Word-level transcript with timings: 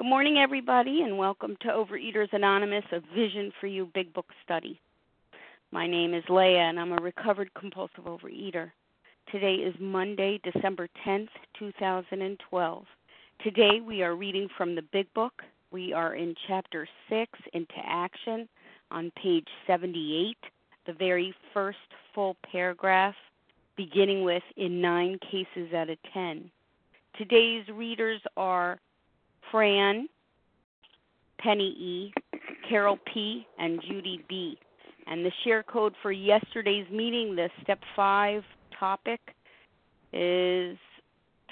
Good 0.00 0.08
morning, 0.08 0.38
everybody, 0.38 1.02
and 1.02 1.18
welcome 1.18 1.58
to 1.60 1.68
Overeaters 1.68 2.32
Anonymous, 2.32 2.86
a 2.90 3.00
Vision 3.14 3.52
for 3.60 3.66
You 3.66 3.86
Big 3.92 4.14
Book 4.14 4.28
study. 4.42 4.80
My 5.72 5.86
name 5.86 6.14
is 6.14 6.24
Leah, 6.30 6.56
and 6.56 6.80
I'm 6.80 6.92
a 6.92 7.02
recovered 7.02 7.52
compulsive 7.52 8.04
overeater. 8.04 8.70
Today 9.30 9.56
is 9.56 9.74
Monday, 9.78 10.40
December 10.42 10.88
10th, 11.06 11.28
2012. 11.58 12.84
Today 13.44 13.82
we 13.86 14.02
are 14.02 14.16
reading 14.16 14.48
from 14.56 14.74
the 14.74 14.80
Big 14.90 15.12
Book. 15.12 15.34
We 15.70 15.92
are 15.92 16.14
in 16.14 16.34
Chapter 16.48 16.88
6, 17.10 17.38
Into 17.52 17.74
Action, 17.84 18.48
on 18.90 19.12
page 19.22 19.48
78, 19.66 20.34
the 20.86 20.94
very 20.94 21.34
first 21.52 21.76
full 22.14 22.38
paragraph, 22.50 23.14
beginning 23.76 24.24
with 24.24 24.44
In 24.56 24.80
Nine 24.80 25.18
Cases 25.30 25.74
Out 25.74 25.90
of 25.90 25.98
Ten. 26.14 26.50
Today's 27.18 27.68
readers 27.68 28.22
are 28.38 28.80
Fran, 29.50 30.08
Penny 31.38 31.70
E, 31.70 32.12
Carol 32.68 32.98
P, 33.12 33.46
and 33.58 33.80
Judy 33.88 34.24
B. 34.28 34.58
And 35.06 35.24
the 35.24 35.32
share 35.44 35.62
code 35.62 35.94
for 36.02 36.12
yesterday's 36.12 36.88
meeting, 36.90 37.34
the 37.34 37.50
step 37.62 37.80
five 37.96 38.44
topic, 38.78 39.20
is 40.12 40.78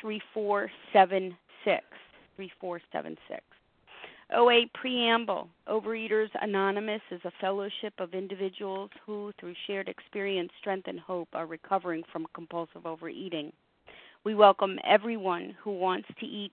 3476. 0.01 1.85
3476. 2.37 3.43
OA 4.37 4.67
Preamble 4.75 5.49
Overeaters 5.69 6.29
Anonymous 6.43 7.01
is 7.11 7.21
a 7.25 7.33
fellowship 7.41 7.95
of 7.99 8.13
individuals 8.13 8.91
who, 9.05 9.33
through 9.41 9.55
shared 9.67 9.89
experience, 9.89 10.51
strength, 10.61 10.87
and 10.87 11.01
hope, 11.01 11.29
are 11.33 11.47
recovering 11.47 12.03
from 12.13 12.27
compulsive 12.35 12.85
overeating. 12.85 13.51
We 14.25 14.35
welcome 14.35 14.79
everyone 14.87 15.57
who 15.63 15.73
wants 15.73 16.09
to 16.21 16.27
eat 16.27 16.53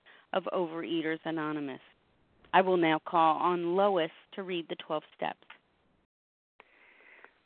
of 0.33 0.47
Overeaters 0.53 1.19
Anonymous. 1.25 1.79
I 2.53 2.61
will 2.61 2.77
now 2.77 2.99
call 3.05 3.37
on 3.37 3.75
Lois 3.75 4.11
to 4.33 4.43
read 4.43 4.65
the 4.69 4.75
12 4.75 5.03
steps. 5.15 5.37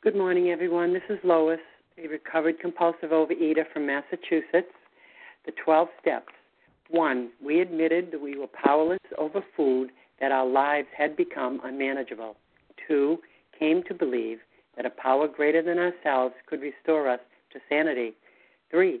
Good 0.02 0.16
morning, 0.16 0.50
everyone. 0.50 0.92
This 0.92 1.02
is 1.08 1.18
Lois, 1.24 1.60
a 2.02 2.08
recovered 2.08 2.60
compulsive 2.60 3.10
overeater 3.10 3.64
from 3.72 3.86
Massachusetts. 3.86 4.72
The 5.46 5.52
12 5.64 5.88
steps. 6.00 6.32
One, 6.90 7.30
we 7.44 7.60
admitted 7.60 8.10
that 8.12 8.20
we 8.20 8.36
were 8.36 8.46
powerless 8.46 8.98
over 9.18 9.44
food, 9.56 9.90
that 10.20 10.32
our 10.32 10.46
lives 10.46 10.88
had 10.96 11.16
become 11.16 11.60
unmanageable. 11.64 12.36
Two, 12.86 13.18
came 13.58 13.82
to 13.84 13.94
believe 13.94 14.38
that 14.76 14.86
a 14.86 14.90
power 14.90 15.26
greater 15.26 15.62
than 15.62 15.78
ourselves 15.78 16.34
could 16.46 16.60
restore 16.60 17.08
us 17.08 17.20
to 17.52 17.58
sanity. 17.68 18.12
Three, 18.70 19.00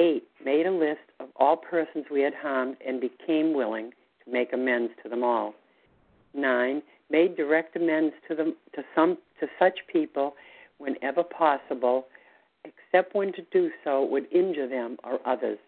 8. 0.00 0.24
Made 0.42 0.66
a 0.66 0.70
list 0.70 1.00
of 1.20 1.28
all 1.36 1.56
persons 1.58 2.06
we 2.10 2.22
had 2.22 2.32
harmed 2.32 2.76
and 2.86 3.00
became 3.00 3.52
willing 3.52 3.92
to 4.24 4.32
make 4.32 4.54
amends 4.54 4.92
to 5.02 5.10
them 5.10 5.22
all. 5.22 5.52
9. 6.32 6.82
Made 7.10 7.36
direct 7.36 7.76
amends 7.76 8.14
to 8.26 8.34
them 8.34 8.56
to 8.74 8.82
some 8.94 9.18
to 9.40 9.46
such 9.58 9.78
people 9.92 10.34
whenever 10.78 11.22
possible, 11.22 12.06
except 12.64 13.14
when 13.14 13.32
to 13.34 13.42
do 13.52 13.70
so 13.84 14.02
would 14.04 14.26
injure 14.32 14.68
them 14.68 14.96
or 15.04 15.18
others. 15.26 15.58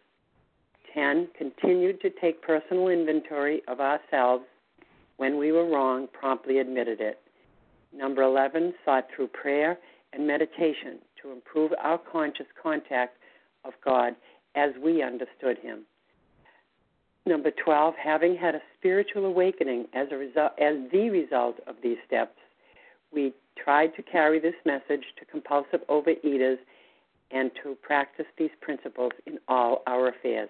10. 0.94 1.28
Continued 1.36 2.00
to 2.00 2.08
take 2.08 2.40
personal 2.40 2.88
inventory 2.88 3.60
of 3.68 3.80
ourselves 3.80 4.44
when 5.18 5.36
we 5.38 5.52
were 5.52 5.68
wrong, 5.68 6.08
promptly 6.12 6.58
admitted 6.58 7.00
it. 7.00 7.20
Number 7.94 8.22
11. 8.22 8.72
Sought 8.84 9.06
through 9.14 9.28
prayer 9.28 9.78
and 10.14 10.26
meditation 10.26 11.00
to 11.20 11.32
improve 11.32 11.72
our 11.82 11.98
conscious 11.98 12.46
contact 12.62 13.16
of 13.64 13.72
God 13.84 14.14
as 14.54 14.70
we 14.82 15.02
understood 15.02 15.58
Him. 15.62 15.84
Number 17.24 17.52
12, 17.64 17.94
having 18.02 18.36
had 18.36 18.54
a 18.54 18.62
spiritual 18.78 19.26
awakening 19.26 19.86
as, 19.94 20.08
a 20.10 20.16
result, 20.16 20.52
as 20.60 20.74
the 20.90 21.08
result 21.10 21.56
of 21.66 21.76
these 21.82 21.98
steps, 22.06 22.36
we 23.12 23.32
tried 23.56 23.94
to 23.96 24.02
carry 24.02 24.40
this 24.40 24.54
message 24.64 25.04
to 25.18 25.24
compulsive 25.24 25.80
overeaters 25.88 26.58
and 27.30 27.50
to 27.62 27.76
practice 27.82 28.26
these 28.38 28.50
principles 28.60 29.12
in 29.26 29.38
all 29.48 29.82
our 29.86 30.08
affairs. 30.08 30.48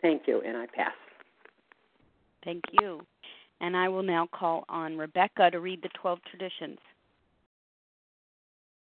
Thank 0.00 0.22
you, 0.26 0.42
and 0.46 0.56
I 0.56 0.66
pass. 0.66 0.92
Thank 2.44 2.62
you. 2.80 3.00
And 3.60 3.76
I 3.76 3.88
will 3.88 4.02
now 4.02 4.28
call 4.32 4.64
on 4.68 4.98
Rebecca 4.98 5.50
to 5.50 5.60
read 5.60 5.82
the 5.82 5.88
12 6.00 6.18
traditions. 6.30 6.78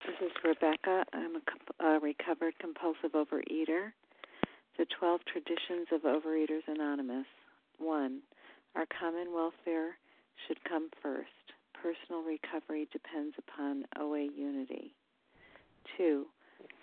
This 0.09 0.31
is 0.31 0.43
Rebecca. 0.43 1.05
I'm 1.13 1.35
a, 1.35 1.85
a 1.85 1.99
recovered 1.99 2.57
compulsive 2.57 3.11
overeater. 3.13 3.93
The 4.79 4.87
12 4.97 5.21
Traditions 5.31 5.85
of 5.91 6.01
Overeaters 6.01 6.65
Anonymous. 6.67 7.27
1. 7.77 8.19
Our 8.75 8.85
common 8.87 9.27
welfare 9.31 9.99
should 10.47 10.57
come 10.63 10.89
first. 11.03 11.53
Personal 11.75 12.23
recovery 12.23 12.87
depends 12.91 13.35
upon 13.37 13.85
OA 13.99 14.25
unity. 14.35 14.95
2. 15.95 16.25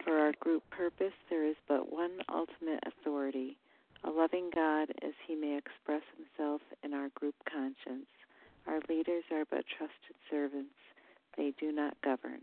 For 0.04 0.20
our 0.20 0.32
group 0.38 0.62
purpose, 0.70 1.18
there 1.28 1.44
is 1.44 1.56
but 1.66 1.92
one 1.92 2.18
ultimate 2.32 2.78
authority 2.86 3.56
a 4.04 4.10
loving 4.10 4.50
God 4.54 4.90
as 5.02 5.14
he 5.26 5.34
may 5.34 5.58
express 5.58 6.02
himself 6.16 6.60
in 6.84 6.94
our 6.94 7.08
group 7.16 7.34
conscience. 7.52 8.06
Our 8.68 8.78
leaders 8.88 9.24
are 9.32 9.44
but 9.50 9.64
trusted 9.76 10.14
servants, 10.30 10.78
they 11.36 11.52
do 11.58 11.72
not 11.72 11.96
govern. 12.04 12.42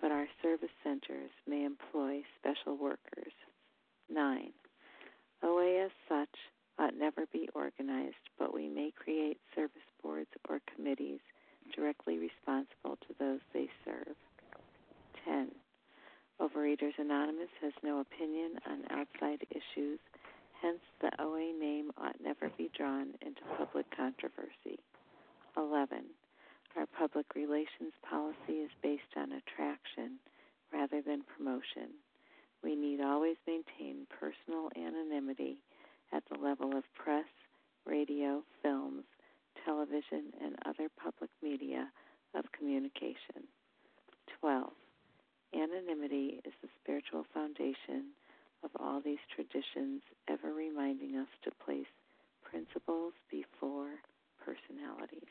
but 0.00 0.12
our 0.12 0.26
service 0.42 0.70
centers 0.82 1.30
may 1.46 1.64
employ 1.64 2.22
special 2.38 2.76
workers. 2.76 3.32
9. 4.08 4.52
OA 5.42 5.84
as 5.84 5.90
such 6.08 6.34
ought 6.78 6.96
never 6.96 7.26
be 7.32 7.48
organized, 7.54 8.14
but 8.38 8.54
we 8.54 8.68
may 8.68 8.92
create 8.92 9.38
service 9.54 9.88
boards 10.02 10.30
or 10.48 10.60
committees 10.74 11.20
directly 11.74 12.18
responsible 12.18 12.96
to 13.06 13.14
those 13.18 13.40
they 13.52 13.68
serve. 13.84 14.14
10. 15.24 15.50
Overeaters 16.40 16.98
Anonymous 16.98 17.48
has 17.62 17.72
no 17.82 18.00
opinion 18.00 18.58
on 18.66 18.84
outside 18.90 19.46
issues, 19.50 19.98
hence, 20.60 20.80
the 21.00 21.10
OA 21.18 21.52
name 21.58 21.90
ought 21.96 22.20
never 22.22 22.50
be 22.56 22.70
drawn 22.76 23.14
into 23.22 23.40
public 23.56 23.86
controversy. 23.96 24.78
11. 25.56 26.04
Our 26.76 26.86
public 26.86 27.34
relations 27.34 27.94
policy 28.08 28.60
is 28.60 28.70
based 28.82 29.16
on 29.16 29.32
attraction 29.32 30.18
rather 30.72 31.00
than 31.00 31.22
promotion. 31.36 31.96
We 32.62 32.76
need 32.76 33.00
always 33.00 33.36
maintain 33.46 34.06
personal 34.10 34.68
anonymity 34.76 35.62
at 36.12 36.22
the 36.30 36.38
level 36.38 36.76
of 36.76 36.84
press, 36.94 37.24
radio, 37.86 38.42
films, 38.62 39.04
television, 39.64 40.32
and 40.42 40.56
other 40.66 40.88
public 41.02 41.30
media 41.42 41.88
of 42.34 42.44
communication. 42.52 43.48
12. 44.40 44.70
Anonymity 45.54 46.40
is 46.44 46.52
the 46.60 46.68
spiritual 46.82 47.24
foundation 47.32 48.12
of 48.62 48.70
all 48.78 49.00
these 49.00 49.22
traditions, 49.34 50.02
ever 50.28 50.52
reminding 50.52 51.16
us 51.16 51.28
to 51.44 51.50
place 51.64 51.86
principles 52.44 53.12
before 53.30 53.90
personalities. 54.44 55.30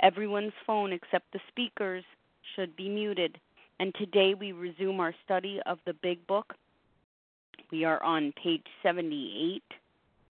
everyone's 0.00 0.52
phone 0.66 0.92
except 0.92 1.32
the 1.32 1.40
speaker's 1.48 2.04
should 2.54 2.76
be 2.76 2.88
muted. 2.88 3.38
And 3.80 3.94
today 3.94 4.34
we 4.34 4.52
resume 4.52 5.00
our 5.00 5.14
study 5.24 5.60
of 5.66 5.78
the 5.86 5.94
Big 5.94 6.26
Book. 6.26 6.54
We 7.70 7.84
are 7.84 8.02
on 8.02 8.32
page 8.42 8.64
78, 8.82 9.62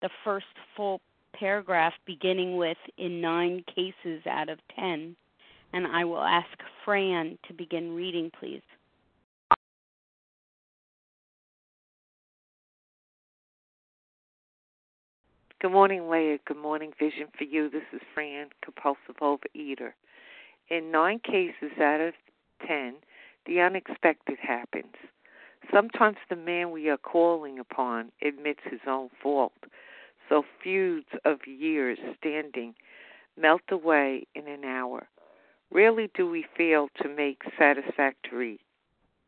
the 0.03 0.11
first 0.25 0.47
full 0.77 1.01
paragraph 1.35 1.93
beginning 2.07 2.57
with 2.57 2.79
in 2.97 3.21
nine 3.21 3.63
cases 3.75 4.27
out 4.29 4.49
of 4.49 4.59
ten. 4.75 5.15
And 5.73 5.87
I 5.87 6.05
will 6.05 6.23
ask 6.23 6.49
Fran 6.85 7.39
to 7.47 7.55
begin 7.55 7.95
reading, 7.95 8.31
please. 8.41 8.63
Good 15.67 15.73
morning, 15.73 16.09
Leah. 16.09 16.39
Good 16.47 16.59
morning, 16.59 16.93
Vision 16.97 17.27
for 17.37 17.43
You. 17.43 17.69
This 17.69 17.83
is 17.93 18.01
Fran, 18.15 18.51
compulsive 18.63 19.17
overeater. 19.21 19.95
In 20.71 20.93
nine 20.93 21.19
cases 21.19 21.77
out 21.83 22.01
of 22.01 22.15
ten, 22.65 22.95
the 23.47 23.61
unexpected 23.61 24.39
happens. 24.41 24.95
Sometimes 25.75 26.19
the 26.31 26.37
man 26.37 26.71
we 26.71 26.89
are 26.89 26.97
calling 26.97 27.59
upon 27.59 28.13
admits 28.23 28.61
his 28.71 28.79
own 28.87 29.09
fault, 29.21 29.55
so 30.29 30.45
feuds 30.63 31.09
of 31.25 31.39
years 31.49 31.99
standing 32.17 32.77
melt 33.37 33.63
away 33.69 34.25
in 34.37 34.47
an 34.47 34.65
hour. 34.65 35.09
Rarely 35.73 36.13
do 36.15 36.31
we 36.31 36.47
fail 36.57 36.91
to 37.03 37.09
make 37.09 37.43
satisfactory 37.59 38.61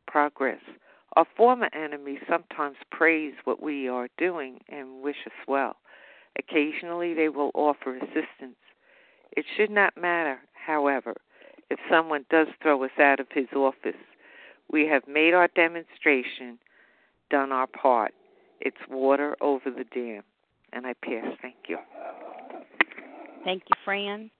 progress. 0.06 0.60
Our 1.16 1.26
former 1.36 1.68
enemies 1.72 2.20
sometimes 2.30 2.76
praise 2.92 3.34
what 3.42 3.60
we 3.60 3.88
are 3.88 4.06
doing 4.18 4.60
and 4.68 5.02
wish 5.02 5.26
us 5.26 5.32
well. 5.48 5.74
Occasionally, 6.36 7.14
they 7.14 7.28
will 7.28 7.50
offer 7.54 7.96
assistance. 7.96 8.56
It 9.36 9.44
should 9.56 9.70
not 9.70 9.96
matter, 9.96 10.38
however, 10.54 11.14
if 11.70 11.78
someone 11.90 12.24
does 12.30 12.48
throw 12.62 12.82
us 12.84 12.90
out 12.98 13.20
of 13.20 13.26
his 13.32 13.46
office. 13.54 13.94
We 14.70 14.86
have 14.88 15.06
made 15.06 15.34
our 15.34 15.48
demonstration, 15.48 16.58
done 17.30 17.52
our 17.52 17.66
part. 17.66 18.12
It's 18.60 18.76
water 18.90 19.36
over 19.40 19.70
the 19.70 19.84
dam. 19.84 20.22
And 20.72 20.86
I 20.86 20.94
pass. 21.02 21.36
Thank 21.40 21.56
you. 21.68 21.78
Thank 23.44 23.62
you, 23.62 23.76
Fran. 23.84 24.30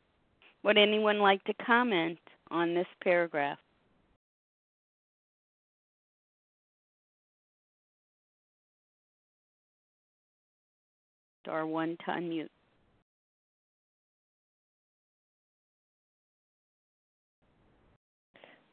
Would 0.64 0.76
anyone 0.76 1.20
like 1.20 1.43
to 1.44 1.55
comment 1.64 2.19
on 2.50 2.75
this 2.75 2.87
paragraph? 3.02 3.58
Star 11.49 11.67
one 11.67 11.97
to 12.05 12.11
unmute. 12.11 12.49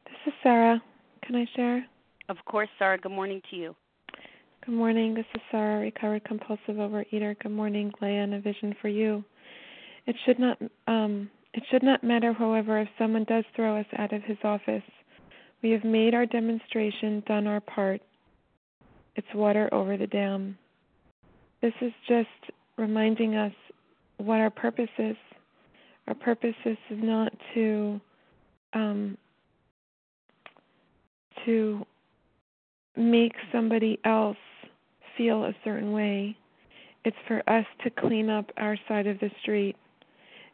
This 0.04 0.18
is 0.28 0.34
Sarah. 0.44 0.84
Can 1.26 1.38
I 1.38 1.46
share? 1.56 1.86
Of 2.28 2.36
course, 2.44 2.68
Sarah. 2.78 2.98
Good 2.98 3.14
morning 3.14 3.42
to 3.50 3.56
you. 3.56 3.76
Good 4.66 4.76
morning. 4.76 5.14
This 5.14 5.24
is 5.34 5.42
Sarah, 5.52 5.80
recovered 5.80 6.26
compulsive 6.26 6.76
overeater. 6.76 7.40
Good 7.42 7.54
morning, 7.54 7.94
Leah, 8.02 8.24
and 8.24 8.34
a 8.34 8.42
vision 8.42 8.76
for 8.82 8.90
you. 8.90 9.24
It 10.06 10.18
should 10.26 10.38
not 10.38 10.58
um, 10.88 11.30
it 11.54 11.64
should 11.72 11.82
not 11.82 12.04
matter, 12.04 12.34
however, 12.34 12.82
if 12.82 12.90
someone 12.98 13.24
does 13.24 13.46
throw 13.56 13.80
us 13.80 13.86
out 13.98 14.12
of 14.12 14.22
his 14.24 14.38
office. 14.44 14.84
We 15.64 15.72
have 15.72 15.86
made 15.86 16.14
our 16.14 16.26
demonstration, 16.26 17.24
done 17.26 17.48
our 17.48 17.62
part. 17.62 18.02
It's 19.16 19.34
water 19.34 19.74
over 19.74 19.96
the 19.96 20.08
dam. 20.08 20.58
This 21.62 21.74
is 21.80 21.94
just 22.06 22.28
reminding 22.78 23.36
us 23.36 23.54
what 24.18 24.40
our 24.40 24.50
purpose 24.50 24.90
is. 24.98 25.16
Our 26.08 26.16
purpose 26.16 26.56
is 26.66 26.78
not 26.92 27.34
to 27.54 28.00
um, 28.74 29.18
to 31.46 31.86
make 32.96 33.34
somebody 33.52 34.00
else 34.06 34.38
feel 35.18 35.46
a 35.46 35.56
certain 35.64 35.92
way. 35.92 36.38
It's 37.04 37.18
for 37.28 37.42
us 37.48 37.66
to 37.84 37.90
clean 37.90 38.30
up 38.30 38.52
our 38.58 38.78
side 38.88 39.08
of 39.08 39.20
the 39.20 39.32
street. 39.42 39.76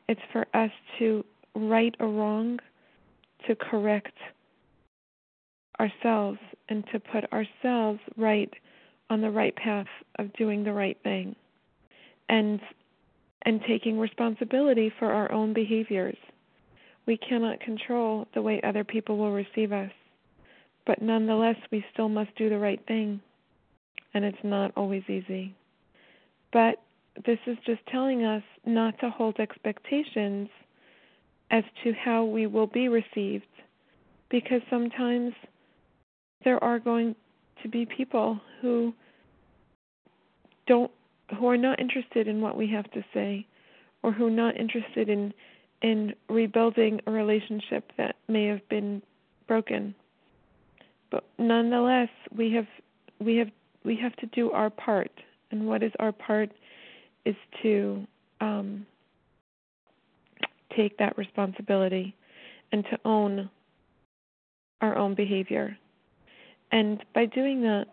It's 0.07 0.21
for 0.31 0.45
us 0.53 0.71
to 0.99 1.23
right 1.55 1.95
a 1.99 2.05
wrong, 2.05 2.59
to 3.47 3.55
correct 3.55 4.17
ourselves, 5.79 6.39
and 6.69 6.83
to 6.91 6.99
put 6.99 7.25
ourselves 7.31 7.99
right 8.17 8.51
on 9.09 9.21
the 9.21 9.31
right 9.31 9.55
path 9.55 9.87
of 10.19 10.31
doing 10.33 10.63
the 10.63 10.73
right 10.73 10.97
thing 11.03 11.35
and 12.31 12.59
and 13.43 13.61
taking 13.67 13.99
responsibility 13.99 14.91
for 14.97 15.11
our 15.11 15.31
own 15.31 15.53
behaviors. 15.53 16.17
We 17.05 17.17
cannot 17.17 17.59
control 17.59 18.27
the 18.33 18.41
way 18.41 18.61
other 18.63 18.83
people 18.83 19.17
will 19.17 19.31
receive 19.31 19.71
us, 19.71 19.91
but 20.85 21.01
nonetheless, 21.01 21.57
we 21.71 21.83
still 21.91 22.09
must 22.09 22.35
do 22.35 22.49
the 22.49 22.59
right 22.59 22.79
thing, 22.87 23.19
and 24.13 24.23
it's 24.23 24.43
not 24.43 24.71
always 24.77 25.03
easy. 25.09 25.55
But 26.53 26.75
this 27.25 27.39
is 27.47 27.57
just 27.65 27.81
telling 27.87 28.23
us 28.23 28.43
not 28.65 28.97
to 28.99 29.09
hold 29.09 29.39
expectations 29.39 30.47
as 31.49 31.63
to 31.83 31.93
how 31.93 32.23
we 32.23 32.45
will 32.45 32.67
be 32.67 32.87
received, 32.87 33.45
because 34.29 34.61
sometimes 34.69 35.33
there 36.45 36.63
are 36.63 36.79
going 36.79 37.15
to 37.63 37.67
be 37.69 37.85
people 37.85 38.39
who 38.61 38.93
don't 40.67 40.91
who 41.37 41.47
are 41.47 41.57
not 41.57 41.79
interested 41.79 42.27
in 42.27 42.41
what 42.41 42.57
we 42.57 42.67
have 42.67 42.89
to 42.91 43.03
say 43.13 43.45
or 44.03 44.11
who 44.11 44.27
are 44.27 44.31
not 44.31 44.57
interested 44.57 45.09
in 45.09 45.33
in 45.81 46.13
rebuilding 46.29 47.01
a 47.07 47.11
relationship 47.11 47.91
that 47.97 48.15
may 48.27 48.45
have 48.45 48.67
been 48.69 49.01
broken. 49.47 49.95
But 51.09 51.23
nonetheless 51.39 52.09
we 52.35 52.51
have 52.53 52.67
we 53.19 53.37
have 53.37 53.49
we 53.83 53.95
have 53.97 54.15
to 54.17 54.27
do 54.27 54.51
our 54.51 54.69
part. 54.69 55.11
And 55.51 55.67
what 55.67 55.83
is 55.83 55.91
our 55.99 56.11
part 56.11 56.51
is 57.25 57.35
to 57.61 58.05
um, 58.39 58.85
take 60.75 60.97
that 60.97 61.17
responsibility 61.17 62.15
and 62.71 62.85
to 62.85 62.99
own 63.03 63.49
our 64.79 64.97
own 64.97 65.13
behavior. 65.13 65.77
And 66.71 67.03
by 67.13 67.25
doing 67.25 67.61
that 67.61 67.87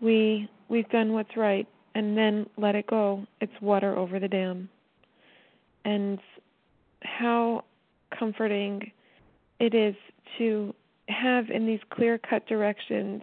we 0.00 0.48
we've 0.68 0.88
done 0.90 1.12
what's 1.12 1.36
right 1.36 1.66
and 1.94 2.16
then 2.16 2.46
let 2.56 2.74
it 2.74 2.86
go. 2.86 3.26
It's 3.40 3.52
water 3.60 3.96
over 3.96 4.18
the 4.18 4.28
dam. 4.28 4.68
And 5.84 6.18
how 7.02 7.64
comforting 8.16 8.92
it 9.58 9.74
is 9.74 9.94
to 10.38 10.74
have 11.08 11.50
in 11.50 11.66
these 11.66 11.80
clear 11.90 12.18
cut 12.18 12.46
directions 12.46 13.22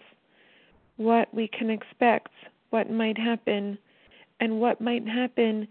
what 0.98 1.34
we 1.34 1.48
can 1.48 1.70
expect, 1.70 2.30
what 2.72 2.90
might 2.90 3.18
happen, 3.18 3.78
and 4.40 4.60
what 4.60 4.82
might 4.82 5.08
happen, 5.08 5.68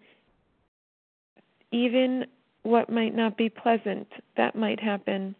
even 1.72 2.24
what 2.62 2.90
might 2.90 3.14
not 3.14 3.36
be 3.36 3.48
pleasant 3.48 4.08
that 4.36 4.56
might 4.56 4.80
happen, 4.80 5.34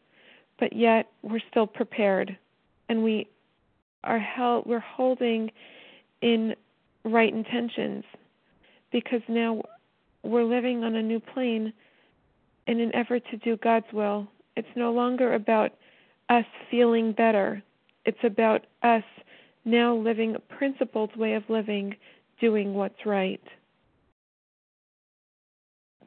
but 0.59 0.73
yet 0.73 1.11
we're 1.23 1.41
still 1.51 1.67
prepared. 1.67 2.37
And 2.89 3.03
we 3.03 3.29
are 4.05 4.19
held 4.19 4.67
we're 4.67 4.79
holding 4.79 5.51
in 6.23 6.55
right 7.07 7.33
intentions 7.33 8.05
because 8.93 9.23
now 9.29 9.63
we're 10.23 10.45
living 10.45 10.85
on 10.85 10.97
a 10.97 11.03
new 11.03 11.21
plane 11.21 11.73
in 12.67 12.81
an 12.81 12.95
effort 12.95 13.23
to 13.31 13.37
do 13.39 13.57
God's 13.57 13.87
will. 13.93 14.27
It's 14.57 14.69
no 14.75 14.93
longer 14.93 15.35
about 15.35 15.73
us 16.29 16.45
feeling 16.71 17.13
better. 17.13 17.63
It's 18.05 18.19
about 18.25 18.67
us 18.83 19.05
now 19.65 19.95
living 19.95 20.35
a 20.35 20.39
principled 20.39 21.15
way 21.17 21.35
of 21.35 21.45
living, 21.49 21.95
doing 22.41 22.75
what's 22.75 23.07
right. 23.07 23.43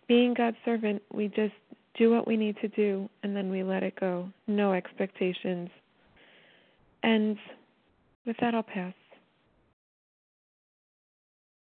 Being 0.07 0.33
God's 0.33 0.57
servant, 0.65 1.01
we 1.13 1.27
just 1.27 1.53
do 1.97 2.09
what 2.09 2.27
we 2.27 2.35
need 2.35 2.57
to 2.61 2.67
do 2.67 3.09
and 3.23 3.35
then 3.35 3.49
we 3.49 3.63
let 3.63 3.83
it 3.83 3.99
go. 3.99 4.29
No 4.47 4.73
expectations. 4.73 5.69
And 7.03 7.37
with 8.25 8.37
that, 8.41 8.55
I'll 8.55 8.63
pass. 8.63 8.93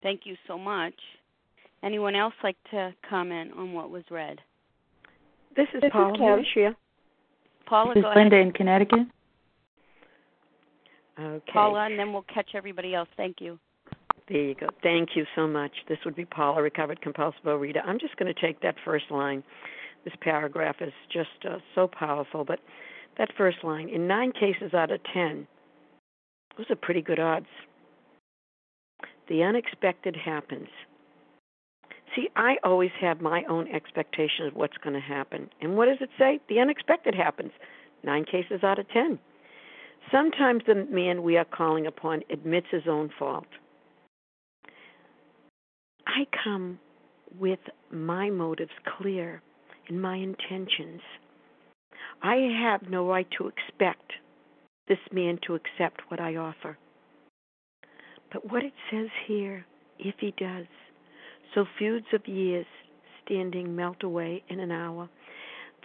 Thank 0.05 0.21
you 0.25 0.35
so 0.45 0.55
much. 0.55 0.93
Anyone 1.81 2.15
else 2.15 2.35
like 2.43 2.57
to 2.69 2.93
comment 3.09 3.49
on 3.57 3.73
what 3.73 3.89
was 3.89 4.03
read? 4.11 4.39
This 5.55 5.65
is 5.73 5.81
this 5.81 5.89
Paula. 5.91 6.41
Is 6.41 6.75
Paula, 7.65 7.95
this 7.95 8.03
go 8.03 8.11
is 8.11 8.15
Linda 8.15 8.35
ahead. 8.35 8.47
in 8.47 8.53
Connecticut. 8.53 8.99
Okay. 11.19 11.51
Paula, 11.51 11.87
and 11.87 11.97
then 11.97 12.13
we'll 12.13 12.25
catch 12.31 12.51
everybody 12.53 12.93
else. 12.93 13.09
Thank 13.17 13.37
you. 13.41 13.57
There 14.29 14.37
you 14.37 14.53
go. 14.53 14.67
Thank 14.83 15.15
you 15.15 15.25
so 15.35 15.47
much. 15.47 15.71
This 15.89 15.97
would 16.05 16.15
be 16.15 16.25
Paula, 16.25 16.61
recovered 16.61 17.01
compulsive 17.01 17.43
reader. 17.43 17.81
I'm 17.83 17.97
just 17.97 18.15
going 18.17 18.31
to 18.31 18.39
take 18.39 18.61
that 18.61 18.75
first 18.85 19.05
line. 19.09 19.43
This 20.03 20.13
paragraph 20.21 20.75
is 20.81 20.93
just 21.11 21.29
uh, 21.49 21.57
so 21.73 21.87
powerful, 21.87 22.45
but 22.45 22.59
that 23.17 23.29
first 23.35 23.57
line 23.63 23.89
in 23.89 24.07
nine 24.07 24.33
cases 24.33 24.75
out 24.75 24.91
of 24.91 24.99
ten, 25.11 25.47
those 26.59 26.67
are 26.69 26.75
pretty 26.75 27.01
good 27.01 27.19
odds. 27.19 27.47
The 29.27 29.43
unexpected 29.43 30.15
happens. 30.15 30.67
See, 32.15 32.29
I 32.35 32.55
always 32.63 32.91
have 33.01 33.19
my 33.21 33.43
own 33.49 33.67
expectation 33.67 34.45
of 34.45 34.55
what's 34.55 34.77
going 34.77 34.93
to 34.93 34.99
happen. 34.99 35.49
And 35.61 35.75
what 35.75 35.87
does 35.87 35.97
it 35.99 36.09
say? 36.17 36.39
The 36.47 36.59
unexpected 36.59 37.15
happens. 37.15 37.51
Nine 38.03 38.23
cases 38.23 38.63
out 38.63 38.79
of 38.79 38.87
ten. 38.89 39.19
Sometimes 40.11 40.61
the 40.65 40.85
man 40.89 41.23
we 41.23 41.37
are 41.37 41.45
calling 41.45 41.87
upon 41.87 42.21
admits 42.29 42.67
his 42.71 42.83
own 42.87 43.09
fault. 43.17 43.47
I 46.07 46.27
come 46.43 46.79
with 47.37 47.59
my 47.91 48.29
motives 48.29 48.71
clear 48.97 49.41
and 49.89 50.01
my 50.01 50.15
intentions. 50.15 51.01
I 52.21 52.35
have 52.61 52.89
no 52.89 53.07
right 53.07 53.27
to 53.37 53.47
expect 53.47 54.13
this 54.87 54.99
man 55.11 55.39
to 55.47 55.55
accept 55.55 56.01
what 56.09 56.19
I 56.19 56.35
offer. 56.35 56.77
But 58.35 58.51
what 58.51 58.63
it 58.65 58.73
says 58.91 59.07
here, 59.25 59.65
if 59.97 60.15
he 60.19 60.33
does, 60.37 60.65
so 61.53 61.63
feuds 61.79 62.07
of 62.11 62.27
years 62.27 62.65
standing 63.23 63.77
melt 63.77 64.03
away 64.03 64.43
in 64.49 64.59
an 64.59 64.71
hour. 64.71 65.07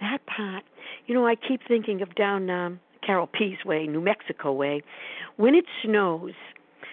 That 0.01 0.19
part, 0.27 0.65
you 1.07 1.15
know, 1.15 1.25
I 1.29 1.37
keep 1.37 1.61
thinking 1.69 2.03
of 2.03 2.13
down 2.17 2.51
um, 2.51 2.81
Carol 3.07 3.29
Peace 3.29 3.65
Way, 3.65 3.87
New 3.87 4.01
Mexico 4.01 4.53
way. 4.53 4.83
When 5.37 5.55
it 5.55 5.65
snows, 5.85 6.33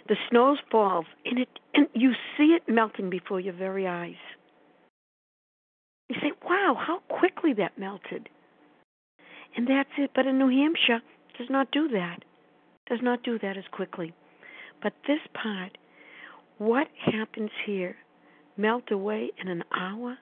the 0.07 0.15
snow 0.29 0.57
falls, 0.69 1.07
and 1.25 1.39
it 1.39 1.49
and 1.73 1.87
you 1.95 2.11
see 2.37 2.55
it 2.55 2.71
melting 2.71 3.09
before 3.09 3.39
your 3.39 3.55
very 3.55 3.87
eyes. 3.87 4.21
You 6.07 6.17
say, 6.21 6.33
"Wow, 6.45 6.77
how 6.79 6.99
quickly 7.09 7.53
that 7.53 7.79
melted!" 7.79 8.29
And 9.55 9.65
that's 9.67 9.89
it. 9.97 10.11
But 10.13 10.27
in 10.27 10.37
New 10.37 10.49
Hampshire, 10.49 11.01
does 11.35 11.49
not 11.49 11.71
do 11.71 11.87
that. 11.87 12.19
Does 12.87 12.99
not 13.01 13.23
do 13.23 13.39
that 13.39 13.57
as 13.57 13.65
quickly. 13.71 14.13
But 14.81 14.93
this 15.07 15.19
part, 15.34 15.77
what 16.57 16.88
happens 17.12 17.51
here? 17.65 17.96
Melt 18.57 18.91
away 18.91 19.31
in 19.39 19.48
an 19.48 19.63
hour? 19.75 20.17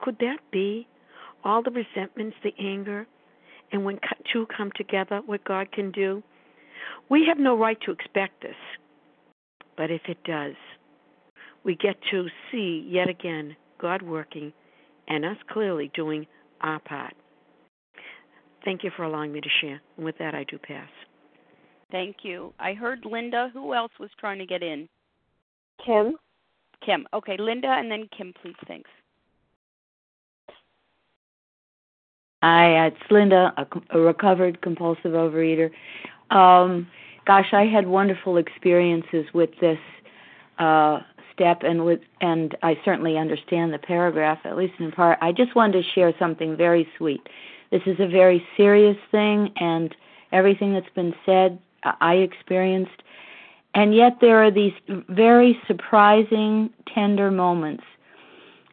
Could 0.00 0.18
that 0.20 0.38
be 0.50 0.86
all 1.44 1.62
the 1.62 1.70
resentments, 1.70 2.36
the 2.42 2.52
anger, 2.58 3.06
and 3.72 3.84
when 3.84 3.98
two 4.32 4.46
come 4.56 4.72
together, 4.76 5.20
what 5.24 5.44
God 5.44 5.70
can 5.72 5.90
do? 5.92 6.22
We 7.08 7.26
have 7.26 7.38
no 7.38 7.56
right 7.56 7.78
to 7.82 7.92
expect 7.92 8.42
this. 8.42 8.56
But 9.76 9.90
if 9.90 10.02
it 10.08 10.22
does, 10.24 10.54
we 11.64 11.76
get 11.76 11.96
to 12.10 12.26
see 12.50 12.86
yet 12.88 13.08
again 13.08 13.54
God 13.80 14.02
working 14.02 14.52
and 15.06 15.24
us 15.24 15.36
clearly 15.50 15.90
doing 15.94 16.26
our 16.60 16.80
part. 16.80 17.14
Thank 18.64 18.84
you 18.84 18.90
for 18.96 19.04
allowing 19.04 19.32
me 19.32 19.40
to 19.40 19.48
share. 19.60 19.80
And 19.96 20.04
with 20.04 20.18
that, 20.18 20.34
I 20.34 20.44
do 20.44 20.58
pass. 20.58 20.88
Thank 21.90 22.16
you. 22.22 22.52
I 22.58 22.74
heard 22.74 23.04
Linda. 23.04 23.50
Who 23.52 23.74
else 23.74 23.92
was 23.98 24.10
trying 24.18 24.38
to 24.38 24.46
get 24.46 24.62
in? 24.62 24.88
Kim. 25.84 26.16
Kim. 26.84 27.06
Okay, 27.14 27.36
Linda 27.38 27.68
and 27.68 27.90
then 27.90 28.08
Kim, 28.16 28.32
please. 28.42 28.54
Thanks. 28.66 28.90
Hi, 32.42 32.86
it's 32.86 32.96
Linda, 33.10 33.52
a, 33.56 33.98
a 33.98 34.00
recovered 34.00 34.62
compulsive 34.62 35.12
overeater. 35.12 35.70
Um, 36.30 36.86
gosh, 37.26 37.52
I 37.52 37.64
had 37.64 37.86
wonderful 37.88 38.36
experiences 38.36 39.24
with 39.34 39.50
this 39.60 39.78
uh, 40.60 41.00
step, 41.32 41.62
and 41.62 41.84
with, 41.84 42.00
and 42.20 42.56
I 42.62 42.78
certainly 42.84 43.18
understand 43.18 43.72
the 43.72 43.78
paragraph, 43.78 44.38
at 44.44 44.56
least 44.56 44.74
in 44.78 44.92
part. 44.92 45.18
I 45.20 45.32
just 45.32 45.56
wanted 45.56 45.82
to 45.82 45.90
share 45.96 46.12
something 46.16 46.56
very 46.56 46.86
sweet. 46.96 47.28
This 47.72 47.82
is 47.86 47.96
a 47.98 48.06
very 48.06 48.46
serious 48.56 48.96
thing, 49.10 49.52
and 49.56 49.92
everything 50.30 50.74
that's 50.74 50.94
been 50.94 51.14
said, 51.26 51.58
I 51.84 52.14
experienced, 52.14 53.02
and 53.74 53.94
yet 53.94 54.18
there 54.20 54.42
are 54.42 54.50
these 54.50 54.72
very 55.08 55.58
surprising, 55.66 56.70
tender 56.92 57.30
moments, 57.30 57.84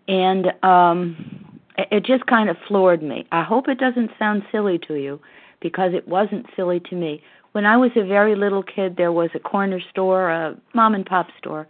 and 0.08 0.48
um, 0.64 1.60
it 1.78 2.04
just 2.06 2.26
kind 2.26 2.50
of 2.50 2.58
floored 2.68 3.04
me. 3.04 3.28
I 3.32 3.44
hope 3.44 3.68
it 3.68 3.80
doesn't 3.80 4.12
sound 4.18 4.44
silly 4.52 4.80
to 4.88 4.96
you 4.96 5.20
because 5.62 5.94
it 5.94 6.08
wasn't 6.08 6.46
silly 6.56 6.80
to 6.82 6.96
me. 6.96 7.22
When 7.52 7.66
I 7.66 7.78
was 7.78 7.92
a 7.96 8.04
very 8.04 8.36
little 8.36 8.64
kid, 8.64 8.98
there 8.98 9.12
was 9.12 9.30
a 9.34 9.40
corner 9.40 9.80
store, 9.90 10.30
a 10.30 10.58
mom 10.74 10.94
and 10.94 11.06
pop 11.06 11.28
store, 11.38 11.68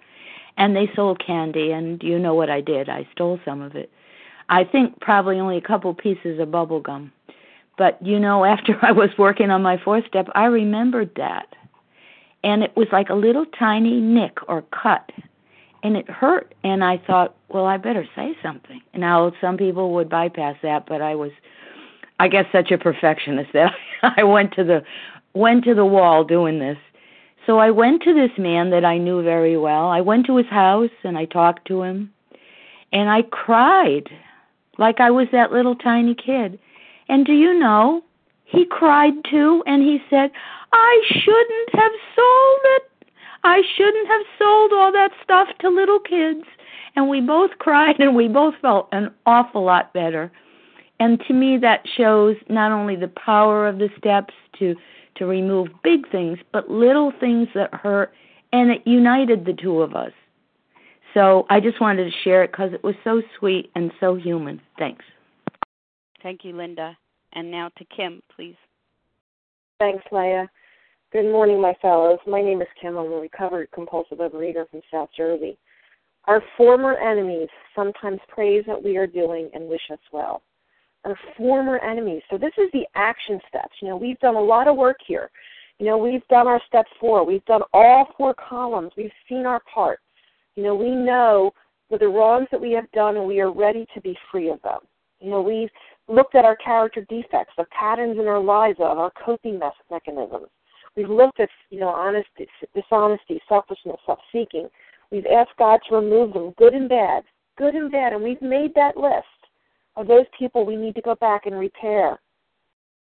and 0.58 0.75
they 0.75 0.89
sold 0.96 1.24
candy, 1.25 1.72
and 1.72 2.01
you 2.01 2.18
know 2.18 2.34
what 2.34 2.50
I 2.50 2.62
did? 2.62 2.89
I 2.89 3.08
stole 3.12 3.39
some 3.46 3.62
of 3.62 3.75
it. 3.75 3.92
I 4.50 4.63
think 4.63 5.00
probably 5.01 5.39
only 5.39 5.58
a 5.58 5.62
couple 5.62 5.94
pieces 5.94 6.39
of 6.39 6.51
bubble 6.51 6.80
gum. 6.80 7.12
But 7.77 8.03
you 8.05 8.20
know, 8.20 8.46
after 8.46 8.77
I 8.82 8.91
was 8.91 9.10
working 9.17 9.51
on 9.51 9.62
my 9.62 9.77
fourth 9.77 10.05
step, 10.08 10.27
I 10.36 10.46
remembered 10.46 11.12
that. 11.15 11.48
And 12.44 12.62
it 12.62 12.75
was 12.75 12.88
like 12.91 13.10
a 13.10 13.15
little 13.15 13.46
tiny 13.58 14.00
nick 14.00 14.38
or 14.48 14.62
cut. 14.84 15.10
And 15.84 15.96
it 15.98 16.10
hurt. 16.10 16.53
And 16.63 16.84
i 16.84 16.98
thought 16.98 17.36
well 17.50 17.65
i 17.65 17.77
better 17.77 18.08
say 18.15 18.36
something. 18.41 18.82
Now 18.96 19.32
some 19.41 19.58
people 19.58 19.94
would 19.94 20.10
bypass 20.10 20.58
that 20.63 20.88
but 20.88 21.01
i 21.01 21.15
was 21.15 21.32
i 22.20 22.27
guess 22.27 22.46
such 22.51 22.72
a 22.72 22.77
perfectionist 22.77 23.51
that 23.53 23.74
i 24.17 24.24
went 24.24 24.53
to 24.53 24.63
the 24.63 24.84
went 25.34 25.63
to 25.65 25.75
the 25.75 25.86
wall 25.86 26.24
doing 26.24 26.60
this. 26.60 26.77
So 27.46 27.60
i 27.60 27.70
went 27.70 28.01
to 28.03 28.13
this 28.13 28.32
man 28.38 28.72
that 28.72 28.86
i 28.86 28.98
knew 28.98 29.22
very 29.24 29.58
well. 29.58 29.88
I 29.88 30.01
went 30.01 30.25
to 30.27 30.38
his 30.38 30.48
house 30.48 30.96
and 31.03 31.17
i 31.17 31.25
talked 31.25 31.67
to 31.67 31.84
him. 31.84 32.12
And 32.91 33.10
i 33.10 33.22
cried 33.24 34.10
like 34.77 35.00
i 35.00 35.12
was 35.12 35.27
that 35.32 35.51
little 35.51 35.75
tiny 35.75 36.15
kid 36.15 36.60
and 37.10 37.26
do 37.26 37.34
you 37.34 37.58
know 37.58 38.04
he 38.46 38.66
cried 38.66 39.14
too 39.30 39.64
and 39.66 39.82
he 39.82 40.00
said, 40.10 40.32
I 40.72 41.04
shouldn't 41.10 41.70
have 41.74 41.92
sold 42.16 42.60
it. 42.64 42.84
I 43.44 43.62
shouldn't 43.76 44.08
have 44.08 44.22
sold 44.40 44.72
all 44.74 44.92
that 44.92 45.12
stuff 45.24 45.50
to 45.60 45.70
little 45.70 46.00
kids. 46.00 46.46
And 46.96 47.10
we 47.10 47.22
both 47.22 47.52
cried 47.60 48.00
and 48.00 48.16
we 48.16 48.28
both 48.28 48.56
felt 48.62 48.88
an 48.92 49.12
awful 49.26 49.64
lot 49.64 49.94
better. 49.94 50.32
And 51.00 51.20
to 51.28 51.34
me 51.34 51.58
that 51.58 51.86
shows 51.98 52.38
not 52.50 52.72
only 52.72 52.96
the 52.96 53.10
power 53.10 53.68
of 53.68 53.80
the 53.80 53.90
steps 53.98 54.34
to 54.60 54.76
to 55.16 55.26
remove 55.26 55.70
big 55.82 56.10
things, 56.12 56.38
but 56.52 56.70
little 56.70 57.14
things 57.22 57.48
that 57.56 57.74
hurt 57.74 58.14
and 58.52 58.70
it 58.70 58.82
united 58.86 59.46
the 59.46 59.54
two 59.54 59.82
of 59.82 59.96
us. 59.96 60.12
So 61.14 61.46
I 61.50 61.62
just 61.62 61.80
wanted 61.80 62.04
to 62.04 62.18
share 62.24 62.44
it 62.44 62.52
because 62.52 62.74
it 62.74 62.84
was 62.84 62.96
so 63.04 63.22
sweet 63.40 63.72
and 63.76 63.92
so 64.02 64.16
human. 64.16 64.62
Thanks. 64.78 65.06
Thank 66.25 66.44
you, 66.44 66.58
Linda. 66.58 66.98
And 67.34 67.51
now 67.51 67.70
to 67.77 67.86
Kim, 67.96 68.20
please. 68.36 68.55
Thanks, 69.77 70.03
Leah. 70.12 70.50
Good 71.13 71.32
morning, 71.32 71.62
my 71.62 71.75
fellows. 71.84 72.17
My 72.25 72.41
name 72.41 72.63
is 72.63 72.67
Kim. 72.82 72.98
I'm 72.98 73.13
a 73.13 73.17
recovered 73.17 73.70
compulsive 73.72 74.17
overeater 74.17 74.67
from 74.72 74.82
South 74.91 75.10
Jersey. 75.15 75.55
Our 76.24 76.41
former 76.58 76.96
enemies 76.96 77.48
sometimes 77.75 78.20
praise 78.27 78.63
what 78.65 78.84
we 78.84 78.98
are 78.98 79.05
doing 79.05 79.51
and 79.53 79.70
wish 79.70 79.84
us 79.91 80.00
well. 80.12 80.41
Our 81.03 81.15
former 81.38 81.77
enemies. 81.77 82.24
So 82.32 82.39
this 82.39 82.53
is 82.58 82.72
the 82.74 82.88
action 82.96 83.39
steps. 83.48 83.75
You 83.79 83.89
know, 83.89 83.96
we've 83.96 84.20
done 84.20 84.36
a 84.36 84.41
lot 84.41 84.67
of 84.67 84.77
work 84.77 84.98
here. 85.05 85.29
You 85.77 85.86
know, 85.86 86.00
we've 86.00 86.27
done 86.27 86.48
our 86.48 86.62
step 86.67 86.88
four. 87.00 87.24
We've 87.24 87.46
done 87.46 87.62
all 87.72 88.08
four 88.17 88.34
columns. 88.34 88.94
We've 88.98 89.12
seen 89.29 89.46
our 89.46 89.62
part. 89.72 90.00
You 90.55 90.63
know, 90.63 90.74
we 90.74 90.89
know 90.89 91.51
the 91.91 92.08
wrongs 92.08 92.48
that 92.50 92.60
we 92.60 92.72
have 92.72 92.91
done 92.94 93.15
and 93.15 93.27
we 93.27 93.41
are 93.41 93.53
ready 93.53 93.86
to 93.94 94.01
be 94.01 94.17
free 94.32 94.50
of 94.50 94.60
them. 94.63 94.79
You 95.20 95.29
know, 95.29 95.41
we've 95.41 95.70
looked 96.08 96.36
at 96.36 96.46
our 96.46 96.56
character 96.58 97.06
defects, 97.10 97.54
the 97.58 97.66
patterns 97.78 98.18
in 98.20 98.28
our 98.28 98.40
lives 98.40 98.78
of 98.80 98.98
our 98.98 99.12
coping 99.24 99.60
mechanisms. 99.90 100.48
We've 100.96 101.10
looked 101.10 101.40
at, 101.40 101.50
you 101.70 101.80
know, 101.80 101.90
honesty, 101.90 102.48
dishonesty, 102.74 103.42
selfishness, 103.50 103.98
self-seeking. 104.06 104.70
We've 105.12 105.26
asked 105.26 105.58
God 105.58 105.80
to 105.90 105.96
remove 105.96 106.34
them, 106.34 106.54
good 106.58 106.74
and 106.74 106.88
bad, 106.88 107.24
good 107.58 107.76
and 107.76 107.92
bad, 107.92 108.14
and 108.14 108.24
we've 108.24 108.42
made 108.42 108.74
that 108.76 108.98
list 108.98 109.26
of 109.96 110.08
those 110.08 110.26
people 110.38 110.66
we 110.66 110.76
need 110.76 110.96
to 110.96 111.02
go 111.02 111.16
back 111.16 111.46
and 111.46 111.58
repair. 111.58 112.20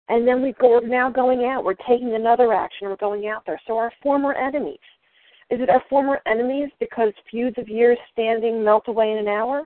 And 0.08 0.28
then 0.28 0.42
we 0.42 0.54
go, 0.54 0.80
we're 0.82 0.88
now 0.88 1.10
going 1.10 1.46
out. 1.46 1.64
We're 1.64 1.74
taking 1.88 2.14
another 2.14 2.54
action. 2.54 2.88
We're 2.88 2.96
going 2.98 3.28
out 3.28 3.44
there. 3.46 3.60
So 3.66 3.78
our 3.78 3.92
former 4.04 4.34
enemies. 4.34 4.78
Is 5.50 5.60
it 5.62 5.70
our 5.70 5.84
former 5.90 6.22
enemies 6.26 6.70
because 6.80 7.12
feuds 7.32 7.58
of 7.58 7.68
years 7.68 7.98
standing 8.12 8.64
melt 8.64 8.88
away 8.88 9.12
in 9.12 9.18
an 9.18 9.28
hour? 9.28 9.64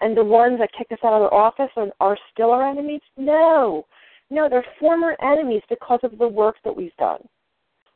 And 0.00 0.16
the 0.16 0.24
ones 0.24 0.58
that 0.58 0.70
kicked 0.76 0.92
us 0.92 0.98
out 1.04 1.12
of 1.12 1.30
the 1.30 1.36
office 1.36 1.70
are, 1.76 1.88
are 2.00 2.18
still 2.32 2.50
our 2.50 2.68
enemies? 2.68 3.00
No. 3.16 3.86
No, 4.30 4.48
they're 4.48 4.64
former 4.78 5.16
enemies 5.22 5.62
because 5.68 6.00
of 6.02 6.18
the 6.18 6.28
work 6.28 6.56
that 6.64 6.76
we've 6.76 6.96
done. 6.98 7.20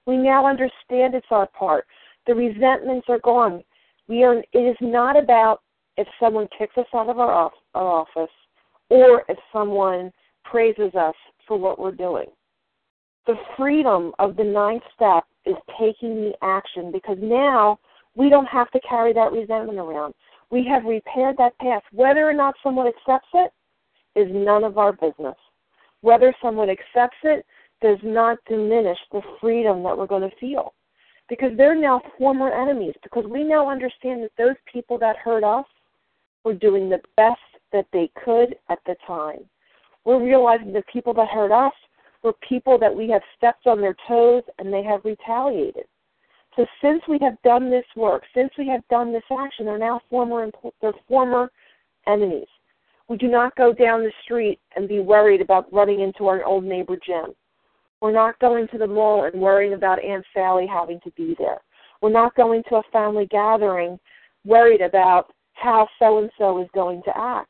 We 0.06 0.16
now 0.16 0.46
understand 0.46 1.14
it's 1.14 1.26
our 1.30 1.46
part. 1.48 1.86
The 2.26 2.34
resentments 2.34 3.06
are 3.08 3.20
gone. 3.20 3.62
We 4.08 4.24
are. 4.24 4.42
It 4.52 4.58
is 4.58 4.76
not 4.80 5.16
about 5.16 5.60
if 5.96 6.06
someone 6.18 6.48
kicks 6.58 6.76
us 6.76 6.86
out 6.94 7.08
of 7.08 7.18
our, 7.18 7.30
off, 7.30 7.52
our 7.74 7.86
office 7.86 8.32
or 8.88 9.24
if 9.28 9.38
someone 9.52 10.12
praises 10.44 10.94
us 10.94 11.14
for 11.46 11.58
what 11.58 11.78
we're 11.78 11.92
doing. 11.92 12.26
The 13.26 13.34
freedom 13.56 14.12
of 14.18 14.36
the 14.36 14.44
ninth 14.44 14.82
step 14.94 15.24
is 15.46 15.54
taking 15.78 16.16
the 16.16 16.32
action 16.42 16.90
because 16.92 17.18
now 17.20 17.78
we 18.16 18.28
don't 18.28 18.46
have 18.46 18.70
to 18.72 18.80
carry 18.80 19.12
that 19.12 19.32
resentment 19.32 19.78
around. 19.78 20.14
We 20.52 20.66
have 20.66 20.84
repaired 20.84 21.38
that 21.38 21.58
past. 21.58 21.86
Whether 21.92 22.28
or 22.28 22.34
not 22.34 22.54
someone 22.62 22.86
accepts 22.86 23.28
it 23.32 23.52
is 24.14 24.28
none 24.30 24.64
of 24.64 24.76
our 24.76 24.92
business. 24.92 25.34
Whether 26.02 26.34
someone 26.42 26.68
accepts 26.68 27.16
it 27.22 27.46
does 27.80 27.96
not 28.02 28.36
diminish 28.46 28.98
the 29.12 29.22
freedom 29.40 29.82
that 29.82 29.96
we're 29.96 30.06
going 30.06 30.28
to 30.28 30.36
feel. 30.36 30.74
Because 31.30 31.52
they're 31.56 31.74
now 31.74 32.02
former 32.18 32.52
enemies, 32.52 32.94
because 33.02 33.24
we 33.26 33.42
now 33.42 33.70
understand 33.70 34.22
that 34.22 34.32
those 34.36 34.56
people 34.70 34.98
that 34.98 35.16
hurt 35.16 35.42
us 35.42 35.64
were 36.44 36.52
doing 36.52 36.90
the 36.90 37.00
best 37.16 37.40
that 37.72 37.86
they 37.94 38.10
could 38.22 38.54
at 38.68 38.78
the 38.84 38.94
time. 39.06 39.40
We're 40.04 40.22
realizing 40.22 40.74
the 40.74 40.84
people 40.92 41.14
that 41.14 41.28
hurt 41.28 41.52
us 41.52 41.72
were 42.22 42.34
people 42.46 42.78
that 42.78 42.94
we 42.94 43.08
have 43.08 43.22
stepped 43.38 43.66
on 43.66 43.80
their 43.80 43.96
toes 44.06 44.42
and 44.58 44.70
they 44.70 44.82
have 44.82 45.04
retaliated. 45.04 45.86
So 46.56 46.66
since 46.82 47.02
we 47.08 47.18
have 47.22 47.40
done 47.42 47.70
this 47.70 47.84
work, 47.96 48.24
since 48.34 48.50
we 48.58 48.68
have 48.68 48.86
done 48.88 49.12
this 49.12 49.22
action, 49.30 49.64
they're 49.66 49.78
now 49.78 50.00
former 50.10 50.50
they're 50.80 50.92
former 51.08 51.50
enemies. 52.06 52.46
We 53.08 53.16
do 53.16 53.28
not 53.28 53.56
go 53.56 53.72
down 53.72 54.02
the 54.02 54.12
street 54.24 54.60
and 54.76 54.88
be 54.88 55.00
worried 55.00 55.40
about 55.40 55.72
running 55.72 56.00
into 56.00 56.28
our 56.28 56.44
old 56.44 56.64
neighbor 56.64 56.96
Jim. 57.04 57.34
We're 58.00 58.12
not 58.12 58.38
going 58.38 58.68
to 58.68 58.78
the 58.78 58.86
mall 58.86 59.24
and 59.24 59.40
worrying 59.40 59.74
about 59.74 60.02
Aunt 60.02 60.24
Sally 60.34 60.66
having 60.66 61.00
to 61.04 61.10
be 61.12 61.34
there. 61.38 61.58
We're 62.00 62.10
not 62.10 62.34
going 62.34 62.62
to 62.68 62.76
a 62.76 62.82
family 62.92 63.26
gathering 63.26 63.98
worried 64.44 64.80
about 64.80 65.32
how 65.54 65.88
so 65.98 66.18
and 66.18 66.30
so 66.36 66.60
is 66.60 66.68
going 66.74 67.02
to 67.04 67.16
act. 67.16 67.48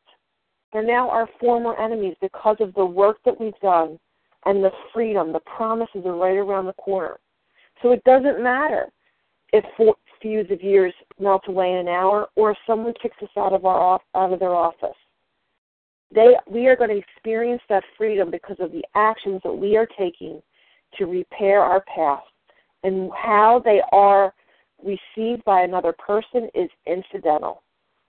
They're 0.72 0.82
now 0.82 1.08
our 1.10 1.28
former 1.40 1.76
enemies 1.76 2.16
because 2.20 2.56
of 2.60 2.74
the 2.74 2.84
work 2.84 3.18
that 3.24 3.40
we've 3.40 3.58
done 3.60 3.98
and 4.44 4.62
the 4.62 4.72
freedom, 4.92 5.32
the 5.32 5.40
promises 5.40 6.04
are 6.04 6.16
right 6.16 6.36
around 6.36 6.66
the 6.66 6.72
corner. 6.74 7.18
So 7.82 7.90
it 7.90 8.02
doesn't 8.04 8.42
matter 8.42 8.86
if 9.52 9.64
feuds 10.22 10.50
of 10.50 10.62
years 10.62 10.94
melt 11.18 11.42
away 11.48 11.72
in 11.72 11.78
an 11.78 11.88
hour 11.88 12.28
or 12.36 12.52
if 12.52 12.56
someone 12.66 12.94
kicks 13.02 13.16
us 13.22 13.28
out 13.36 13.52
of 13.52 13.64
our 13.66 14.00
out 14.14 14.32
of 14.32 14.38
their 14.38 14.54
office. 14.54 14.96
They 16.14 16.36
we 16.46 16.66
are 16.68 16.76
going 16.76 16.90
to 16.90 16.96
experience 16.96 17.62
that 17.68 17.84
freedom 17.98 18.30
because 18.30 18.56
of 18.60 18.72
the 18.72 18.84
actions 18.94 19.40
that 19.44 19.52
we 19.52 19.76
are 19.76 19.88
taking 19.98 20.40
to 20.98 21.06
repair 21.06 21.60
our 21.60 21.84
past. 21.94 22.26
And 22.84 23.10
how 23.14 23.62
they 23.64 23.80
are 23.92 24.34
received 24.82 25.44
by 25.44 25.62
another 25.62 25.92
person 25.92 26.48
is 26.54 26.68
incidental. 26.86 27.62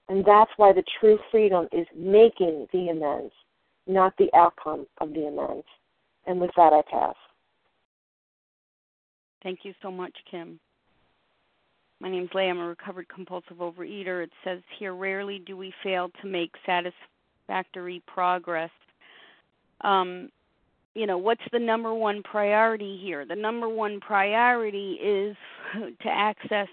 And 0.10 0.26
that's 0.26 0.52
why 0.58 0.74
the 0.74 0.84
true 1.00 1.18
freedom 1.32 1.68
is 1.72 1.88
making 1.96 2.68
the 2.74 2.90
amends, 2.90 3.34
not 3.88 4.14
the 4.18 4.30
outcome 4.36 4.86
of 5.00 5.14
the 5.14 5.28
amends. 5.28 5.66
And 6.26 6.42
with 6.42 6.52
that, 6.58 6.74
I 6.74 6.82
pass. 6.90 7.16
Thank 9.43 9.60
you 9.63 9.73
so 9.82 9.91
much, 9.91 10.13
Kim. 10.29 10.60
My 11.99 12.10
name's 12.10 12.29
Leigh. 12.34 12.49
I'm 12.49 12.60
a 12.60 12.67
recovered 12.67 13.08
compulsive 13.10 13.58
overeater. 13.58 14.23
It 14.23 14.32
says 14.43 14.62
here 14.77 14.93
rarely 14.93 15.39
do 15.39 15.56
we 15.56 15.73
fail 15.84 16.10
to 16.21 16.27
make 16.27 16.51
satisfactory 16.65 18.01
progress. 18.08 18.71
Um, 19.82 20.29
you 20.95 21.08
know, 21.08 21.17
what's 21.17 21.43
the 21.51 21.60
number 21.60 21.93
one 21.93 22.21
priority 22.23 22.97
here? 22.97 23.25
The 23.25 23.36
number 23.36 23.67
one 23.67 23.99
priority 23.99 24.93
is 25.01 25.36
to 26.01 26.10
access 26.10 26.67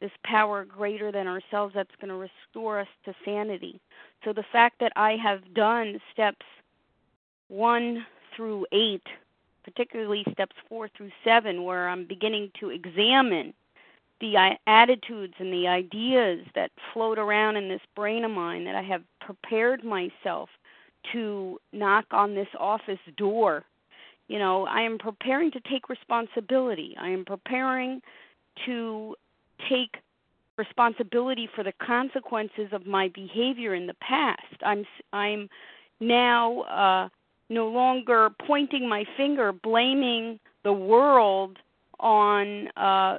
this 0.00 0.10
power 0.24 0.64
greater 0.64 1.12
than 1.12 1.26
ourselves 1.26 1.74
that's 1.74 1.94
going 2.00 2.08
to 2.08 2.14
restore 2.14 2.80
us 2.80 2.88
to 3.04 3.14
sanity. 3.24 3.80
So 4.24 4.32
the 4.32 4.44
fact 4.50 4.76
that 4.80 4.92
I 4.96 5.16
have 5.16 5.54
done 5.54 6.00
steps 6.12 6.46
one 7.48 8.06
through 8.34 8.66
eight 8.72 9.06
particularly 9.70 10.24
steps 10.32 10.56
four 10.68 10.88
through 10.96 11.10
seven, 11.24 11.64
where 11.64 11.88
I'm 11.88 12.04
beginning 12.06 12.50
to 12.60 12.70
examine 12.70 13.54
the 14.20 14.56
attitudes 14.66 15.34
and 15.38 15.52
the 15.52 15.66
ideas 15.66 16.46
that 16.54 16.70
float 16.92 17.18
around 17.18 17.56
in 17.56 17.68
this 17.68 17.80
brain 17.96 18.24
of 18.24 18.30
mine, 18.30 18.64
that 18.64 18.74
I 18.74 18.82
have 18.82 19.02
prepared 19.20 19.82
myself 19.82 20.50
to 21.12 21.58
knock 21.72 22.04
on 22.10 22.34
this 22.34 22.48
office 22.58 22.98
door. 23.16 23.64
You 24.28 24.38
know, 24.38 24.66
I 24.66 24.82
am 24.82 24.98
preparing 24.98 25.50
to 25.52 25.60
take 25.60 25.88
responsibility. 25.88 26.94
I 27.00 27.08
am 27.08 27.24
preparing 27.24 28.02
to 28.66 29.16
take 29.68 29.96
responsibility 30.58 31.48
for 31.54 31.64
the 31.64 31.72
consequences 31.82 32.68
of 32.72 32.86
my 32.86 33.08
behavior 33.08 33.74
in 33.74 33.86
the 33.86 33.94
past. 33.94 34.56
I'm 34.62 34.84
I'm 35.12 35.48
now 36.00 36.60
uh 36.62 37.08
no 37.50 37.68
longer 37.68 38.30
pointing 38.46 38.88
my 38.88 39.04
finger, 39.16 39.52
blaming 39.52 40.38
the 40.64 40.72
world 40.72 41.58
on 41.98 42.68
uh, 42.76 43.18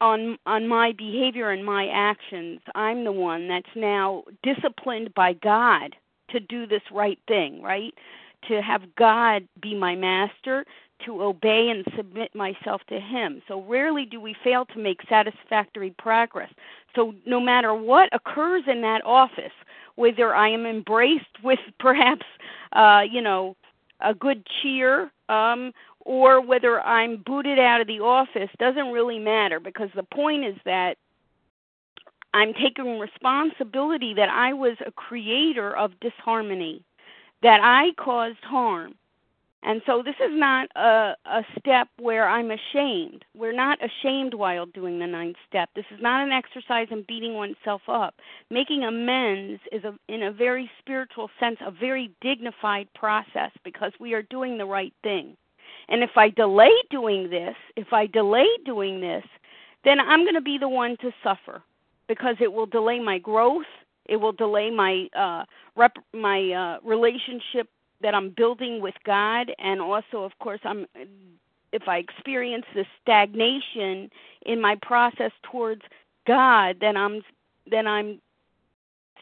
on 0.00 0.36
on 0.44 0.68
my 0.68 0.92
behavior 0.92 1.50
and 1.50 1.64
my 1.64 1.88
actions. 1.88 2.60
I'm 2.74 3.04
the 3.04 3.12
one 3.12 3.48
that's 3.48 3.74
now 3.74 4.24
disciplined 4.42 5.14
by 5.14 5.32
God 5.32 5.96
to 6.30 6.40
do 6.40 6.66
this 6.66 6.82
right 6.92 7.18
thing, 7.28 7.62
right? 7.62 7.94
To 8.48 8.60
have 8.60 8.82
God 8.96 9.46
be 9.62 9.74
my 9.74 9.94
master, 9.94 10.64
to 11.04 11.22
obey 11.22 11.68
and 11.70 11.84
submit 11.96 12.34
myself 12.34 12.82
to 12.88 13.00
Him. 13.00 13.42
So 13.48 13.62
rarely 13.62 14.04
do 14.04 14.20
we 14.20 14.34
fail 14.42 14.64
to 14.66 14.78
make 14.78 15.00
satisfactory 15.08 15.94
progress. 15.98 16.50
So 16.94 17.14
no 17.26 17.40
matter 17.40 17.74
what 17.74 18.08
occurs 18.12 18.64
in 18.66 18.80
that 18.82 19.04
office, 19.04 19.52
whether 19.96 20.34
I 20.34 20.48
am 20.48 20.66
embraced 20.66 21.42
with 21.42 21.58
perhaps, 21.80 22.26
uh, 22.72 23.02
you 23.10 23.20
know, 23.22 23.56
a 24.00 24.14
good 24.14 24.46
cheer, 24.60 25.10
um, 25.28 25.72
or 26.00 26.40
whether 26.40 26.80
I'm 26.80 27.22
booted 27.26 27.58
out 27.58 27.80
of 27.80 27.86
the 27.86 28.00
office, 28.00 28.50
doesn't 28.58 28.92
really 28.92 29.18
matter 29.18 29.58
because 29.58 29.88
the 29.94 30.04
point 30.04 30.44
is 30.44 30.56
that 30.64 30.96
I'm 32.34 32.52
taking 32.52 32.98
responsibility 32.98 34.14
that 34.14 34.28
I 34.28 34.52
was 34.52 34.76
a 34.86 34.92
creator 34.92 35.76
of 35.76 35.92
disharmony, 36.00 36.82
that 37.42 37.60
I 37.62 37.92
caused 38.02 38.42
harm, 38.42 38.94
And 39.62 39.82
so 39.84 40.02
this 40.02 40.14
is 40.20 40.30
not 40.32 40.68
a, 40.76 41.16
a 41.24 41.42
step 41.58 41.88
where 41.98 42.28
I'm 42.28 42.50
ashamed. 42.50 43.24
We're 43.34 43.52
not 43.52 43.78
ashamed 43.82 44.34
while 44.34 44.66
doing 44.66 44.98
the 44.98 45.06
ninth 45.06 45.36
step. 45.48 45.70
This 45.74 45.86
is 45.92 46.00
not 46.00 46.24
an 46.24 46.30
exercise 46.30 46.86
in 46.90 47.04
beating 47.08 47.34
oneself 47.34 47.82
up. 47.88 48.14
Making 48.50 48.84
amends 48.84 49.60
is, 49.72 49.82
a, 49.84 49.94
in 50.08 50.24
a 50.24 50.32
very 50.32 50.70
spiritual 50.78 51.30
sense, 51.40 51.56
a 51.66 51.72
very 51.72 52.12
dignified 52.20 52.88
process 52.94 53.50
because 53.64 53.92
we 53.98 54.14
are 54.14 54.22
doing 54.22 54.56
the 54.56 54.66
right 54.66 54.92
thing. 55.02 55.36
And 55.88 56.02
if 56.02 56.10
I 56.16 56.30
delay 56.30 56.70
doing 56.90 57.28
this, 57.30 57.56
if 57.76 57.92
I 57.92 58.06
delay 58.06 58.46
doing 58.64 59.00
this, 59.00 59.24
then 59.84 60.00
I'm 60.00 60.22
going 60.22 60.34
to 60.34 60.40
be 60.40 60.58
the 60.58 60.68
one 60.68 60.96
to 61.00 61.12
suffer 61.22 61.62
because 62.08 62.36
it 62.40 62.52
will 62.52 62.66
delay 62.66 63.00
my 63.00 63.18
growth. 63.18 63.66
It 64.06 64.16
will 64.16 64.32
delay 64.32 64.70
my 64.70 65.08
uh, 65.16 65.44
rep- 65.76 66.04
my 66.12 66.52
uh, 66.52 66.78
relationship 66.86 67.68
that 68.02 68.14
I'm 68.14 68.30
building 68.30 68.80
with 68.80 68.94
God, 69.04 69.50
and 69.58 69.80
also, 69.80 70.24
of 70.24 70.32
course, 70.38 70.60
I'm 70.64 70.86
if 71.72 71.88
I 71.88 71.98
experience 71.98 72.64
this 72.74 72.86
stagnation 73.02 74.10
in 74.46 74.60
my 74.60 74.76
process 74.82 75.32
towards 75.50 75.82
God, 76.26 76.76
then 76.80 76.96
I'm 76.96 77.22
then 77.70 77.86
I'm 77.86 78.20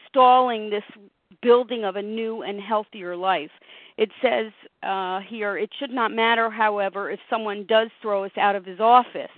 stalling 0.07 0.69
this 0.69 0.83
building 1.41 1.83
of 1.83 1.95
a 1.95 2.01
new 2.01 2.43
and 2.43 2.61
healthier 2.61 3.15
life. 3.15 3.51
It 3.97 4.09
says 4.21 4.51
uh, 4.83 5.21
here, 5.21 5.57
it 5.57 5.69
should 5.79 5.91
not 5.91 6.11
matter, 6.11 6.49
however, 6.49 7.09
if 7.09 7.19
someone 7.29 7.65
does 7.65 7.89
throw 8.01 8.25
us 8.25 8.31
out 8.37 8.55
of 8.55 8.65
his 8.65 8.79
office. 8.79 9.31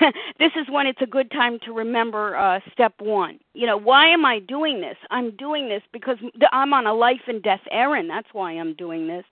this 0.38 0.52
is 0.56 0.66
when 0.70 0.86
it's 0.86 1.02
a 1.02 1.06
good 1.06 1.30
time 1.30 1.58
to 1.64 1.72
remember 1.72 2.36
uh, 2.36 2.60
step 2.72 2.94
one. 3.00 3.38
You 3.54 3.66
know, 3.66 3.76
why 3.76 4.06
am 4.08 4.24
I 4.24 4.38
doing 4.38 4.80
this? 4.80 4.96
I'm 5.10 5.34
doing 5.36 5.68
this 5.68 5.82
because 5.92 6.16
I'm 6.52 6.72
on 6.72 6.86
a 6.86 6.94
life 6.94 7.22
and 7.26 7.42
death 7.42 7.60
errand. 7.70 8.08
That's 8.08 8.28
why 8.32 8.52
I'm 8.52 8.74
doing 8.74 9.06
this. 9.06 9.24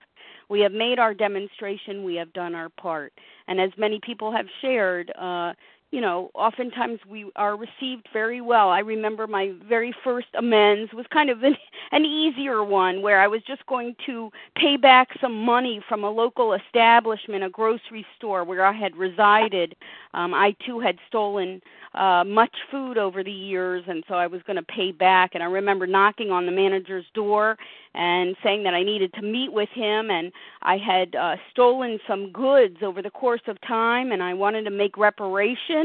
We 0.48 0.60
have 0.60 0.72
made 0.72 0.98
our 0.98 1.14
demonstration, 1.14 2.04
we 2.04 2.14
have 2.16 2.32
done 2.34 2.54
our 2.54 2.68
part. 2.68 3.12
And 3.48 3.60
as 3.60 3.70
many 3.78 4.00
people 4.04 4.30
have 4.32 4.46
shared, 4.60 5.10
uh, 5.18 5.54
you 5.92 6.00
know, 6.00 6.30
oftentimes 6.34 7.00
we 7.08 7.30
are 7.36 7.54
received 7.54 8.08
very 8.14 8.40
well. 8.40 8.70
I 8.70 8.78
remember 8.80 9.26
my 9.26 9.52
very 9.68 9.94
first 10.02 10.28
amends 10.34 10.92
was 10.94 11.04
kind 11.12 11.28
of 11.28 11.42
an, 11.42 11.54
an 11.92 12.04
easier 12.06 12.64
one 12.64 13.02
where 13.02 13.20
I 13.20 13.28
was 13.28 13.42
just 13.46 13.64
going 13.66 13.94
to 14.06 14.30
pay 14.56 14.78
back 14.78 15.08
some 15.20 15.44
money 15.44 15.82
from 15.88 16.02
a 16.02 16.10
local 16.10 16.54
establishment, 16.54 17.44
a 17.44 17.50
grocery 17.50 18.06
store 18.16 18.42
where 18.42 18.64
I 18.64 18.72
had 18.72 18.96
resided. 18.96 19.76
Um, 20.14 20.32
I 20.32 20.56
too 20.66 20.80
had 20.80 20.96
stolen 21.08 21.60
uh, 21.94 22.24
much 22.26 22.54
food 22.70 22.96
over 22.96 23.22
the 23.22 23.30
years, 23.30 23.84
and 23.86 24.02
so 24.08 24.14
I 24.14 24.26
was 24.26 24.40
going 24.46 24.56
to 24.56 24.62
pay 24.62 24.92
back. 24.92 25.32
And 25.34 25.42
I 25.42 25.46
remember 25.46 25.86
knocking 25.86 26.30
on 26.30 26.46
the 26.46 26.52
manager's 26.52 27.04
door 27.12 27.58
and 27.94 28.34
saying 28.42 28.62
that 28.62 28.72
I 28.72 28.82
needed 28.82 29.12
to 29.14 29.22
meet 29.22 29.52
with 29.52 29.68
him, 29.74 30.10
and 30.10 30.32
I 30.62 30.78
had 30.78 31.14
uh, 31.14 31.36
stolen 31.50 31.98
some 32.08 32.32
goods 32.32 32.78
over 32.82 33.02
the 33.02 33.10
course 33.10 33.42
of 33.46 33.60
time, 33.60 34.12
and 34.12 34.22
I 34.22 34.32
wanted 34.32 34.64
to 34.64 34.70
make 34.70 34.96
reparation. 34.96 35.81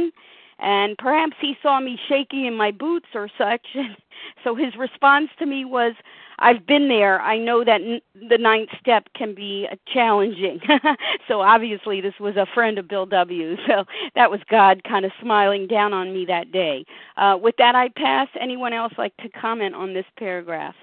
And 0.60 0.98
perhaps 0.98 1.34
he 1.40 1.56
saw 1.62 1.80
me 1.80 2.00
shaking 2.10 2.46
in 2.46 2.56
my 2.56 2.72
boots 2.72 3.08
or 3.14 3.30
such, 3.38 3.66
and 3.76 3.96
so 4.44 4.56
his 4.56 4.76
response 4.76 5.30
to 5.40 5.46
me 5.46 5.66
was, 5.66 5.94
I've 6.40 6.66
been 6.68 6.88
there. 6.88 7.20
I 7.22 7.38
know 7.38 7.64
that 7.64 7.82
n- 7.82 8.02
the 8.30 8.38
ninth 8.38 8.70
step 8.80 9.08
can 9.16 9.34
be 9.34 9.68
uh, 9.72 9.76
challenging. 9.92 10.60
so 11.28 11.42
obviously, 11.42 12.00
this 12.02 12.14
was 12.20 12.36
a 12.38 12.46
friend 12.54 12.78
of 12.78 12.88
Bill 12.88 13.06
W. 13.06 13.56
So 13.68 13.84
that 14.16 14.32
was 14.32 14.40
God 14.50 14.84
kind 14.84 15.04
of 15.04 15.12
smiling 15.22 15.68
down 15.68 15.94
on 15.94 16.14
me 16.14 16.26
that 16.26 16.52
day. 16.52 16.86
Uh, 17.18 17.38
with 17.40 17.56
that, 17.58 17.76
I 17.76 17.90
pass. 17.90 18.28
Anyone 18.40 18.72
else 18.72 18.94
like 18.98 19.16
to 19.18 19.30
comment 19.30 19.76
on 19.76 19.94
this 19.94 20.06
paragraph? 20.18 20.76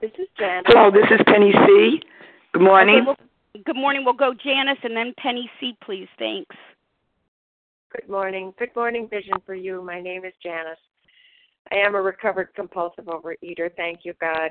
This 0.00 0.12
is 0.18 0.28
Janice. 0.38 0.64
Hello, 0.66 0.90
this 0.90 1.06
is 1.10 1.20
Penny 1.26 1.52
C. 1.66 2.00
Good 2.52 2.62
morning. 2.62 2.96
Okay, 2.96 3.06
well, 3.06 3.16
good 3.64 3.76
morning. 3.76 4.04
We'll 4.04 4.14
go 4.14 4.32
Janice 4.34 4.78
and 4.82 4.96
then 4.96 5.14
Penny 5.18 5.50
C, 5.60 5.76
please. 5.84 6.08
Thanks. 6.18 6.54
Good 7.92 8.08
morning. 8.08 8.54
Good 8.58 8.74
morning, 8.74 9.08
Vision 9.08 9.34
for 9.44 9.54
You. 9.54 9.82
My 9.82 10.00
name 10.00 10.24
is 10.24 10.32
Janice. 10.42 10.78
I 11.70 11.76
am 11.76 11.94
a 11.94 12.00
recovered 12.00 12.48
compulsive 12.54 13.04
overeater. 13.04 13.70
Thank 13.76 14.00
you, 14.04 14.14
God. 14.20 14.50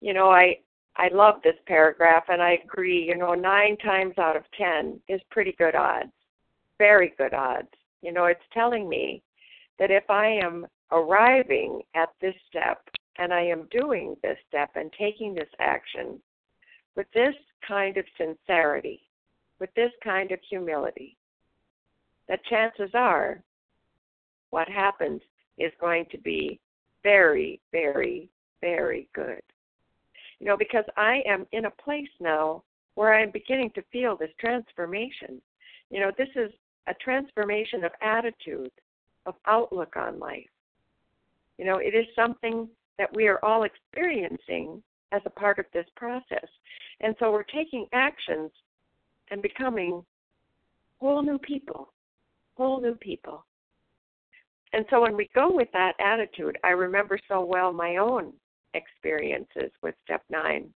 You 0.00 0.14
know, 0.14 0.30
I 0.30 0.58
I 0.96 1.08
love 1.08 1.36
this 1.42 1.56
paragraph 1.66 2.24
and 2.28 2.42
I 2.42 2.58
agree, 2.64 3.04
you 3.08 3.16
know, 3.16 3.34
9 3.34 3.76
times 3.78 4.14
out 4.18 4.36
of 4.36 4.42
10 4.58 5.00
is 5.08 5.20
pretty 5.30 5.52
good 5.52 5.74
odds. 5.74 6.12
Very 6.78 7.14
good 7.16 7.32
odds. 7.32 7.68
You 8.02 8.12
know, 8.12 8.26
it's 8.26 8.40
telling 8.52 8.88
me 8.88 9.22
that 9.78 9.90
if 9.90 10.04
I 10.10 10.26
am 10.26 10.66
arriving 10.90 11.80
at 11.94 12.10
this 12.20 12.34
step 12.48 12.82
and 13.18 13.32
I 13.32 13.40
am 13.40 13.68
doing 13.70 14.16
this 14.22 14.36
step 14.48 14.70
and 14.74 14.92
taking 14.98 15.34
this 15.34 15.48
action 15.60 16.20
with 16.96 17.06
this 17.14 17.34
kind 17.66 17.96
of 17.96 18.04
sincerity, 18.18 19.00
with 19.60 19.70
this 19.74 19.90
kind 20.02 20.32
of 20.32 20.38
humility, 20.48 21.16
that 22.28 22.44
chances 22.46 22.90
are 22.94 23.42
what 24.50 24.68
happens 24.68 25.20
is 25.58 25.72
going 25.80 26.06
to 26.10 26.18
be 26.18 26.60
very, 27.02 27.60
very, 27.72 28.28
very 28.60 29.08
good. 29.14 29.42
You 30.38 30.46
know, 30.46 30.56
because 30.56 30.84
I 30.96 31.22
am 31.26 31.46
in 31.52 31.66
a 31.66 31.70
place 31.70 32.08
now 32.20 32.62
where 32.94 33.14
I'm 33.14 33.30
beginning 33.30 33.70
to 33.74 33.82
feel 33.92 34.16
this 34.16 34.30
transformation. 34.38 35.40
You 35.90 36.00
know, 36.00 36.12
this 36.16 36.28
is 36.34 36.50
a 36.86 36.94
transformation 36.94 37.84
of 37.84 37.92
attitude, 38.00 38.72
of 39.26 39.34
outlook 39.46 39.96
on 39.96 40.18
life. 40.18 40.48
You 41.58 41.64
know, 41.64 41.78
it 41.78 41.94
is 41.94 42.06
something 42.16 42.68
that 42.98 43.14
we 43.14 43.28
are 43.28 43.42
all 43.44 43.64
experiencing 43.64 44.82
as 45.12 45.22
a 45.24 45.30
part 45.30 45.58
of 45.58 45.66
this 45.72 45.86
process. 45.96 46.48
And 47.00 47.14
so 47.18 47.30
we're 47.30 47.42
taking 47.44 47.86
actions 47.92 48.50
and 49.30 49.42
becoming 49.42 50.04
whole 51.00 51.22
new 51.22 51.38
people, 51.38 51.92
whole 52.56 52.80
new 52.80 52.94
people. 52.94 53.44
And 54.72 54.86
so 54.88 55.02
when 55.02 55.16
we 55.16 55.28
go 55.34 55.50
with 55.52 55.68
that 55.72 55.92
attitude, 56.00 56.58
I 56.64 56.70
remember 56.70 57.18
so 57.28 57.44
well 57.44 57.72
my 57.72 57.96
own 57.96 58.32
experiences 58.74 59.70
with 59.82 59.94
step 60.04 60.22
nine. 60.30 60.70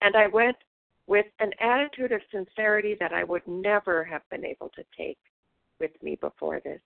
And 0.00 0.14
I 0.14 0.28
went 0.28 0.56
with 1.08 1.26
an 1.40 1.50
attitude 1.60 2.12
of 2.12 2.20
sincerity 2.30 2.96
that 3.00 3.12
I 3.12 3.24
would 3.24 3.46
never 3.46 4.04
have 4.04 4.22
been 4.30 4.44
able 4.44 4.70
to 4.76 4.84
take 4.96 5.18
with 5.80 5.90
me 6.02 6.16
before 6.20 6.60
this. 6.60 6.80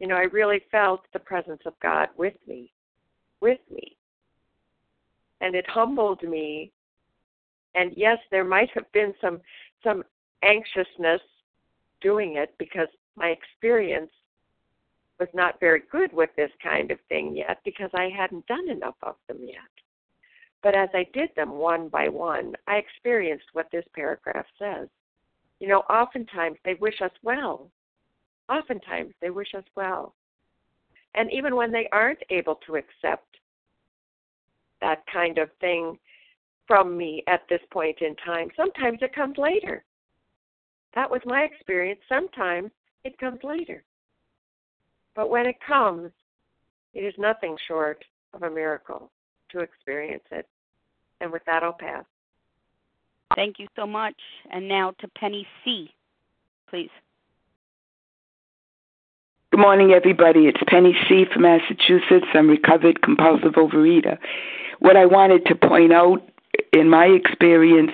You 0.00 0.08
know, 0.08 0.16
I 0.16 0.26
really 0.32 0.62
felt 0.72 1.02
the 1.12 1.18
presence 1.18 1.60
of 1.66 1.74
God 1.82 2.08
with 2.16 2.34
me, 2.48 2.72
with 3.40 3.60
me. 3.70 3.96
And 5.40 5.54
it 5.54 5.66
humbled 5.68 6.22
me. 6.22 6.72
And 7.74 7.92
yes, 7.96 8.18
there 8.30 8.44
might 8.44 8.70
have 8.74 8.90
been 8.92 9.14
some 9.20 9.40
some 9.82 10.02
anxiousness 10.42 11.20
doing 12.00 12.36
it 12.36 12.54
because 12.58 12.88
my 13.16 13.28
experience 13.28 14.10
was 15.18 15.28
not 15.34 15.60
very 15.60 15.82
good 15.92 16.12
with 16.12 16.30
this 16.36 16.50
kind 16.62 16.90
of 16.90 16.98
thing 17.08 17.36
yet 17.36 17.58
because 17.64 17.90
I 17.94 18.08
hadn't 18.08 18.46
done 18.46 18.68
enough 18.70 18.96
of 19.02 19.16
them 19.28 19.38
yet. 19.42 19.56
But 20.62 20.74
as 20.74 20.88
I 20.94 21.06
did 21.12 21.30
them 21.36 21.52
one 21.52 21.88
by 21.88 22.08
one, 22.08 22.54
I 22.66 22.76
experienced 22.76 23.46
what 23.52 23.70
this 23.70 23.84
paragraph 23.94 24.46
says. 24.58 24.88
You 25.58 25.68
know, 25.68 25.80
oftentimes 25.90 26.56
they 26.64 26.74
wish 26.74 27.00
us 27.02 27.12
well. 27.22 27.70
Oftentimes 28.48 29.12
they 29.20 29.30
wish 29.30 29.54
us 29.54 29.64
well. 29.76 30.14
And 31.14 31.30
even 31.32 31.56
when 31.56 31.70
they 31.70 31.88
aren't 31.92 32.22
able 32.30 32.56
to 32.66 32.76
accept 32.76 33.36
that 34.80 35.02
kind 35.12 35.38
of 35.38 35.48
thing 35.60 35.98
from 36.66 36.96
me 36.96 37.22
at 37.26 37.42
this 37.48 37.60
point 37.72 37.98
in 38.00 38.14
time, 38.16 38.48
sometimes 38.56 38.98
it 39.02 39.14
comes 39.14 39.36
later. 39.38 39.84
That 40.94 41.10
was 41.10 41.20
my 41.24 41.42
experience. 41.42 42.00
Sometimes 42.08 42.70
it 43.04 43.18
comes 43.18 43.40
later. 43.42 43.82
But 45.14 45.30
when 45.30 45.46
it 45.46 45.56
comes, 45.66 46.10
it 46.94 47.00
is 47.00 47.14
nothing 47.18 47.56
short 47.66 48.04
of 48.34 48.42
a 48.42 48.50
miracle 48.50 49.10
to 49.50 49.60
experience 49.60 50.24
it. 50.30 50.48
And 51.20 51.30
with 51.30 51.42
that, 51.46 51.62
I'll 51.62 51.72
pass. 51.72 52.04
Thank 53.36 53.58
you 53.58 53.68
so 53.76 53.86
much. 53.86 54.16
And 54.50 54.68
now 54.68 54.92
to 55.00 55.08
Penny 55.16 55.46
C, 55.64 55.92
please. 56.68 56.90
Good 59.50 59.60
morning, 59.60 59.92
everybody. 59.92 60.46
It's 60.46 60.62
Penny 60.68 60.94
C 61.08 61.24
from 61.32 61.42
Massachusetts. 61.42 62.26
I'm 62.34 62.48
recovered 62.48 63.02
compulsive 63.02 63.52
overeater. 63.52 64.16
What 64.80 64.96
I 64.96 65.06
wanted 65.06 65.46
to 65.46 65.54
point 65.54 65.92
out 65.92 66.28
in 66.72 66.88
my 66.88 67.06
experience 67.06 67.92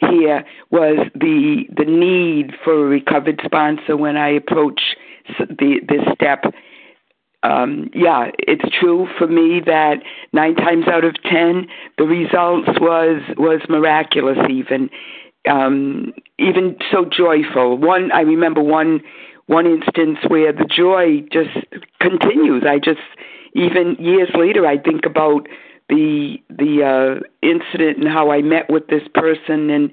here 0.00 0.44
was 0.70 1.06
the 1.14 1.64
the 1.76 1.84
need 1.84 2.52
for 2.64 2.72
a 2.72 2.88
recovered 2.88 3.40
sponsor 3.44 3.96
when 3.96 4.16
I 4.16 4.30
approach 4.30 4.96
the 5.38 5.80
this 5.86 6.02
step. 6.14 6.44
Um, 7.42 7.90
yeah, 7.94 8.30
it's 8.38 8.64
true 8.78 9.08
for 9.18 9.26
me 9.26 9.60
that 9.64 10.02
nine 10.32 10.56
times 10.56 10.88
out 10.88 11.04
of 11.04 11.22
ten, 11.22 11.68
the 11.98 12.04
results 12.04 12.68
was 12.80 13.22
was 13.36 13.60
miraculous. 13.68 14.38
Even 14.48 14.90
um, 15.48 16.12
even 16.38 16.76
so 16.90 17.04
joyful. 17.04 17.76
One, 17.78 18.12
I 18.12 18.20
remember 18.20 18.62
one 18.62 19.00
one 19.46 19.66
instance 19.66 20.18
where 20.28 20.52
the 20.52 20.64
joy 20.64 21.22
just 21.32 21.56
continues. 22.00 22.64
I 22.66 22.78
just 22.78 23.00
even 23.54 23.96
years 23.98 24.30
later, 24.34 24.66
I 24.66 24.78
think 24.78 25.04
about 25.06 25.48
the 25.90 26.38
the 26.48 26.82
uh, 26.82 27.28
incident 27.42 27.98
and 27.98 28.08
how 28.08 28.30
I 28.30 28.40
met 28.40 28.70
with 28.70 28.86
this 28.86 29.02
person 29.12 29.68
and 29.68 29.90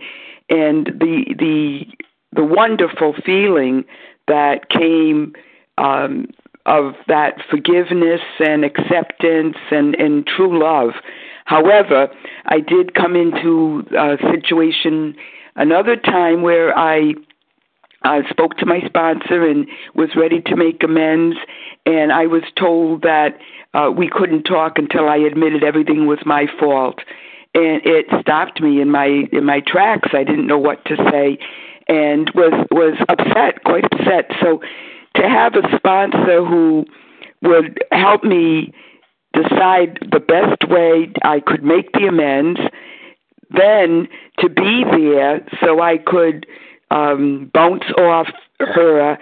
and 0.49 0.85
the 0.87 1.35
the 1.37 1.85
the 2.33 2.43
wonderful 2.43 3.13
feeling 3.25 3.83
that 4.27 4.69
came 4.69 5.33
um, 5.77 6.27
of 6.65 6.93
that 7.07 7.41
forgiveness 7.49 8.21
and 8.39 8.63
acceptance 8.63 9.55
and, 9.71 9.95
and 9.95 10.27
true 10.27 10.59
love. 10.59 10.91
However, 11.45 12.09
I 12.45 12.59
did 12.59 12.93
come 12.93 13.15
into 13.15 13.85
a 13.97 14.17
situation 14.31 15.15
another 15.55 15.95
time 15.95 16.41
where 16.41 16.77
I 16.77 17.13
I 18.03 18.21
spoke 18.29 18.57
to 18.57 18.65
my 18.65 18.81
sponsor 18.85 19.45
and 19.45 19.67
was 19.95 20.09
ready 20.15 20.41
to 20.41 20.55
make 20.55 20.83
amends, 20.83 21.37
and 21.85 22.11
I 22.11 22.27
was 22.27 22.43
told 22.57 23.01
that 23.01 23.39
uh, 23.77 23.91
we 23.91 24.09
couldn't 24.09 24.43
talk 24.43 24.77
until 24.77 25.07
I 25.07 25.17
admitted 25.17 25.63
everything 25.63 26.07
was 26.07 26.19
my 26.25 26.47
fault, 26.59 26.99
and 27.53 27.81
it 27.85 28.07
stopped 28.21 28.59
me 28.59 28.81
in 28.81 28.89
my 28.89 29.27
in 29.31 29.45
my 29.45 29.61
tracks. 29.65 30.09
I 30.13 30.23
didn't 30.23 30.47
know 30.47 30.57
what 30.57 30.83
to 30.85 30.95
say, 31.11 31.37
and 31.87 32.31
was 32.33 32.53
was 32.71 32.97
upset, 33.07 33.63
quite 33.63 33.85
upset. 33.85 34.31
So, 34.41 34.61
to 35.15 35.29
have 35.29 35.53
a 35.55 35.77
sponsor 35.77 36.43
who 36.43 36.85
would 37.43 37.79
help 37.91 38.23
me 38.23 38.73
decide 39.33 39.99
the 40.11 40.19
best 40.19 40.67
way 40.69 41.11
I 41.23 41.39
could 41.39 41.63
make 41.63 41.91
the 41.91 42.07
amends, 42.07 42.59
then 43.51 44.07
to 44.39 44.49
be 44.49 44.83
there 44.89 45.45
so 45.61 45.81
I 45.81 45.99
could 45.99 46.47
um, 46.89 47.51
bounce 47.53 47.83
off 47.97 48.27
her 48.59 49.19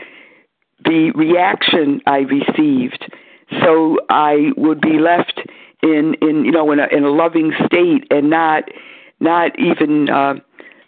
the 0.85 1.11
reaction 1.11 1.99
I 2.05 2.19
received, 2.19 3.11
so 3.61 3.97
I 4.09 4.51
would 4.57 4.81
be 4.81 4.99
left 4.99 5.41
in 5.81 6.15
in 6.21 6.45
you 6.45 6.51
know 6.51 6.71
in 6.71 6.79
a 6.79 6.87
in 6.87 7.03
a 7.03 7.09
loving 7.09 7.53
state 7.65 8.07
and 8.11 8.29
not 8.29 8.69
not 9.19 9.57
even. 9.59 10.09
Uh, 10.09 10.35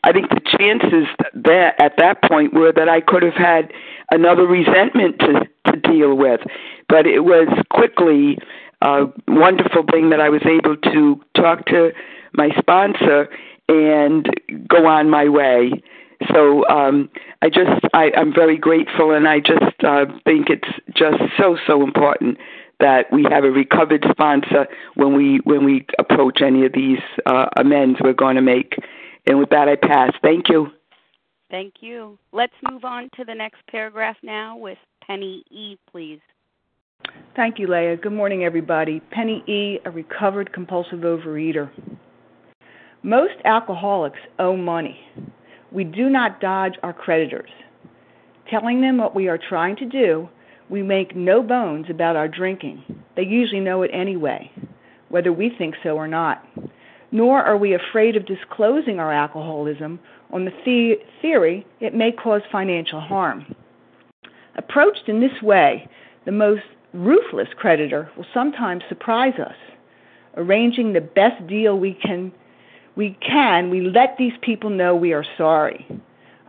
I 0.04 0.14
think 0.14 0.30
the 0.30 0.40
chances 0.58 1.08
that 1.34 1.76
at 1.82 1.98
that 1.98 2.22
point 2.24 2.54
were 2.54 2.72
that 2.72 2.88
I 2.88 3.02
could 3.02 3.24
have 3.24 3.34
had 3.34 3.74
another 4.12 4.46
resentment 4.46 5.20
to 5.20 5.48
to 5.72 5.80
deal 5.80 6.16
with, 6.16 6.42
but 6.88 7.06
it 7.08 7.22
was 7.22 7.48
quickly 7.72 8.38
a 8.82 9.06
wonderful 9.28 9.84
thing 9.92 10.12
that 10.12 10.22
I 10.22 10.30
was 10.30 10.42
able 10.46 10.78
to 10.78 11.22
talk 11.36 11.66
to 11.66 11.92
my 12.34 12.50
sponsor 12.58 13.30
and 13.68 14.30
go 14.68 14.86
on 14.86 15.10
my 15.10 15.28
way. 15.28 15.72
So 16.34 16.68
um, 16.68 17.10
I 17.42 17.50
just 17.50 17.82
I, 17.94 18.12
I'm 18.16 18.34
very 18.34 18.58
grateful, 18.58 19.12
and 19.12 19.28
I 19.28 19.40
just 19.40 19.84
uh, 19.84 20.06
think 20.26 20.50
it's 20.50 20.70
just 20.96 21.18
so 21.38 21.58
so 21.68 21.84
important 21.84 22.38
that 22.80 23.12
we 23.12 23.26
have 23.30 23.44
a 23.44 23.52
recovered 23.52 24.06
sponsor 24.10 24.68
when 24.96 25.16
we 25.16 25.40
when 25.44 25.66
we 25.66 25.86
approach 26.00 26.42
any 26.42 26.66
of 26.66 26.74
these 26.74 27.00
uh, 27.26 27.48
amends 27.58 28.00
we're 28.04 28.14
going 28.14 28.36
to 28.36 28.42
make. 28.42 28.76
And 29.26 29.40
with 29.40 29.50
that, 29.50 29.68
I 29.68 29.76
pass. 29.76 30.14
Thank 30.22 30.50
you. 30.50 30.68
Thank 31.50 31.76
you. 31.82 32.18
Let's 32.32 32.54
move 32.70 32.84
on 32.84 33.10
to 33.16 33.24
the 33.24 33.34
next 33.34 33.60
paragraph 33.70 34.18
now 34.24 34.58
with 34.58 34.78
Penny 35.06 35.44
E, 35.50 35.78
please. 35.90 36.20
Thank 37.36 37.60
you, 37.60 37.68
Leah. 37.68 37.98
Good 37.98 38.12
morning, 38.12 38.44
everybody. 38.44 39.00
Penny 39.12 39.44
E, 39.48 39.80
a 39.86 39.92
recovered 39.92 40.52
compulsive 40.52 41.00
overeater. 41.00 41.70
Most 43.04 43.36
alcoholics 43.46 44.20
owe 44.40 44.58
money. 44.58 45.00
We 45.72 45.84
do 45.84 46.10
not 46.10 46.40
dodge 46.40 46.74
our 46.84 46.94
creditors. 46.94 47.50
Telling 48.50 48.82
them 48.82 48.98
what 48.98 49.16
we 49.16 49.28
are 49.28 49.38
trying 49.38 49.76
to 49.78 49.86
do, 49.86 50.30
we 50.70 50.82
make 50.82 51.16
no 51.16 51.42
bones 51.44 51.88
about 51.90 52.16
our 52.16 52.28
drinking. 52.28 52.84
They 53.16 53.24
usually 53.24 53.60
know 53.60 53.82
it 53.84 53.92
anyway, 53.94 54.52
whether 55.10 55.32
we 55.32 55.50
think 55.58 55.76
so 55.84 55.92
or 55.92 56.08
not. 56.08 56.46
Nor 57.12 57.42
are 57.42 57.58
we 57.58 57.74
afraid 57.74 58.16
of 58.16 58.26
disclosing 58.26 59.00
our 59.00 59.12
alcoholism 59.12 60.00
on 60.32 60.46
the, 60.46 60.52
the- 60.66 60.96
theory 61.22 61.66
it 61.80 61.94
may 61.94 62.12
cause 62.12 62.42
financial 62.52 63.00
harm. 63.00 63.56
Approached 64.56 65.04
in 65.08 65.20
this 65.20 65.42
way, 65.42 65.88
the 66.26 66.32
most 66.32 66.64
ruthless 66.94 67.48
creditor 67.56 68.10
will 68.18 68.26
sometimes 68.34 68.84
surprise 68.90 69.40
us. 69.40 69.56
Arranging 70.36 70.94
the 70.94 71.02
best 71.02 71.46
deal 71.48 71.78
we 71.80 71.94
can 71.94 72.32
we 72.98 73.16
can, 73.22 73.70
we 73.70 73.82
let 73.82 74.18
these 74.18 74.34
people 74.42 74.72
know 74.72 74.96
we 74.96 75.14
are 75.14 75.26
sorry. 75.38 75.88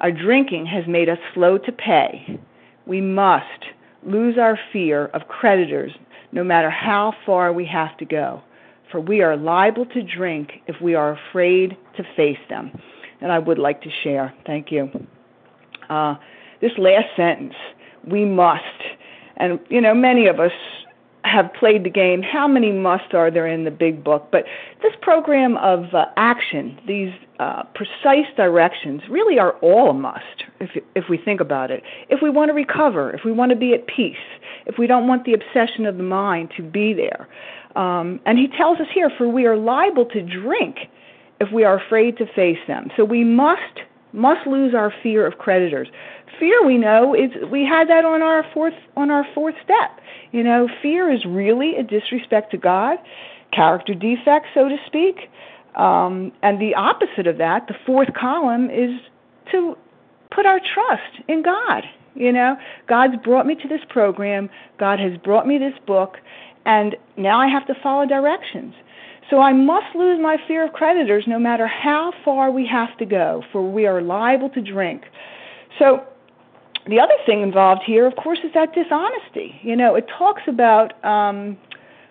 Our 0.01 0.11
drinking 0.11 0.65
has 0.67 0.85
made 0.89 1.09
us 1.11 1.19
slow 1.35 1.59
to 1.59 1.71
pay. 1.71 2.41
We 2.87 3.03
must 3.03 3.67
lose 4.03 4.39
our 4.39 4.59
fear 4.73 5.07
of 5.07 5.29
creditors 5.29 5.93
no 6.33 6.43
matter 6.43 6.71
how 6.71 7.13
far 7.27 7.53
we 7.53 7.67
have 7.67 7.97
to 7.99 8.07
go, 8.07 8.43
for 8.91 8.99
we 8.99 9.21
are 9.21 9.37
liable 9.37 9.85
to 9.87 10.03
drink 10.03 10.63
if 10.67 10.81
we 10.81 10.95
are 10.95 11.13
afraid 11.13 11.77
to 11.99 12.03
face 12.17 12.39
them. 12.49 12.71
And 13.21 13.31
I 13.31 13.39
would 13.39 13.59
like 13.59 13.83
to 13.83 13.91
share. 14.03 14.33
Thank 14.47 14.73
you. 14.73 14.91
Uh, 15.91 16.15
this 16.63 16.73
last 16.79 17.09
sentence, 17.15 17.55
we 18.11 18.25
must. 18.25 18.63
And, 19.37 19.61
you 19.69 19.83
know, 19.83 19.95
many 19.95 20.27
of 20.27 20.41
us 20.41 20.53
have 21.25 21.53
played 21.53 21.85
the 21.85 21.91
game. 21.91 22.23
How 22.23 22.47
many 22.49 22.73
must 22.73 23.15
are 23.15 23.31
there 23.31 23.47
in 23.47 23.65
the 23.65 23.71
big 23.71 24.03
book? 24.03 24.29
But 24.31 24.45
this 24.83 24.93
program 25.03 25.57
of 25.59 25.95
uh, 25.95 26.07
action, 26.17 26.79
these 26.87 27.13
uh, 27.39 27.65
precise 27.75 28.27
directions, 28.37 29.03
really 29.11 29.39
are 29.39 29.53
all 29.59 29.91
a 29.91 29.95
must 29.95 30.45
if 30.61 30.71
if 30.95 31.09
we 31.09 31.19
think 31.19 31.41
about 31.41 31.71
it. 31.71 31.83
If 32.09 32.21
we 32.23 32.31
want 32.31 32.51
to 32.51 32.55
recover, 32.55 33.11
if 33.11 33.25
we 33.25 33.33
want 33.33 33.51
to 33.51 33.57
be 33.57 33.75
at 33.75 33.87
peace, 33.87 34.17
if 34.67 34.79
we 34.79 34.87
don't 34.87 35.07
want 35.07 35.25
the 35.25 35.35
obsession 35.35 35.87
of 35.87 35.97
the 35.97 36.03
mind 36.03 36.53
to 36.57 36.63
be 36.63 36.93
there, 36.93 37.29
um, 37.77 38.21
and 38.27 38.39
he 38.39 38.49
tells 38.49 38.81
us 38.81 38.87
here, 38.93 39.11
for 39.17 39.29
we 39.29 39.47
are 39.47 39.57
liable 39.57 40.07
to 40.07 40.23
drink 40.23 40.79
if 41.41 41.53
we 41.53 41.65
are 41.65 41.77
afraid 41.77 42.17
to 42.19 42.27
face 42.35 42.59
them. 42.67 42.91
So 42.97 43.05
we 43.05 43.23
must 43.25 43.81
must 44.13 44.47
lose 44.47 44.75
our 44.75 44.93
fear 45.03 45.27
of 45.27 45.39
creditors. 45.39 45.89
Fear, 46.39 46.65
we 46.65 46.79
know, 46.79 47.15
is 47.15 47.31
we 47.51 47.65
had 47.65 47.89
that 47.89 48.05
on 48.05 48.23
our 48.23 48.45
fourth 48.55 48.75
on 48.97 49.11
our 49.11 49.27
fourth 49.35 49.55
step. 49.65 50.01
You 50.33 50.43
know, 50.43 50.69
fear 50.83 51.11
is 51.13 51.25
really 51.25 51.77
a 51.77 51.83
disrespect 51.83 52.51
to 52.53 52.59
God, 52.59 52.99
character 53.53 53.95
defect, 53.95 54.47
so 54.55 54.69
to 54.69 54.77
speak. 54.87 55.31
Um, 55.75 56.33
and 56.43 56.61
the 56.61 56.75
opposite 56.75 57.27
of 57.27 57.39
that, 57.39 57.67
the 57.69 57.75
fourth 57.87 58.13
column, 58.15 58.71
is 58.71 58.91
to 59.53 59.77
put 60.31 60.47
our 60.47 60.61
trust 60.75 61.23
in 61.29 61.43
God. 61.43 61.85
You 62.15 62.33
know, 62.33 62.57
God's 62.89 63.15
brought 63.23 63.47
me 63.47 63.55
to 63.55 63.69
this 63.69 63.81
program. 63.89 64.51
God 64.79 64.99
has 64.99 65.17
brought 65.19 65.47
me 65.47 65.59
this 65.59 65.75
book, 65.87 66.17
and 66.67 66.97
now 67.17 67.39
I 67.41 67.47
have 67.49 67.67
to 67.69 67.75
follow 67.83 68.07
directions. 68.07 68.75
So 69.31 69.41
I 69.41 69.53
must 69.53 69.95
lose 69.95 70.19
my 70.21 70.39
fear 70.47 70.65
of 70.65 70.73
creditors 70.73 71.25
no 71.27 71.39
matter 71.39 71.67
how 71.67 72.13
far 72.25 72.51
we 72.51 72.67
have 72.67 72.97
to 72.99 73.05
go, 73.05 73.45
for 73.53 73.63
we 73.63 73.87
are 73.87 74.01
liable 74.01 74.49
to 74.51 74.61
drink. 74.63 75.05
So 75.79 76.07
the 76.87 76.99
other 76.99 77.15
thing 77.27 77.43
involved 77.43 77.83
here, 77.85 78.07
of 78.07 78.17
course, 78.17 78.39
is 78.43 78.53
that 78.55 78.75
dishonesty. 78.75 79.61
You 79.63 79.77
know, 79.77 79.95
it 79.95 80.07
talks 80.17 80.43
about 80.47 81.05
um, 81.05 81.59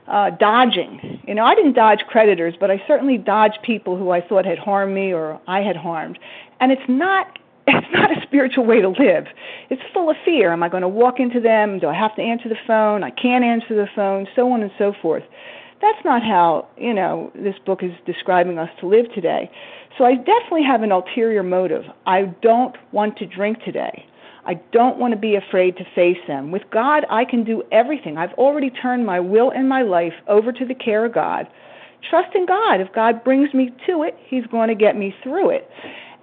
uh, 0.07 0.31
dodging. 0.31 1.19
You 1.27 1.33
know, 1.33 1.43
I 1.43 1.55
didn't 1.55 1.73
dodge 1.73 2.01
creditors, 2.07 2.53
but 2.59 2.69
I 2.69 2.81
certainly 2.87 3.17
dodged 3.17 3.59
people 3.63 3.97
who 3.97 4.11
I 4.11 4.21
thought 4.21 4.45
had 4.45 4.59
harmed 4.59 4.93
me 4.93 5.13
or 5.13 5.41
I 5.47 5.61
had 5.61 5.75
harmed. 5.75 6.19
And 6.59 6.71
it's 6.71 6.87
not 6.87 7.39
it's 7.69 7.87
not 7.91 8.17
a 8.17 8.21
spiritual 8.21 8.65
way 8.65 8.79
to 8.79 8.87
live. 8.87 9.25
It's 9.69 9.81
full 9.93 10.09
of 10.09 10.15
fear. 10.23 10.53
Am 10.53 10.63
I 10.63 10.69
going 10.69 10.83
to 10.83 10.87
walk 10.87 11.19
into 11.19 11.41
them? 11.41 11.79
Do 11.79 11.87
I 11.87 11.93
have 11.93 12.15
to 12.15 12.21
answer 12.21 12.47
the 12.47 12.55
phone? 12.65 13.03
I 13.03 13.09
can't 13.09 13.43
answer 13.43 13.75
the 13.75 13.89
phone, 13.93 14.25
so 14.37 14.49
on 14.53 14.61
and 14.61 14.71
so 14.77 14.93
forth. 15.01 15.23
That's 15.81 16.03
not 16.03 16.23
how, 16.23 16.67
you 16.77 16.93
know, 16.93 17.31
this 17.35 17.55
book 17.65 17.83
is 17.83 17.91
describing 18.05 18.57
us 18.57 18.69
to 18.79 18.87
live 18.87 19.05
today. 19.13 19.49
So 19.97 20.05
I 20.05 20.15
definitely 20.15 20.63
have 20.63 20.81
an 20.81 20.91
ulterior 20.91 21.43
motive. 21.43 21.83
I 22.05 22.23
don't 22.41 22.75
want 22.91 23.17
to 23.17 23.25
drink 23.25 23.63
today. 23.63 24.05
I 24.45 24.55
don't 24.71 24.97
want 24.97 25.13
to 25.13 25.19
be 25.19 25.35
afraid 25.35 25.75
to 25.77 25.83
face 25.93 26.17
them. 26.27 26.51
With 26.51 26.63
God, 26.71 27.05
I 27.09 27.25
can 27.25 27.43
do 27.43 27.63
everything. 27.71 28.17
I've 28.17 28.33
already 28.33 28.69
turned 28.69 29.05
my 29.05 29.19
will 29.19 29.51
and 29.51 29.67
my 29.67 29.81
life 29.81 30.13
over 30.27 30.51
to 30.51 30.65
the 30.65 30.73
care 30.73 31.05
of 31.05 31.13
God. 31.13 31.47
Trust 32.09 32.33
in 32.33 32.45
God. 32.45 32.79
If 32.79 32.93
God 32.93 33.23
brings 33.23 33.53
me 33.53 33.71
to 33.87 34.03
it, 34.03 34.15
He's 34.27 34.45
going 34.47 34.69
to 34.69 34.75
get 34.75 34.95
me 34.95 35.13
through 35.21 35.49
it. 35.49 35.69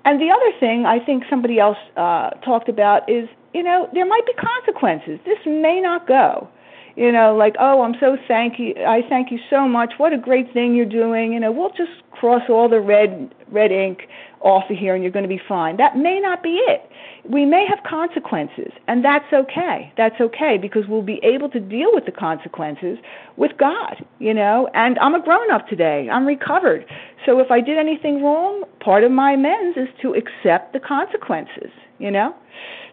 And 0.04 0.20
the 0.20 0.30
other 0.30 0.58
thing 0.58 0.86
I 0.86 1.04
think 1.04 1.24
somebody 1.28 1.58
else 1.58 1.78
uh, 1.96 2.30
talked 2.44 2.68
about 2.68 3.08
is, 3.10 3.28
you 3.52 3.62
know, 3.62 3.88
there 3.92 4.06
might 4.06 4.24
be 4.26 4.32
consequences. 4.34 5.20
This 5.24 5.38
may 5.46 5.80
not 5.80 6.06
go 6.06 6.48
you 6.96 7.10
know, 7.10 7.34
like, 7.36 7.56
oh, 7.58 7.82
I'm 7.82 7.94
so 7.98 8.16
thank 8.28 8.58
you, 8.58 8.74
I 8.86 9.02
thank 9.08 9.30
you 9.30 9.38
so 9.50 9.66
much. 9.66 9.94
What 9.96 10.12
a 10.12 10.18
great 10.18 10.52
thing 10.52 10.74
you're 10.74 10.86
doing. 10.86 11.32
You 11.32 11.40
know, 11.40 11.50
we'll 11.50 11.70
just 11.70 11.90
cross 12.12 12.42
all 12.48 12.68
the 12.68 12.80
red 12.80 13.34
red 13.50 13.72
ink 13.72 14.08
off 14.40 14.70
of 14.70 14.76
here, 14.76 14.94
and 14.94 15.02
you're 15.02 15.12
going 15.12 15.24
to 15.24 15.28
be 15.28 15.40
fine. 15.48 15.76
That 15.76 15.96
may 15.96 16.20
not 16.20 16.42
be 16.42 16.60
it. 16.68 16.88
We 17.28 17.44
may 17.46 17.66
have 17.66 17.82
consequences, 17.88 18.72
and 18.86 19.04
that's 19.04 19.32
okay. 19.32 19.92
That's 19.96 20.20
okay 20.20 20.58
because 20.60 20.84
we'll 20.86 21.02
be 21.02 21.20
able 21.22 21.48
to 21.50 21.60
deal 21.60 21.88
with 21.92 22.04
the 22.04 22.12
consequences 22.12 22.98
with 23.36 23.52
God. 23.58 24.04
You 24.20 24.34
know, 24.34 24.68
and 24.74 24.98
I'm 25.00 25.14
a 25.14 25.22
grown 25.22 25.50
up 25.50 25.66
today. 25.68 26.08
I'm 26.10 26.26
recovered. 26.26 26.84
So 27.26 27.40
if 27.40 27.50
I 27.50 27.60
did 27.60 27.76
anything 27.76 28.22
wrong, 28.22 28.64
part 28.80 29.02
of 29.02 29.10
my 29.10 29.32
amends 29.32 29.76
is 29.76 29.88
to 30.02 30.14
accept 30.14 30.72
the 30.72 30.80
consequences. 30.80 31.70
You 31.98 32.10
know. 32.10 32.34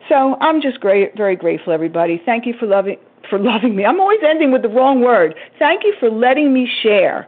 So 0.09 0.35
I'm 0.41 0.61
just 0.61 0.79
great, 0.79 1.15
very 1.15 1.35
grateful, 1.35 1.71
everybody. 1.71 2.21
Thank 2.25 2.47
you 2.47 2.53
for 2.59 2.65
loving 2.65 2.97
for 3.31 3.39
loving 3.39 3.75
me. 3.75 3.85
I'm 3.85 3.99
always 3.99 4.19
ending 4.23 4.51
with 4.51 4.61
the 4.61 4.69
wrong 4.69 5.01
word. 5.01 5.33
Thank 5.57 5.83
you 5.83 5.95
for 5.99 6.11
letting 6.11 6.53
me 6.53 6.69
share. 6.83 7.27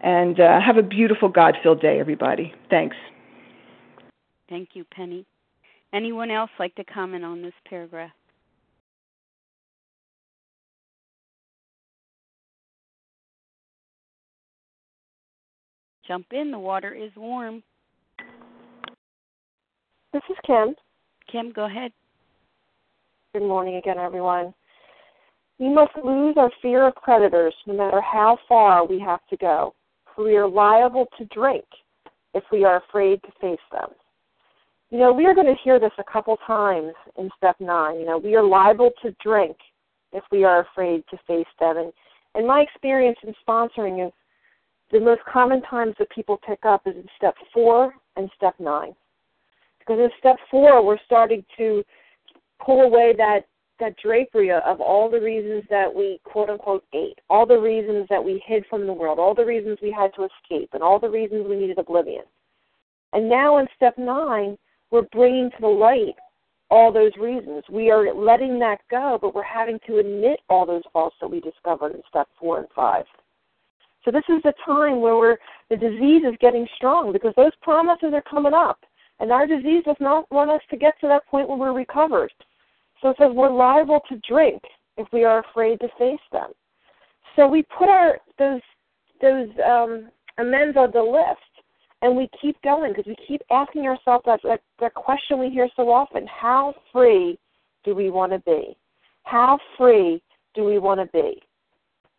And 0.00 0.40
uh, 0.40 0.60
have 0.60 0.76
a 0.76 0.82
beautiful 0.82 1.28
God 1.28 1.54
filled 1.62 1.80
day, 1.80 2.00
everybody. 2.00 2.52
Thanks. 2.68 2.96
Thank 4.48 4.70
you, 4.74 4.84
Penny. 4.92 5.24
Anyone 5.92 6.30
else 6.30 6.50
like 6.58 6.74
to 6.74 6.84
comment 6.84 7.24
on 7.24 7.40
this 7.40 7.54
paragraph? 7.68 8.10
Jump 16.06 16.26
in, 16.32 16.50
the 16.50 16.58
water 16.58 16.92
is 16.92 17.10
warm. 17.16 17.62
This 20.12 20.22
is 20.28 20.36
Kim. 20.46 20.74
Kim, 21.30 21.50
go 21.52 21.64
ahead. 21.64 21.92
Good 23.32 23.42
morning 23.42 23.76
again, 23.76 23.98
everyone. 23.98 24.52
We 25.58 25.68
must 25.68 25.92
lose 26.02 26.34
our 26.36 26.50
fear 26.60 26.86
of 26.86 26.94
predators 26.96 27.54
no 27.66 27.74
matter 27.74 28.00
how 28.00 28.38
far 28.48 28.86
we 28.86 28.98
have 29.00 29.20
to 29.30 29.36
go, 29.36 29.74
for 30.14 30.24
we 30.24 30.36
are 30.36 30.48
liable 30.48 31.06
to 31.18 31.24
drink 31.26 31.64
if 32.34 32.42
we 32.50 32.64
are 32.64 32.82
afraid 32.88 33.22
to 33.22 33.32
face 33.40 33.60
them. 33.70 33.90
You 34.90 34.98
know, 34.98 35.12
we 35.12 35.26
are 35.26 35.34
going 35.34 35.46
to 35.46 35.62
hear 35.62 35.78
this 35.78 35.92
a 35.98 36.04
couple 36.12 36.36
times 36.46 36.92
in 37.18 37.30
step 37.36 37.56
nine. 37.60 37.98
You 37.98 38.06
know, 38.06 38.18
we 38.18 38.34
are 38.34 38.44
liable 38.44 38.90
to 39.02 39.14
drink 39.22 39.56
if 40.12 40.24
we 40.30 40.44
are 40.44 40.60
afraid 40.60 41.04
to 41.10 41.18
face 41.26 41.46
them. 41.58 41.76
And 41.76 41.92
in 42.36 42.46
my 42.46 42.60
experience 42.60 43.18
in 43.22 43.34
sponsoring 43.46 44.06
is 44.06 44.12
the 44.92 45.00
most 45.00 45.22
common 45.30 45.62
times 45.62 45.94
that 45.98 46.10
people 46.10 46.38
pick 46.46 46.64
up 46.64 46.86
is 46.86 46.94
in 46.94 47.06
step 47.16 47.34
four 47.52 47.94
and 48.16 48.30
step 48.36 48.54
nine. 48.58 48.94
Because 49.78 49.98
in 49.98 50.10
step 50.18 50.36
four, 50.50 50.84
we're 50.84 50.98
starting 51.04 51.44
to 51.58 51.82
pull 52.64 52.82
away 52.82 53.14
that 53.16 53.40
that 53.80 53.96
drapery 54.02 54.50
of 54.50 54.80
all 54.80 55.10
the 55.10 55.20
reasons 55.20 55.64
that 55.70 55.92
we 55.92 56.20
quote 56.24 56.50
unquote 56.50 56.84
ate, 56.92 57.18
all 57.28 57.46
the 57.46 57.58
reasons 57.58 58.06
that 58.08 58.22
we 58.22 58.42
hid 58.46 58.64
from 58.70 58.86
the 58.86 58.92
world, 58.92 59.18
all 59.18 59.34
the 59.34 59.44
reasons 59.44 59.78
we 59.82 59.90
had 59.90 60.12
to 60.14 60.24
escape, 60.24 60.70
and 60.72 60.82
all 60.82 60.98
the 60.98 61.08
reasons 61.08 61.46
we 61.48 61.56
needed 61.56 61.78
oblivion. 61.78 62.24
And 63.12 63.28
now 63.28 63.58
in 63.58 63.66
step 63.76 63.96
nine, 63.98 64.56
we're 64.90 65.02
bringing 65.02 65.50
to 65.50 65.56
the 65.60 65.66
light 65.66 66.14
all 66.70 66.92
those 66.92 67.12
reasons. 67.20 67.62
We 67.70 67.90
are 67.90 68.14
letting 68.14 68.58
that 68.60 68.78
go, 68.90 69.18
but 69.20 69.34
we're 69.34 69.42
having 69.42 69.78
to 69.86 69.98
admit 69.98 70.40
all 70.48 70.66
those 70.66 70.82
faults 70.92 71.16
that 71.20 71.30
we 71.30 71.40
discovered 71.40 71.94
in 71.94 72.02
step 72.08 72.28
four 72.38 72.58
and 72.58 72.68
five. 72.74 73.04
So 74.04 74.10
this 74.10 74.24
is 74.28 74.42
the 74.42 74.52
time 74.66 75.00
where 75.00 75.38
the 75.70 75.76
disease 75.76 76.22
is 76.28 76.36
getting 76.40 76.66
strong 76.76 77.12
because 77.12 77.32
those 77.36 77.52
promises 77.62 78.10
are 78.12 78.22
coming 78.22 78.54
up. 78.54 78.80
And 79.20 79.30
our 79.30 79.46
disease 79.46 79.84
does 79.84 79.96
not 80.00 80.30
want 80.30 80.50
us 80.50 80.60
to 80.70 80.76
get 80.76 80.94
to 81.00 81.08
that 81.08 81.26
point 81.26 81.48
where 81.48 81.56
we're 81.56 81.72
recovered. 81.72 82.32
So 83.00 83.10
it 83.10 83.16
says 83.18 83.30
we're 83.32 83.50
liable 83.50 84.00
to 84.08 84.20
drink 84.28 84.62
if 84.96 85.06
we 85.12 85.24
are 85.24 85.40
afraid 85.40 85.80
to 85.80 85.88
face 85.98 86.20
them. 86.32 86.50
So 87.36 87.46
we 87.46 87.64
put 87.76 87.88
our 87.88 88.18
those 88.38 88.60
those 89.20 89.48
um, 89.64 90.10
amends 90.38 90.76
on 90.76 90.90
the 90.92 91.02
list, 91.02 91.66
and 92.02 92.16
we 92.16 92.28
keep 92.40 92.60
going 92.62 92.92
because 92.92 93.06
we 93.06 93.16
keep 93.26 93.42
asking 93.50 93.86
ourselves 93.86 94.24
that, 94.26 94.40
that 94.44 94.60
that 94.80 94.94
question 94.94 95.38
we 95.38 95.50
hear 95.50 95.68
so 95.76 95.90
often: 95.90 96.26
How 96.26 96.74
free 96.92 97.38
do 97.84 97.94
we 97.94 98.10
want 98.10 98.32
to 98.32 98.38
be? 98.40 98.76
How 99.24 99.58
free 99.76 100.22
do 100.54 100.64
we 100.64 100.78
want 100.78 101.00
to 101.00 101.06
be? 101.06 101.42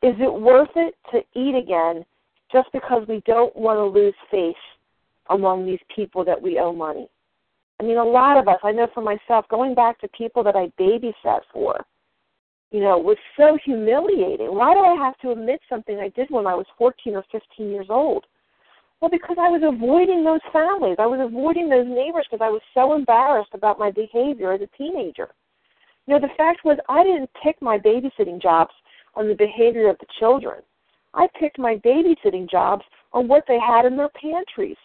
Is 0.05 0.15
it 0.19 0.31
worth 0.31 0.69
it 0.75 0.95
to 1.11 1.19
eat 1.39 1.55
again 1.55 2.05
just 2.51 2.71
because 2.73 3.07
we 3.07 3.21
don't 3.25 3.55
want 3.55 3.77
to 3.77 3.85
lose 3.85 4.13
face 4.29 4.55
among 5.29 5.65
these 5.65 5.79
people 5.95 6.23
that 6.25 6.39
we 6.39 6.59
owe 6.59 6.73
money? 6.73 7.07
I 7.79 7.83
mean, 7.83 7.97
a 7.97 8.03
lot 8.03 8.37
of 8.37 8.47
us, 8.47 8.59
I 8.63 8.71
know 8.71 8.87
for 8.93 9.01
myself, 9.01 9.45
going 9.49 9.75
back 9.75 9.99
to 9.99 10.07
people 10.09 10.43
that 10.43 10.55
I 10.55 10.71
babysat 10.79 11.41
for, 11.51 11.85
you 12.71 12.79
know, 12.79 12.97
was 12.97 13.17
so 13.37 13.57
humiliating. 13.63 14.53
Why 14.55 14.73
do 14.73 14.79
I 14.79 14.95
have 14.95 15.17
to 15.19 15.31
admit 15.31 15.59
something 15.69 15.99
I 15.99 16.09
did 16.09 16.27
when 16.29 16.47
I 16.47 16.55
was 16.55 16.65
14 16.77 17.15
or 17.15 17.23
15 17.31 17.69
years 17.69 17.87
old? 17.89 18.25
Well, 19.01 19.11
because 19.11 19.37
I 19.39 19.49
was 19.49 19.61
avoiding 19.61 20.23
those 20.23 20.39
families. 20.53 20.95
I 20.99 21.05
was 21.05 21.19
avoiding 21.19 21.69
those 21.69 21.85
neighbors 21.87 22.25
because 22.29 22.43
I 22.43 22.49
was 22.49 22.61
so 22.73 22.93
embarrassed 22.93 23.51
about 23.53 23.77
my 23.77 23.91
behavior 23.91 24.53
as 24.53 24.61
a 24.61 24.77
teenager. 24.77 25.29
You 26.07 26.13
know, 26.13 26.19
the 26.19 26.33
fact 26.37 26.63
was 26.63 26.77
I 26.87 27.03
didn't 27.03 27.29
pick 27.43 27.61
my 27.61 27.77
babysitting 27.77 28.41
jobs 28.41 28.73
on 29.15 29.27
the 29.27 29.35
behavior 29.35 29.89
of 29.89 29.97
the 29.99 30.07
children. 30.19 30.61
I 31.13 31.27
picked 31.39 31.59
my 31.59 31.75
babysitting 31.77 32.49
jobs 32.49 32.83
on 33.13 33.27
what 33.27 33.43
they 33.47 33.59
had 33.59 33.85
in 33.85 33.97
their 33.97 34.09
pantries. 34.09 34.77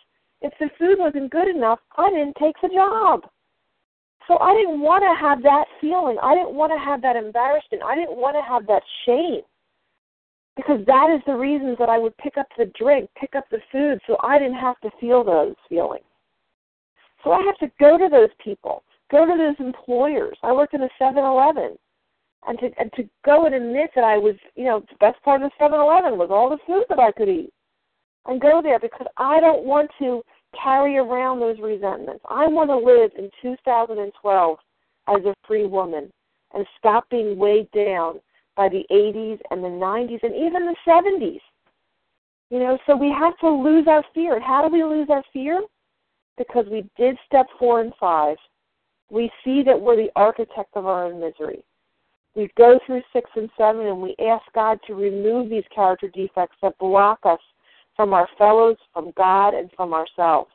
If 0.42 0.53
the 0.59 0.70
food 0.79 0.98
wasn't 0.98 1.31
good 1.31 1.48
enough, 1.48 1.81
I 1.96 2.11
didn't 2.11 2.37
take 2.37 2.57
the 2.62 2.68
job. 2.68 3.22
So 4.29 4.38
I 4.38 4.55
didn't 4.55 4.81
want 4.81 5.03
to 5.03 5.14
have 5.20 5.42
that 5.42 5.66
feeling. 5.81 6.16
I 6.22 6.35
didn't 6.35 6.55
want 6.55 6.72
to 6.72 6.79
have 6.79 7.03
that 7.03 7.16
embarrassment. 7.16 7.83
I 7.83 7.94
didn't 7.94 8.16
want 8.16 8.37
to 8.37 8.42
have 8.42 8.66
that 8.66 8.83
shame. 9.05 9.42
Because 10.57 10.85
that 10.87 11.11
is 11.14 11.22
the 11.26 11.37
reasons 11.37 11.76
that 11.79 11.88
I 11.88 11.98
would 11.98 12.16
pick 12.18 12.37
up 12.37 12.46
the 12.57 12.70
drink, 12.79 13.09
pick 13.18 13.35
up 13.35 13.44
the 13.50 13.61
food, 13.72 13.98
so 14.07 14.16
I 14.22 14.38
didn't 14.38 14.59
have 14.59 14.79
to 14.81 14.90
feel 15.00 15.24
those 15.24 15.55
feelings. 15.68 16.05
So 17.24 17.33
I 17.33 17.42
have 17.42 17.59
to 17.59 17.70
go 17.79 17.98
to 17.98 18.09
those 18.11 18.31
people, 18.42 18.83
go 19.11 19.26
to 19.26 19.37
those 19.37 19.57
employers. 19.64 20.37
I 20.42 20.53
worked 20.53 20.74
in 20.74 20.83
a 20.83 20.88
7 20.98 21.22
Eleven 21.22 21.76
and 22.46 22.59
to 22.59 22.70
and 22.79 22.92
to 22.94 23.09
go 23.24 23.46
and 23.46 23.55
admit 23.55 23.90
that 23.94 24.05
I 24.05 24.16
was, 24.16 24.35
you 24.55 24.64
know, 24.64 24.81
the 24.81 24.96
best 24.98 25.22
part 25.22 25.42
of 25.42 25.50
the 25.50 25.57
Seven 25.59 25.81
Eleven 25.81 26.18
was 26.18 26.31
all 26.31 26.48
the 26.50 26.59
food 26.66 26.85
that 26.88 26.98
I 26.98 27.12
could 27.12 27.29
eat, 27.29 27.53
and 28.26 28.40
go 28.40 28.61
there 28.62 28.78
because 28.78 29.06
I 29.16 29.40
don't 29.40 29.64
want 29.64 29.90
to 29.98 30.22
carry 30.61 30.98
around 30.98 31.40
those 31.40 31.59
resentments. 31.61 32.24
I 32.28 32.46
want 32.46 32.70
to 32.70 32.76
live 32.76 33.11
in 33.16 33.30
2012 33.42 34.59
as 35.09 35.24
a 35.24 35.35
free 35.46 35.66
woman 35.66 36.12
and 36.54 36.66
stop 36.78 37.09
being 37.11 37.38
weighed 37.38 37.70
down 37.72 38.20
by 38.56 38.68
the 38.68 38.85
80s 38.90 39.38
and 39.50 39.62
the 39.62 39.68
90s 39.68 40.22
and 40.22 40.35
even 40.35 40.66
the 40.66 40.76
70s. 40.87 41.40
You 42.50 42.59
know, 42.59 42.78
so 42.87 42.96
we 42.96 43.11
have 43.11 43.38
to 43.38 43.48
lose 43.48 43.87
our 43.87 44.04
fear. 44.12 44.35
And 44.35 44.44
how 44.44 44.66
do 44.66 44.72
we 44.72 44.83
lose 44.83 45.09
our 45.09 45.22
fear? 45.33 45.62
Because 46.37 46.66
we 46.70 46.85
did 46.96 47.16
step 47.26 47.46
four 47.59 47.80
and 47.80 47.92
five. 48.00 48.37
We 49.09 49.30
see 49.44 49.62
that 49.62 49.80
we're 49.80 49.96
the 49.96 50.11
architect 50.16 50.70
of 50.74 50.87
our 50.87 51.06
own 51.06 51.20
misery 51.20 51.64
we 52.35 52.50
go 52.56 52.78
through 52.87 53.02
six 53.12 53.28
and 53.37 53.50
seven 53.59 53.87
and 53.87 54.00
we 54.00 54.14
ask 54.20 54.42
God 54.54 54.78
to 54.87 54.94
remove 54.94 55.50
these 55.50 55.64
character 55.74 56.09
defects 56.09 56.56
that 56.62 56.78
block 56.78 57.18
us 57.24 57.40
from 57.96 58.12
our 58.12 58.29
fellows, 58.38 58.76
from 58.92 59.12
God, 59.16 59.55
and 59.55 59.70
from 59.76 59.92
ourselves. 59.92 60.50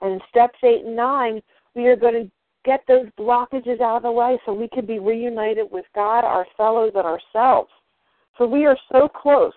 And 0.00 0.14
in 0.14 0.20
steps 0.28 0.58
eight 0.62 0.84
and 0.84 0.96
nine, 0.96 1.42
we 1.74 1.86
are 1.86 1.96
going 1.96 2.14
to 2.14 2.30
get 2.64 2.80
those 2.88 3.06
blockages 3.18 3.80
out 3.80 3.96
of 3.96 4.02
the 4.02 4.10
way 4.10 4.38
so 4.44 4.52
we 4.52 4.68
can 4.68 4.86
be 4.86 4.98
reunited 4.98 5.66
with 5.70 5.84
God, 5.94 6.24
our 6.24 6.46
fellows, 6.56 6.92
and 6.94 7.04
ourselves. 7.04 7.70
So 8.38 8.46
we 8.46 8.66
are 8.66 8.76
so 8.90 9.08
close. 9.08 9.52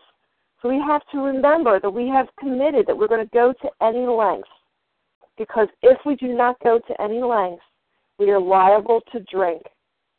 So 0.61 0.69
we 0.69 0.79
have 0.79 1.01
to 1.11 1.19
remember 1.19 1.79
that 1.79 1.89
we 1.89 2.07
have 2.07 2.27
committed 2.39 2.87
that 2.87 2.97
we're 2.97 3.07
going 3.07 3.25
to 3.25 3.33
go 3.33 3.53
to 3.61 3.69
any 3.81 4.05
length. 4.05 4.49
Because 5.37 5.67
if 5.83 5.99
we 6.05 6.15
do 6.15 6.29
not 6.29 6.59
go 6.63 6.79
to 6.79 7.01
any 7.01 7.21
length, 7.21 7.61
we 8.17 8.31
are 8.31 8.41
liable 8.41 9.01
to 9.11 9.19
drink 9.31 9.61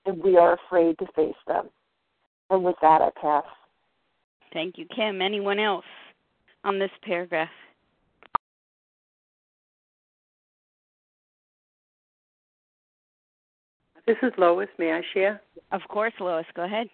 and 0.07 0.23
we 0.23 0.37
are 0.37 0.57
afraid 0.67 0.97
to 0.99 1.07
face 1.17 1.35
them. 1.47 1.69
And 2.51 2.65
with 2.65 2.77
that, 2.81 3.03
I 3.03 3.11
pass. 3.21 3.45
Thank 4.53 4.79
you, 4.79 4.87
Kim. 4.95 5.21
Anyone 5.21 5.59
else 5.59 5.85
on 6.65 6.79
this 6.79 6.91
paragraph? 7.03 7.49
This 14.07 14.17
is 14.23 14.33
Lois. 14.39 14.69
May 14.79 14.93
I 14.93 15.03
share? 15.13 15.43
Of 15.71 15.83
course, 15.89 16.15
Lois. 16.19 16.47
Go 16.57 16.65
ahead. 16.65 16.89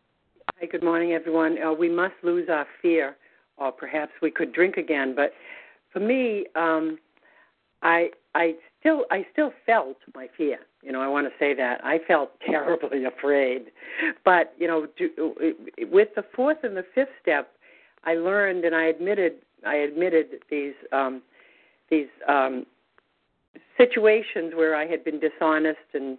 Hi, 0.59 0.67
good 0.67 0.83
morning, 0.83 1.13
everyone. 1.13 1.57
Uh, 1.63 1.73
we 1.73 1.89
must 1.89 2.15
lose 2.25 2.49
our 2.49 2.67
fear, 2.83 3.17
or 3.57 3.71
perhaps 3.71 4.11
we 4.21 4.33
could 4.33 4.53
drink 4.53 4.77
again. 4.77 5.15
But 5.15 5.33
for 5.93 6.01
me, 6.01 6.47
um, 6.57 6.99
I 7.83 8.11
I 8.35 8.57
still 8.81 9.05
I 9.13 9.25
still 9.33 9.53
felt 9.65 9.97
my 10.15 10.29
fear. 10.37 10.59
You 10.83 10.91
know, 10.91 11.01
I 11.01 11.07
want 11.07 11.29
to 11.29 11.33
say 11.39 11.55
that 11.55 11.85
I 11.85 12.01
felt 12.09 12.31
terribly 12.47 13.05
afraid, 13.05 13.67
but 14.25 14.53
you 14.59 14.67
know, 14.67 14.89
do, 14.99 15.35
with 15.93 16.09
the 16.17 16.25
fourth 16.35 16.59
and 16.65 16.77
the 16.77 16.85
fifth 16.97 17.15
step, 17.23 17.53
I 18.05 18.15
learned 18.15 18.65
and 18.65 18.75
I 18.75 18.87
admitted 18.87 19.35
I 19.67 19.77
admitted 19.77 20.27
these 20.51 20.75
um, 20.93 21.23
these 21.91 22.09
um, 22.29 22.67
situations 23.77 24.53
where 24.55 24.75
I 24.75 24.87
had 24.87 25.05
been 25.05 25.21
dishonest 25.21 25.79
and 25.93 26.19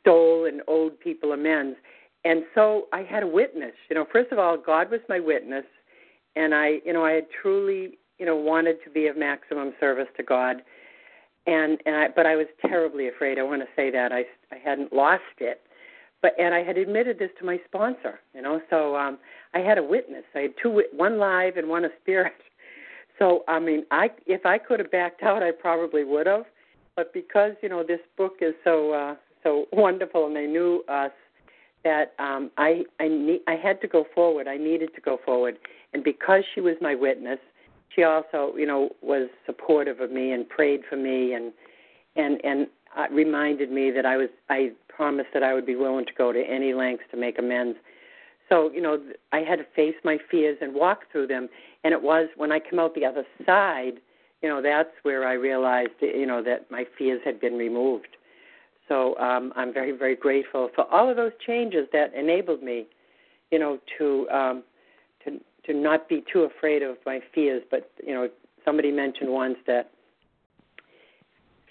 stole 0.00 0.46
and 0.46 0.62
owed 0.68 0.98
people 1.00 1.32
amends, 1.32 1.76
and 2.24 2.44
so 2.54 2.86
I 2.92 3.02
had 3.02 3.22
a 3.22 3.26
witness. 3.26 3.72
You 3.88 3.96
know, 3.96 4.06
first 4.12 4.32
of 4.32 4.38
all, 4.38 4.56
God 4.56 4.90
was 4.90 5.00
my 5.08 5.20
witness, 5.20 5.64
and 6.36 6.54
I, 6.54 6.80
you 6.84 6.92
know, 6.92 7.04
I 7.04 7.12
had 7.12 7.26
truly, 7.40 7.98
you 8.18 8.26
know, 8.26 8.36
wanted 8.36 8.78
to 8.84 8.90
be 8.90 9.06
of 9.06 9.16
maximum 9.16 9.72
service 9.80 10.08
to 10.16 10.22
God 10.22 10.62
and 11.46 11.78
and 11.86 11.96
I, 11.96 12.08
but 12.14 12.26
I 12.26 12.36
was 12.36 12.46
terribly 12.60 13.08
afraid. 13.08 13.38
I 13.38 13.42
want 13.42 13.62
to 13.62 13.68
say 13.74 13.90
that 13.90 14.12
I 14.12 14.24
I 14.52 14.58
hadn't 14.62 14.92
lost 14.92 15.22
it, 15.38 15.62
but 16.20 16.34
and 16.38 16.54
I 16.54 16.62
had 16.62 16.78
admitted 16.78 17.18
this 17.18 17.30
to 17.38 17.44
my 17.44 17.60
sponsor, 17.66 18.20
you 18.34 18.42
know. 18.42 18.60
So 18.70 18.96
um, 18.96 19.18
I 19.54 19.60
had 19.60 19.78
a 19.78 19.82
witness. 19.82 20.24
I 20.34 20.40
had 20.40 20.54
two, 20.62 20.82
one 20.94 21.18
live 21.18 21.56
and 21.56 21.68
one 21.68 21.84
a 21.84 21.88
spirit. 22.00 22.34
So 23.18 23.44
I 23.48 23.58
mean, 23.58 23.84
I 23.90 24.10
if 24.26 24.46
I 24.46 24.58
could 24.58 24.80
have 24.80 24.90
backed 24.90 25.22
out, 25.22 25.42
I 25.42 25.50
probably 25.52 26.04
would 26.04 26.26
have. 26.26 26.44
But 26.96 27.12
because 27.12 27.52
you 27.62 27.68
know 27.68 27.82
this 27.82 28.00
book 28.16 28.36
is 28.40 28.54
so 28.64 28.92
uh, 28.92 29.14
so 29.42 29.66
wonderful, 29.72 30.26
and 30.26 30.36
they 30.36 30.46
knew 30.46 30.84
us, 30.88 31.12
that 31.84 32.14
um, 32.18 32.50
I 32.56 32.84
I 33.00 33.08
need 33.08 33.40
I 33.46 33.54
had 33.56 33.80
to 33.82 33.88
go 33.88 34.06
forward. 34.14 34.48
I 34.48 34.56
needed 34.56 34.94
to 34.94 35.00
go 35.00 35.18
forward, 35.24 35.58
and 35.92 36.04
because 36.04 36.44
she 36.54 36.60
was 36.60 36.76
my 36.80 36.94
witness, 36.94 37.38
she 37.94 38.02
also, 38.02 38.54
you 38.56 38.66
know, 38.66 38.90
was 39.02 39.28
supportive 39.46 40.00
of 40.00 40.10
me 40.10 40.32
and 40.32 40.48
prayed 40.48 40.80
for 40.88 40.96
me 40.96 41.34
and 41.34 41.52
and 42.16 42.40
and 42.44 42.66
uh, 42.96 43.06
reminded 43.10 43.70
me 43.70 43.90
that 43.90 44.06
I 44.06 44.16
was 44.16 44.28
I 44.48 44.72
promised 44.88 45.30
that 45.34 45.42
I 45.42 45.54
would 45.54 45.66
be 45.66 45.76
willing 45.76 46.06
to 46.06 46.12
go 46.16 46.32
to 46.32 46.40
any 46.40 46.74
lengths 46.74 47.04
to 47.10 47.16
make 47.16 47.38
amends. 47.38 47.78
So, 48.52 48.70
you 48.70 48.82
know, 48.82 48.98
I 49.32 49.38
had 49.38 49.60
to 49.60 49.64
face 49.74 49.94
my 50.04 50.18
fears 50.30 50.58
and 50.60 50.74
walk 50.74 51.04
through 51.10 51.28
them. 51.28 51.48
And 51.84 51.94
it 51.94 52.02
was 52.02 52.28
when 52.36 52.52
I 52.52 52.58
come 52.60 52.78
out 52.78 52.94
the 52.94 53.06
other 53.06 53.24
side, 53.46 53.94
you 54.42 54.48
know, 54.50 54.60
that's 54.60 54.90
where 55.04 55.26
I 55.26 55.32
realized, 55.32 55.92
you 56.02 56.26
know, 56.26 56.42
that 56.42 56.70
my 56.70 56.84
fears 56.98 57.22
had 57.24 57.40
been 57.40 57.54
removed. 57.54 58.08
So 58.88 59.16
um, 59.16 59.54
I'm 59.56 59.72
very, 59.72 59.92
very 59.92 60.14
grateful 60.14 60.68
for 60.74 60.84
all 60.92 61.08
of 61.08 61.16
those 61.16 61.32
changes 61.46 61.88
that 61.94 62.12
enabled 62.12 62.62
me, 62.62 62.86
you 63.50 63.58
know, 63.58 63.78
to 63.96 64.28
um, 64.28 64.64
to 65.24 65.40
to 65.64 65.72
not 65.72 66.06
be 66.06 66.22
too 66.30 66.40
afraid 66.40 66.82
of 66.82 66.98
my 67.06 67.20
fears. 67.34 67.62
But 67.70 67.90
you 68.06 68.12
know, 68.12 68.28
somebody 68.66 68.90
mentioned 68.90 69.30
once 69.30 69.56
that 69.66 69.92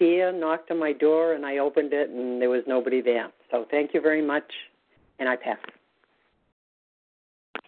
fear 0.00 0.32
knocked 0.32 0.72
on 0.72 0.80
my 0.80 0.92
door 0.92 1.34
and 1.34 1.46
I 1.46 1.58
opened 1.58 1.92
it 1.92 2.10
and 2.10 2.42
there 2.42 2.50
was 2.50 2.64
nobody 2.66 3.00
there. 3.00 3.30
So 3.52 3.66
thank 3.70 3.94
you 3.94 4.00
very 4.00 4.22
much, 4.22 4.50
and 5.20 5.28
I 5.28 5.36
pass. 5.36 5.58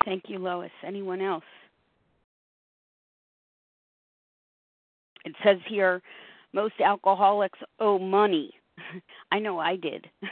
Thank 0.04 0.24
you, 0.28 0.38
Lois. 0.38 0.70
Anyone 0.86 1.20
else? 1.22 1.44
It 5.24 5.34
says 5.44 5.58
here 5.68 6.02
most 6.52 6.74
alcoholics 6.84 7.58
owe 7.80 7.98
money. 7.98 8.52
I 9.32 9.38
know 9.38 9.58
I 9.58 9.76
did. 9.76 10.08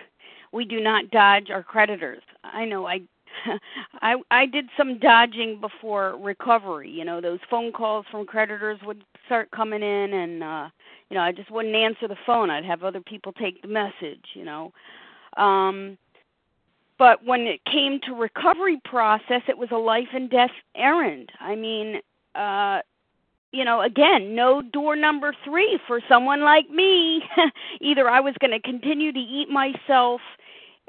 We 0.53 0.64
do 0.64 0.81
not 0.81 1.11
dodge 1.11 1.51
our 1.51 1.62
creditors. 1.62 2.23
I 2.45 2.64
know 2.64 2.87
I 2.87 3.03
I 4.03 4.16
I 4.31 4.47
did 4.47 4.66
some 4.79 4.99
dodging 4.99 5.61
before 5.61 6.16
recovery. 6.18 6.91
You 6.91 7.05
know, 7.05 7.20
those 7.20 7.41
phone 7.51 7.73
calls 7.73 8.07
from 8.11 8.27
creditors 8.27 8.81
would 8.85 9.05
start 9.27 9.51
coming 9.51 9.83
in 9.83 10.14
and 10.14 10.43
uh 10.43 10.68
you 11.11 11.16
know, 11.16 11.23
I 11.23 11.33
just 11.33 11.51
wouldn't 11.51 11.75
answer 11.77 12.09
the 12.09 12.16
phone. 12.27 12.51
I'd 12.51 12.64
have 12.64 12.85
other 12.85 13.01
people 13.03 13.33
take 13.35 13.62
the 13.62 13.68
message, 13.68 14.25
you 14.35 14.45
know. 14.45 14.73
Um 15.37 15.99
but 17.03 17.24
when 17.24 17.48
it 17.48 17.61
came 17.64 17.98
to 18.07 18.14
recovery 18.14 18.80
process, 18.84 19.42
it 19.48 19.59
was 19.59 19.70
a 19.72 19.76
life 19.76 20.07
and 20.14 20.30
death 20.30 20.53
errand. 20.76 21.30
I 21.40 21.57
mean, 21.57 22.00
uh 22.36 22.82
you 23.50 23.64
know, 23.64 23.82
again, 23.82 24.36
no 24.36 24.62
door 24.62 24.94
number 24.94 25.34
three 25.44 25.80
for 25.88 26.00
someone 26.09 26.42
like 26.42 26.70
me. 26.70 27.24
Either 27.80 28.09
I 28.09 28.20
was 28.20 28.34
going 28.40 28.53
to 28.53 28.61
continue 28.61 29.12
to 29.12 29.18
eat 29.18 29.48
myself 29.50 30.22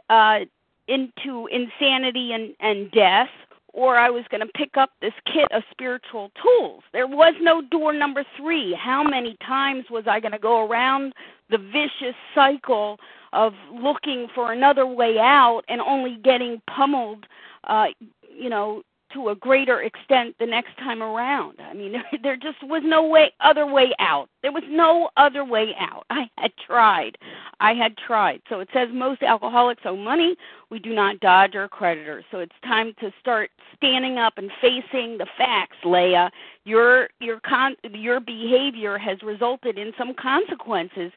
uh, 0.10 0.42
into 0.88 1.48
insanity 1.52 2.32
and, 2.32 2.54
and 2.62 2.90
death, 2.92 3.28
or 3.74 3.98
I 3.98 4.10
was 4.10 4.24
going 4.30 4.42
to 4.42 4.54
pick 4.54 4.78
up 4.78 4.92
this 5.02 5.14
kit 5.26 5.48
of 5.52 5.64
spiritual 5.72 6.32
tools. 6.42 6.84
There 6.94 7.08
was 7.08 7.34
no 7.42 7.62
door 7.62 7.92
number 7.92 8.24
three. 8.38 8.74
How 8.80 9.04
many 9.04 9.36
times 9.46 9.86
was 9.90 10.06
I 10.08 10.20
going 10.20 10.32
to 10.32 10.40
go 10.40 10.66
around 10.68 11.14
the 11.50 11.58
vicious 11.58 12.16
cycle 12.36 13.00
of 13.34 13.54
looking 13.74 14.28
for 14.34 14.54
another 14.54 14.86
way 14.86 15.18
out 15.18 15.64
and 15.68 15.82
only 15.82 16.18
getting 16.24 16.62
pummeled, 16.68 17.26
uh, 17.66 17.88
you 18.32 18.50
know, 18.50 18.84
to 19.14 19.30
a 19.30 19.36
greater 19.36 19.82
extent 19.82 20.36
the 20.40 20.46
next 20.46 20.78
time 20.78 21.02
around. 21.02 21.60
I 21.62 21.74
mean, 21.74 21.94
there, 22.24 22.36
just 22.36 22.64
was 22.64 22.82
no 22.86 23.08
way 23.08 23.32
other 23.40 23.66
way 23.66 23.94
out. 24.00 24.30
There 24.42 24.52
was 24.52 24.64
no 24.70 25.10
other 25.18 25.46
way 25.46 25.74
out. 25.80 26.06
I 26.10 26.30
had 26.38 26.52
tried. 26.66 27.18
I 27.60 27.74
had 27.74 27.96
tried. 27.98 28.42
So 28.50 28.60
it 28.60 28.70
says 28.74 28.90
most 28.92 29.24
alcoholics 29.24 29.84
owe 29.86 29.96
money. 29.96 30.36
We 30.70 30.80
do 30.80 30.94
not 30.94 31.20
dodge 31.20 31.56
our 31.56 31.68
creditors. 31.68 32.26
So 32.32 32.40
it's 32.40 32.56
time 32.64 32.94
to 33.00 33.12
start 33.20 33.50
standing 33.76 34.18
up 34.18 34.34
and 34.38 34.52
facing 34.62 35.18
the 35.18 35.28
facts, 35.38 35.78
Leah. 35.84 36.32
Your 36.66 37.10
your 37.20 37.40
con 37.42 37.76
your 37.92 38.20
behavior 38.20 38.98
has 38.98 39.22
resulted 39.24 39.78
in 39.78 39.94
some 39.98 40.14
consequences. 40.14 41.12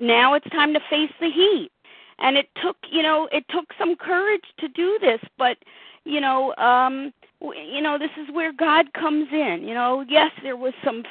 Now 0.00 0.34
it's 0.34 0.48
time 0.50 0.72
to 0.74 0.80
face 0.90 1.12
the 1.20 1.30
heat. 1.30 1.70
And 2.18 2.36
it 2.36 2.48
took, 2.62 2.76
you 2.90 3.02
know, 3.02 3.28
it 3.32 3.44
took 3.48 3.66
some 3.78 3.96
courage 3.96 4.44
to 4.58 4.68
do 4.68 4.98
this, 5.00 5.20
but 5.38 5.56
you 6.04 6.20
know, 6.20 6.54
um 6.56 7.12
you 7.42 7.80
know 7.80 7.98
this 7.98 8.10
is 8.16 8.32
where 8.32 8.52
god 8.52 8.92
comes 8.92 9.28
in. 9.32 9.64
You 9.66 9.74
know 9.74 10.04
yes 10.08 10.30
there 10.42 10.56
was 10.56 10.72
some 10.84 11.02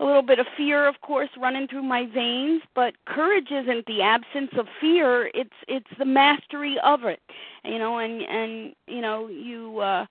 a 0.00 0.04
little 0.04 0.22
bit 0.22 0.38
of 0.38 0.46
fear 0.56 0.86
of 0.86 1.00
course 1.00 1.30
running 1.38 1.66
through 1.66 1.82
my 1.82 2.06
veins 2.06 2.62
but 2.74 2.94
courage 3.06 3.50
isn't 3.50 3.86
the 3.86 4.02
absence 4.02 4.50
of 4.58 4.66
fear. 4.80 5.30
It's 5.34 5.50
it's 5.66 5.90
the 5.98 6.04
mastery 6.04 6.76
of 6.84 7.04
it. 7.04 7.20
You 7.64 7.78
know 7.78 7.98
and 7.98 8.22
and 8.22 8.74
you 8.86 9.00
know 9.00 9.28
you 9.28 9.78
uh 9.80 10.06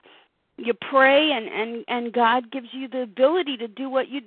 you 0.58 0.74
pray 0.74 1.32
and 1.32 1.48
and 1.48 1.86
and 1.88 2.14
god 2.14 2.52
gives 2.52 2.70
you 2.72 2.88
the 2.88 3.02
ability 3.04 3.58
to 3.58 3.68
do 3.68 3.90
what 3.90 4.10
you 4.10 4.22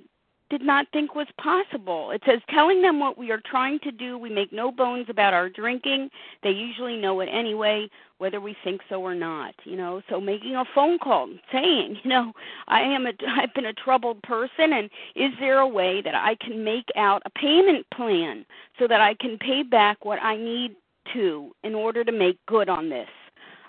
did 0.50 0.62
not 0.62 0.86
think 0.92 1.14
was 1.14 1.28
possible. 1.38 2.10
It 2.10 2.22
says, 2.26 2.40
telling 2.50 2.82
them 2.82 2.98
what 2.98 3.16
we 3.16 3.30
are 3.30 3.40
trying 3.48 3.78
to 3.80 3.92
do. 3.92 4.18
We 4.18 4.30
make 4.30 4.52
no 4.52 4.72
bones 4.72 5.06
about 5.08 5.32
our 5.32 5.48
drinking. 5.48 6.10
They 6.42 6.50
usually 6.50 6.96
know 6.96 7.20
it 7.20 7.28
anyway, 7.32 7.88
whether 8.18 8.40
we 8.40 8.56
think 8.64 8.80
so 8.88 9.00
or 9.00 9.14
not. 9.14 9.54
You 9.64 9.76
know, 9.76 10.02
so 10.10 10.20
making 10.20 10.56
a 10.56 10.64
phone 10.74 10.98
call, 10.98 11.28
saying, 11.52 11.98
you 12.04 12.10
know, 12.10 12.32
I 12.68 12.80
am 12.80 13.06
a, 13.06 13.12
I've 13.28 13.54
been 13.54 13.66
a 13.66 13.72
troubled 13.72 14.22
person, 14.22 14.72
and 14.72 14.90
is 15.14 15.32
there 15.38 15.60
a 15.60 15.68
way 15.68 16.02
that 16.02 16.14
I 16.14 16.34
can 16.34 16.64
make 16.64 16.88
out 16.96 17.22
a 17.24 17.30
payment 17.30 17.86
plan 17.94 18.44
so 18.78 18.88
that 18.88 19.00
I 19.00 19.14
can 19.14 19.38
pay 19.38 19.62
back 19.62 20.04
what 20.04 20.20
I 20.20 20.36
need 20.36 20.74
to 21.14 21.52
in 21.62 21.74
order 21.74 22.04
to 22.04 22.12
make 22.12 22.38
good 22.46 22.68
on 22.68 22.88
this? 22.90 23.08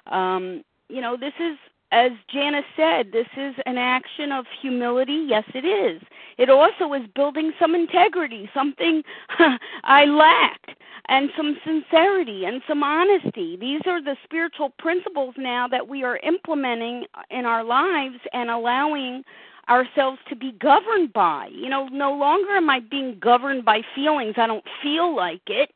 Um, 0.07 0.63
you 0.89 0.99
know, 0.99 1.15
this 1.15 1.33
is 1.39 1.57
as 1.91 2.11
Janice 2.31 2.65
said, 2.75 3.11
this 3.11 3.27
is 3.37 3.53
an 3.65 3.77
action 3.77 4.31
of 4.31 4.45
humility. 4.61 5.25
Yes, 5.27 5.43
it 5.53 5.65
is. 5.65 6.01
It 6.37 6.49
also 6.49 6.93
is 6.93 7.03
building 7.15 7.51
some 7.59 7.75
integrity, 7.75 8.49
something 8.53 9.03
I 9.83 10.05
lacked, 10.05 10.71
and 11.09 11.29
some 11.35 11.57
sincerity 11.65 12.45
and 12.45 12.61
some 12.67 12.81
honesty. 12.83 13.57
These 13.59 13.81
are 13.85 14.01
the 14.01 14.15
spiritual 14.23 14.69
principles 14.79 15.35
now 15.37 15.67
that 15.67 15.87
we 15.87 16.03
are 16.03 16.17
implementing 16.17 17.05
in 17.29 17.45
our 17.45 17.63
lives 17.63 18.19
and 18.31 18.49
allowing 18.49 19.23
ourselves 19.69 20.19
to 20.29 20.35
be 20.35 20.53
governed 20.53 21.11
by. 21.13 21.49
You 21.51 21.69
know, 21.69 21.87
no 21.91 22.13
longer 22.13 22.55
am 22.55 22.69
I 22.69 22.79
being 22.79 23.19
governed 23.19 23.65
by 23.65 23.81
feelings. 23.93 24.35
I 24.37 24.47
don't 24.47 24.65
feel 24.81 25.15
like 25.15 25.41
it. 25.47 25.71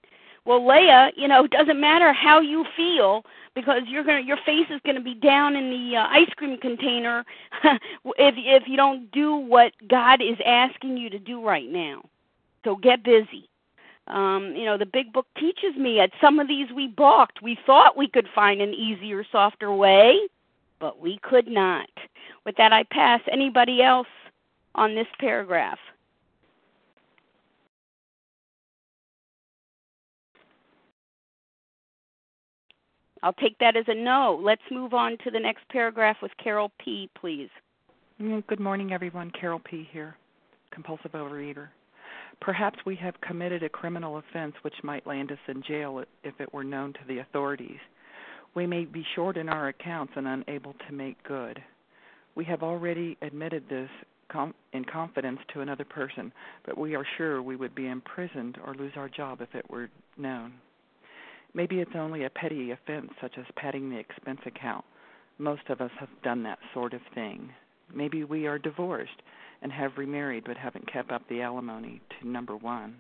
Well, 0.46 0.66
Leah, 0.66 1.12
you 1.16 1.28
know, 1.28 1.46
it 1.46 1.52
doesn't 1.60 1.80
matter 1.80 2.14
how 2.14 2.40
you 2.40 2.66
feel 2.76 3.24
because 3.56 3.82
you're 3.88 4.04
gonna 4.04 4.22
your 4.22 4.38
face 4.46 4.68
is 4.70 4.82
gonna 4.86 5.02
be 5.02 5.16
down 5.16 5.56
in 5.56 5.70
the 5.70 5.98
uh, 5.98 6.08
ice 6.10 6.30
cream 6.36 6.58
container 6.58 7.26
if 7.64 8.36
if 8.38 8.64
you 8.68 8.78
don't 8.78 9.12
do 9.12 9.36
what 9.36 9.72
God 9.90 10.22
is 10.22 10.38
asking 10.46 10.98
you 10.98 11.10
to 11.10 11.20
do 11.20 11.46
right 11.46 11.70
now. 11.70 12.04
So 12.64 12.76
get 12.76 13.04
busy. 13.04 13.48
Um, 14.08 14.54
you 14.56 14.66
know, 14.66 14.78
the 14.78 14.86
big 14.86 15.14
book 15.14 15.26
teaches 15.40 15.76
me 15.78 16.00
at 16.00 16.12
some 16.22 16.40
of 16.40 16.48
these 16.48 16.68
we 16.76 16.88
balked. 16.88 17.42
We 17.42 17.58
thought 17.66 17.98
we 17.98 18.08
could 18.08 18.28
find 18.36 18.62
an 18.62 18.74
easier, 18.74 19.26
softer 19.32 19.74
way, 19.74 20.20
but 20.80 21.00
we 21.00 21.20
could 21.24 21.48
not. 21.48 21.90
With 22.46 22.56
that, 22.58 22.72
I 22.72 22.84
pass. 22.84 23.22
Anybody 23.32 23.82
else 23.82 24.08
on 24.76 24.94
this 24.94 25.08
paragraph? 25.20 25.80
I'll 33.26 33.34
take 33.34 33.58
that 33.58 33.76
as 33.76 33.86
a 33.88 33.96
no. 33.96 34.40
Let's 34.40 34.62
move 34.70 34.94
on 34.94 35.18
to 35.24 35.32
the 35.32 35.40
next 35.40 35.68
paragraph 35.70 36.18
with 36.22 36.32
Carol 36.42 36.72
P., 36.78 37.10
please. 37.20 37.50
Mm, 38.22 38.46
good 38.46 38.60
morning, 38.60 38.94
everyone. 38.94 39.32
Carol 39.32 39.58
P. 39.58 39.90
here, 39.92 40.16
compulsive 40.72 41.14
overeater. 41.14 41.70
Perhaps 42.40 42.78
we 42.86 42.96
have 42.98 43.20
committed 43.22 43.64
a 43.64 43.70
criminal 43.70 44.20
offense 44.20 44.54
which 44.62 44.76
might 44.84 45.08
land 45.08 45.32
us 45.32 45.40
in 45.48 45.64
jail 45.64 46.04
if 46.24 46.40
it 46.40 46.54
were 46.54 46.64
known 46.64 46.94
to 46.94 47.00
the 47.08 47.18
authorities. 47.18 47.80
We 48.54 48.68
may 48.68 48.86
be 48.86 49.04
short 49.16 49.38
in 49.38 49.50
our 49.50 49.70
accounts 49.70 50.14
and 50.16 50.28
unable 50.28 50.76
to 50.88 50.94
make 50.94 51.22
good. 51.24 51.60
We 52.36 52.46
have 52.46 52.62
already 52.62 53.18
admitted 53.24 53.64
this 53.68 53.90
in 54.72 54.86
confidence 54.86 55.40
to 55.56 55.62
another 55.62 55.86
person, 55.86 56.32
but 56.64 56.78
we 56.78 56.94
are 56.94 57.08
sure 57.18 57.42
we 57.42 57.56
would 57.56 57.74
be 57.74 57.88
imprisoned 57.88 58.60
or 58.64 58.76
lose 58.76 58.94
our 58.96 59.10
job 59.10 59.42
if 59.42 59.56
it 59.56 59.68
were 59.68 59.90
known. 60.16 60.54
Maybe 61.56 61.80
it's 61.80 61.96
only 61.96 62.26
a 62.26 62.30
petty 62.30 62.72
offense 62.72 63.12
such 63.22 63.38
as 63.38 63.46
padding 63.56 63.90
the 63.90 63.98
expense 63.98 64.42
account. 64.46 64.84
Most 65.38 65.62
of 65.70 65.80
us 65.80 65.92
have 66.00 66.10
done 66.22 66.44
that 66.44 66.60
sort 66.74 66.94
of 66.94 67.00
thing. 67.14 67.50
Maybe 67.94 68.26
we 68.26 68.46
are 68.46 68.60
divorced 68.60 69.22
and 69.62 69.72
have 69.72 69.98
remarried 69.98 70.44
but 70.46 70.58
haven't 70.58 70.92
kept 70.92 71.12
up 71.12 71.22
the 71.30 71.42
alimony 71.42 72.02
to 72.20 72.28
number 72.28 72.58
one. 72.58 72.98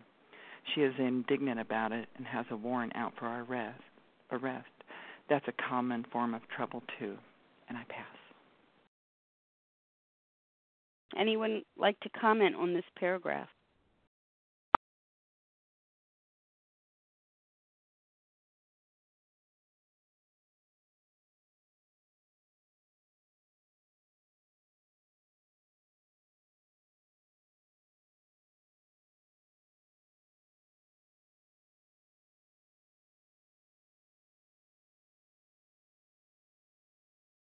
She 0.73 0.81
is 0.81 0.93
indignant 0.97 1.59
about 1.59 1.91
it 1.91 2.07
and 2.15 2.25
has 2.25 2.45
a 2.49 2.55
warrant 2.55 2.95
out 2.95 3.13
for 3.19 3.25
our 3.25 3.43
arrest. 3.43 3.81
arrest. 4.31 4.67
That's 5.29 5.47
a 5.49 5.69
common 5.69 6.05
form 6.11 6.33
of 6.33 6.41
trouble 6.55 6.81
too. 6.97 7.17
And 7.67 7.77
I 7.77 7.83
pass. 7.89 8.05
Anyone 11.19 11.63
like 11.77 11.99
to 12.01 12.09
comment 12.09 12.55
on 12.55 12.73
this 12.73 12.85
paragraph? 12.97 13.49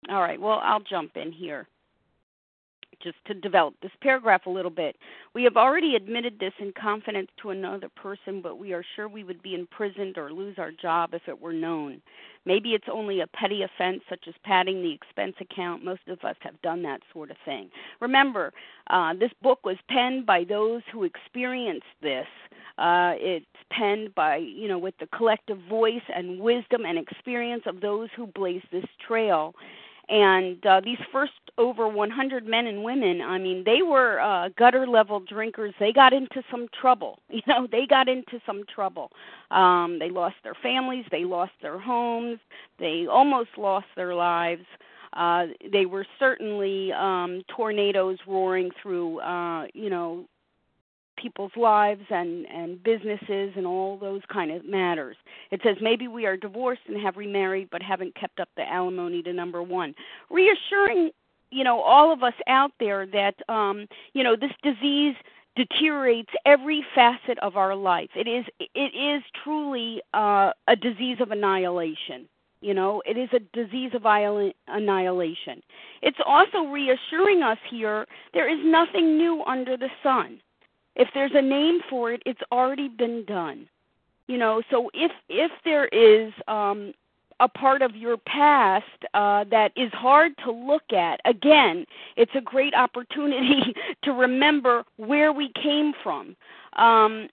All 0.10 0.22
right. 0.22 0.40
Well, 0.40 0.60
I'll 0.64 0.80
jump 0.80 1.18
in 1.18 1.32
here 1.32 1.68
just 3.02 3.18
to 3.26 3.34
develop 3.34 3.76
this 3.82 3.92
paragraph 4.02 4.46
a 4.46 4.50
little 4.50 4.72
bit. 4.72 4.96
We 5.34 5.44
have 5.44 5.58
already 5.58 5.96
admitted 5.96 6.40
this 6.40 6.54
in 6.60 6.74
confidence 6.74 7.30
to 7.42 7.52
another 7.52 7.90
person, 7.90 8.42
but 8.42 8.58
we 8.58 8.74
are 8.74 8.84
sure 8.96 9.08
we 9.08 9.24
would 9.24 9.42
be 9.42 9.54
imprisoned 9.54 10.18
or 10.18 10.32
lose 10.32 10.56
our 10.58 10.72
job 10.72 11.14
if 11.14 11.22
it 11.28 11.40
were 11.40 11.54
known. 11.54 12.02
Maybe 12.46 12.70
it's 12.70 12.88
only 12.92 13.20
a 13.20 13.28
petty 13.28 13.62
offense 13.64 14.02
such 14.10 14.24
as 14.28 14.34
padding 14.44 14.82
the 14.82 14.92
expense 14.92 15.36
account. 15.40 15.84
Most 15.84 16.08
of 16.08 16.24
us 16.24 16.38
have 16.40 16.62
done 16.62 16.82
that 16.84 17.02
sort 17.14 17.30
of 17.30 17.38
thing. 17.46 17.70
Remember, 18.00 18.54
uh, 18.90 19.14
this 19.14 19.32
book 19.42 19.66
was 19.66 19.78
penned 19.90 20.26
by 20.26 20.44
those 20.44 20.82
who 20.92 21.04
experienced 21.04 21.86
this. 22.02 22.28
Uh, 22.78 23.14
it's 23.18 23.46
penned 23.72 24.14
by, 24.16 24.38
you 24.38 24.68
know, 24.68 24.78
with 24.78 24.98
the 25.00 25.08
collective 25.08 25.60
voice 25.70 26.04
and 26.16 26.40
wisdom 26.40 26.86
and 26.86 26.98
experience 26.98 27.64
of 27.66 27.82
those 27.82 28.10
who 28.16 28.28
blazed 28.28 28.68
this 28.72 28.86
trail 29.06 29.54
and 30.10 30.66
uh, 30.66 30.80
these 30.84 30.98
first 31.12 31.34
over 31.58 31.88
100 31.88 32.46
men 32.46 32.68
and 32.68 32.84
women 32.84 33.22
i 33.22 33.38
mean 33.38 33.64
they 33.66 33.82
were 33.82 34.20
uh, 34.20 34.50
gutter 34.58 34.88
level 34.88 35.20
drinkers. 35.20 35.74
They 35.80 35.92
got 35.92 36.14
into 36.14 36.42
some 36.52 36.68
trouble 36.80 37.20
you 37.30 37.42
know 37.48 37.68
they 37.72 37.86
got 37.88 38.08
into 38.08 38.40
some 38.46 38.64
trouble. 38.74 39.12
Um 39.52 39.98
they 40.00 40.10
lost 40.10 40.36
their 40.44 40.56
families 40.62 41.06
they 41.12 41.26
lost 41.26 41.54
their 41.62 41.80
homes 41.80 42.40
they 42.80 43.08
almost 43.10 43.50
lost 43.58 43.88
their 43.96 44.14
lives. 44.16 44.66
Uh 45.14 45.48
they 45.72 45.86
were 45.86 46.06
certainly 46.20 46.92
um 46.94 47.42
tornadoes 47.56 48.18
roaring 48.28 48.70
through 48.82 49.20
uh 49.22 49.66
you 49.74 49.90
know 49.90 50.26
people's 51.18 51.52
lives 51.56 52.04
and 52.10 52.46
and 52.48 52.82
businesses 52.84 53.54
and 53.56 53.66
all 53.66 53.98
those 53.98 54.22
kind 54.32 54.52
of 54.52 54.66
matters. 54.66 55.18
It 55.52 55.62
says 55.64 55.78
maybe 55.82 56.08
we 56.08 56.26
are 56.26 56.38
divorced 56.38 56.82
and 56.88 57.00
have 57.02 57.18
remarried 57.18 57.70
but 57.72 57.82
haven't 57.82 58.16
kept 58.16 58.40
up 58.40 58.50
the 58.56 58.68
alimony 58.68 59.22
to 59.24 59.34
number 59.34 59.62
1. 59.62 59.94
Reassuring, 60.30 61.12
you 61.52 61.64
know, 61.64 61.82
all 61.82 62.14
of 62.14 62.24
us 62.24 62.34
out 62.48 62.72
there 62.80 63.06
that 63.08 63.36
um, 63.50 63.88
you 64.14 64.24
know, 64.24 64.36
this 64.36 64.52
disease 64.64 65.16
deteriorates 65.56 66.30
every 66.46 66.86
facet 66.96 67.38
of 67.40 67.58
our 67.58 67.76
life. 67.76 68.10
It 68.16 68.28
is 68.28 68.46
it 68.60 68.96
is 68.96 69.24
truly 69.44 70.02
uh, 70.14 70.52
a 70.68 70.76
disease 70.76 71.18
of 71.20 71.32
annihilation. 71.32 72.30
You 72.62 72.74
know, 72.74 73.04
it 73.06 73.18
is 73.18 73.30
a 73.34 73.40
disease 73.54 73.92
of 73.94 74.06
annihilation. 74.06 75.62
It's 76.02 76.18
also 76.26 76.64
reassuring 76.64 77.44
us 77.44 77.60
here 77.70 78.08
there 78.34 78.50
is 78.50 78.60
nothing 78.64 79.18
new 79.18 79.44
under 79.46 79.78
the 79.78 79.90
sun 80.02 80.40
if 80.98 81.08
there's 81.14 81.32
a 81.34 81.42
name 81.42 81.80
for 81.90 82.12
it 82.12 82.22
it's 82.26 82.42
already 82.52 82.90
been 82.90 83.24
done 83.26 83.68
you 84.28 84.38
know 84.38 84.62
so 84.70 84.90
if 84.94 85.12
if 85.30 85.52
there 85.64 85.88
is 85.88 86.34
um 86.48 86.94
a 87.40 87.48
part 87.48 87.82
of 87.82 87.96
your 87.96 88.18
past 88.18 88.86
uh, 89.14 89.44
that 89.52 89.72
is 89.76 89.92
hard 89.94 90.32
to 90.44 90.52
look 90.52 90.92
at. 90.92 91.20
Again, 91.26 91.86
it's 92.16 92.32
a 92.36 92.42
great 92.42 92.74
opportunity 92.74 93.76
to 94.04 94.12
remember 94.12 94.84
where 94.98 95.32
we 95.32 95.52
came 95.62 95.94
from. 96.04 96.36
Um, 96.74 97.30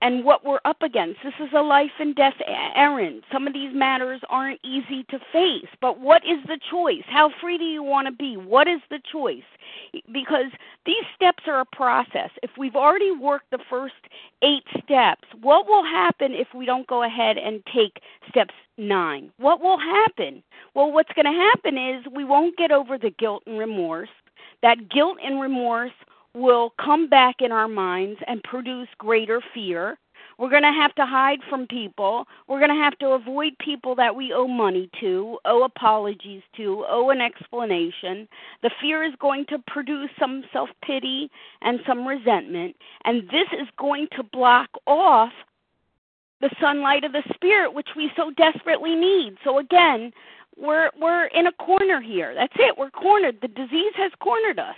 and 0.00 0.24
what 0.24 0.44
we're 0.44 0.60
up 0.64 0.82
against. 0.82 1.20
This 1.24 1.34
is 1.40 1.48
a 1.54 1.62
life 1.62 1.90
and 1.98 2.14
death 2.14 2.34
errand. 2.46 3.22
Some 3.32 3.46
of 3.46 3.52
these 3.52 3.74
matters 3.74 4.20
aren't 4.28 4.60
easy 4.64 5.04
to 5.10 5.18
face, 5.32 5.68
but 5.80 6.00
what 6.00 6.22
is 6.24 6.38
the 6.46 6.58
choice? 6.70 7.02
How 7.06 7.30
free 7.40 7.58
do 7.58 7.64
you 7.64 7.82
want 7.82 8.06
to 8.06 8.12
be? 8.12 8.36
What 8.36 8.68
is 8.68 8.80
the 8.90 9.00
choice? 9.10 9.42
Because 10.12 10.52
these 10.86 11.04
steps 11.14 11.44
are 11.46 11.60
a 11.60 11.64
process. 11.64 12.30
If 12.42 12.50
we've 12.56 12.76
already 12.76 13.10
worked 13.10 13.50
the 13.50 13.58
first 13.68 13.94
eight 14.42 14.64
steps, 14.82 15.26
what 15.40 15.66
will 15.66 15.84
happen 15.84 16.32
if 16.32 16.48
we 16.54 16.64
don't 16.64 16.86
go 16.86 17.02
ahead 17.02 17.36
and 17.36 17.62
take 17.74 18.00
steps 18.28 18.54
nine? 18.76 19.32
What 19.38 19.60
will 19.60 19.78
happen? 19.78 20.42
Well, 20.74 20.92
what's 20.92 21.12
going 21.14 21.26
to 21.26 21.32
happen 21.32 21.76
is 21.76 22.04
we 22.14 22.24
won't 22.24 22.56
get 22.56 22.70
over 22.70 22.98
the 22.98 23.10
guilt 23.10 23.42
and 23.46 23.58
remorse. 23.58 24.08
That 24.62 24.88
guilt 24.88 25.18
and 25.22 25.40
remorse 25.40 25.92
will 26.34 26.72
come 26.82 27.08
back 27.08 27.36
in 27.40 27.52
our 27.52 27.68
minds 27.68 28.20
and 28.26 28.42
produce 28.42 28.88
greater 28.98 29.40
fear. 29.54 29.98
We're 30.38 30.50
going 30.50 30.62
to 30.62 30.72
have 30.72 30.94
to 30.94 31.04
hide 31.04 31.40
from 31.50 31.66
people. 31.66 32.24
We're 32.46 32.60
going 32.60 32.70
to 32.70 32.82
have 32.82 32.96
to 32.98 33.08
avoid 33.08 33.58
people 33.58 33.96
that 33.96 34.14
we 34.14 34.32
owe 34.32 34.46
money 34.46 34.88
to, 35.00 35.36
owe 35.44 35.64
apologies 35.64 36.42
to, 36.56 36.84
owe 36.88 37.10
an 37.10 37.20
explanation. 37.20 38.28
The 38.62 38.70
fear 38.80 39.02
is 39.02 39.14
going 39.20 39.46
to 39.46 39.58
produce 39.66 40.10
some 40.18 40.44
self 40.52 40.68
pity 40.84 41.28
and 41.62 41.80
some 41.86 42.06
resentment. 42.06 42.76
And 43.04 43.24
this 43.30 43.48
is 43.52 43.66
going 43.78 44.06
to 44.16 44.22
block 44.22 44.70
off 44.86 45.32
the 46.40 46.50
sunlight 46.60 47.02
of 47.02 47.10
the 47.10 47.24
spirit, 47.34 47.74
which 47.74 47.88
we 47.96 48.12
so 48.16 48.30
desperately 48.30 48.94
need. 48.94 49.36
So 49.42 49.58
again, 49.58 50.12
we're 50.56 50.90
we're 51.00 51.26
in 51.26 51.48
a 51.48 51.52
corner 51.52 52.00
here. 52.00 52.34
That's 52.34 52.54
it. 52.58 52.76
We're 52.78 52.90
cornered. 52.90 53.38
The 53.42 53.48
disease 53.48 53.92
has 53.96 54.12
cornered 54.20 54.60
us. 54.60 54.76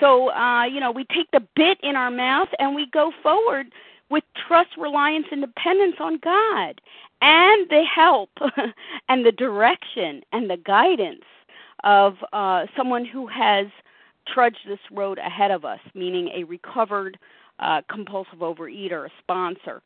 So, 0.00 0.30
uh, 0.32 0.64
you 0.64 0.80
know, 0.80 0.90
we 0.90 1.04
take 1.04 1.30
the 1.32 1.46
bit 1.54 1.78
in 1.82 1.96
our 1.96 2.10
mouth 2.10 2.48
and 2.58 2.74
we 2.74 2.86
go 2.92 3.12
forward 3.22 3.66
with 4.10 4.24
trust, 4.46 4.70
reliance, 4.78 5.26
and 5.32 5.40
dependence 5.40 5.96
on 6.00 6.18
God 6.22 6.80
and 7.22 7.68
the 7.70 7.82
help 7.92 8.30
and 9.08 9.24
the 9.24 9.32
direction 9.32 10.22
and 10.32 10.48
the 10.50 10.58
guidance 10.58 11.24
of 11.84 12.14
uh, 12.32 12.66
someone 12.76 13.04
who 13.04 13.26
has 13.26 13.66
trudged 14.26 14.60
this 14.66 14.78
road 14.90 15.18
ahead 15.18 15.50
of 15.50 15.64
us, 15.64 15.80
meaning 15.94 16.28
a 16.34 16.44
recovered 16.44 17.18
uh, 17.58 17.80
compulsive 17.90 18.40
overeater, 18.40 19.06
a 19.06 19.10
sponsor 19.18 19.82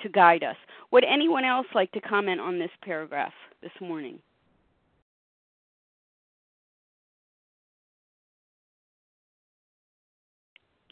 to 0.00 0.08
guide 0.08 0.44
us. 0.44 0.56
Would 0.90 1.04
anyone 1.04 1.44
else 1.44 1.66
like 1.74 1.90
to 1.92 2.00
comment 2.00 2.40
on 2.40 2.58
this 2.58 2.70
paragraph 2.82 3.32
this 3.62 3.72
morning? 3.80 4.18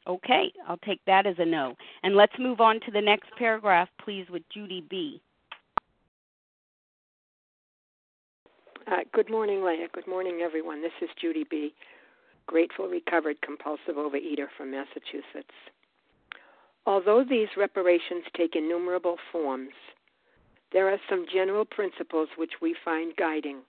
Okay, 0.07 0.53
I'll 0.66 0.78
take 0.78 1.05
that 1.07 1.26
as 1.26 1.36
a 1.38 1.44
no. 1.44 1.74
And 2.03 2.16
let's 2.16 2.32
move 2.38 2.61
on 2.61 2.80
to 2.80 2.90
the 2.90 3.01
next 3.01 3.30
paragraph, 3.36 3.88
please, 4.03 4.26
with 4.30 4.42
Judy 4.53 4.84
B. 4.88 5.20
Uh, 8.90 8.96
good 9.12 9.30
morning, 9.30 9.62
Leah. 9.62 9.88
Good 9.92 10.09
morning, 10.09 10.40
everyone. 10.42 10.82
This 10.82 10.92
is 11.03 11.11
Judy 11.20 11.44
B., 11.48 11.74
grateful, 12.46 12.88
recovered, 12.88 13.40
compulsive 13.42 13.96
overeater 13.96 14.46
from 14.57 14.72
Massachusetts. 14.72 15.55
Although 16.86 17.22
these 17.22 17.48
reparations 17.57 18.24
take 18.36 18.57
innumerable 18.57 19.16
forms, 19.30 19.74
there 20.72 20.88
are 20.88 20.98
some 21.09 21.26
general 21.32 21.64
principles 21.64 22.28
which 22.36 22.55
we 22.62 22.74
find 22.84 23.14
guiding. 23.16 23.61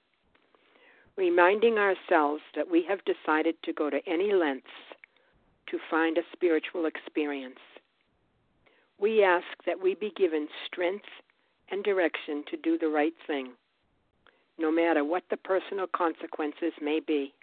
Reminding 1.17 1.77
ourselves 1.77 2.41
that 2.55 2.71
we 2.71 2.83
have 2.87 2.99
decided 3.05 3.55
to 3.63 3.73
go 3.73 3.89
to 3.89 3.99
any 4.07 4.33
lengths 4.33 4.69
to 5.71 5.79
find 5.89 6.17
a 6.17 6.21
spiritual 6.33 6.85
experience. 6.85 7.59
We 8.99 9.23
ask 9.23 9.45
that 9.65 9.81
we 9.81 9.95
be 9.95 10.11
given 10.15 10.47
strength 10.67 11.05
and 11.71 11.83
direction 11.83 12.43
to 12.51 12.57
do 12.57 12.77
the 12.77 12.89
right 12.89 13.13
thing, 13.25 13.53
no 14.59 14.71
matter 14.71 15.03
what 15.03 15.23
the 15.31 15.37
personal 15.37 15.87
consequences 15.87 16.73
may 16.81 16.99
be. 16.99 17.33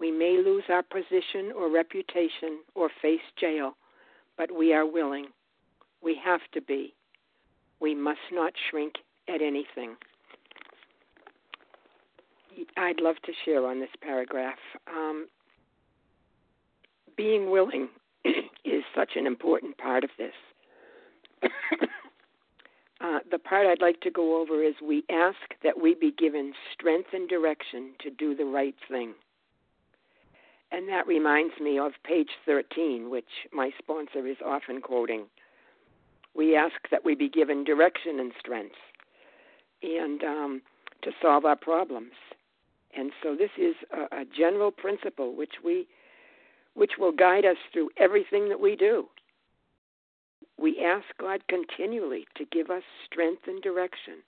We 0.00 0.10
may 0.10 0.38
lose 0.44 0.64
our 0.68 0.82
position 0.82 1.52
or 1.54 1.70
reputation 1.70 2.60
or 2.74 2.88
face 3.02 3.20
jail, 3.38 3.76
but 4.36 4.50
we 4.56 4.72
are 4.72 4.86
willing. 4.86 5.26
We 6.02 6.18
have 6.24 6.40
to 6.54 6.60
be. 6.60 6.94
We 7.80 7.94
must 7.94 8.20
not 8.32 8.52
shrink 8.70 8.94
at 9.28 9.42
anything. 9.42 9.96
I'd 12.76 13.00
love 13.00 13.16
to 13.24 13.32
share 13.44 13.66
on 13.66 13.78
this 13.78 13.90
paragraph. 14.02 14.58
Um, 14.88 15.28
being 17.18 17.50
willing 17.50 17.88
is 18.64 18.84
such 18.96 19.10
an 19.16 19.26
important 19.26 19.76
part 19.76 20.04
of 20.04 20.10
this. 20.16 20.32
uh, 23.02 23.18
the 23.30 23.38
part 23.38 23.66
I'd 23.66 23.82
like 23.82 24.00
to 24.02 24.10
go 24.10 24.40
over 24.40 24.62
is 24.62 24.74
we 24.82 25.04
ask 25.10 25.36
that 25.62 25.78
we 25.82 25.94
be 25.94 26.12
given 26.12 26.54
strength 26.72 27.10
and 27.12 27.28
direction 27.28 27.92
to 28.02 28.10
do 28.10 28.34
the 28.34 28.46
right 28.46 28.76
thing. 28.88 29.12
And 30.70 30.88
that 30.88 31.06
reminds 31.06 31.58
me 31.60 31.78
of 31.78 31.92
page 32.04 32.30
13, 32.46 33.10
which 33.10 33.24
my 33.52 33.70
sponsor 33.78 34.26
is 34.26 34.36
often 34.44 34.80
quoting. 34.80 35.24
We 36.34 36.54
ask 36.54 36.74
that 36.90 37.04
we 37.04 37.14
be 37.14 37.28
given 37.28 37.64
direction 37.64 38.20
and 38.20 38.32
strength 38.38 38.76
and 39.82 40.22
um, 40.22 40.62
to 41.02 41.10
solve 41.22 41.44
our 41.44 41.56
problems. 41.56 42.12
And 42.96 43.12
so 43.22 43.34
this 43.34 43.50
is 43.58 43.74
a, 43.92 44.20
a 44.20 44.24
general 44.24 44.70
principle 44.70 45.34
which 45.34 45.54
we 45.64 45.86
which 46.78 46.92
will 46.98 47.12
guide 47.12 47.44
us 47.44 47.56
through 47.72 47.90
everything 47.96 48.48
that 48.48 48.60
we 48.60 48.76
do. 48.76 49.06
We 50.56 50.84
ask 50.84 51.06
God 51.20 51.40
continually 51.48 52.24
to 52.36 52.44
give 52.52 52.70
us 52.70 52.82
strength 53.04 53.42
and 53.46 53.60
direction 53.62 54.22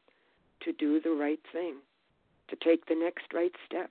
to 0.65 0.73
do 0.73 1.01
the 1.01 1.11
right 1.11 1.41
thing, 1.53 1.77
to 2.49 2.57
take 2.57 2.87
the 2.87 2.95
next 2.95 3.33
right 3.33 3.53
step. 3.65 3.91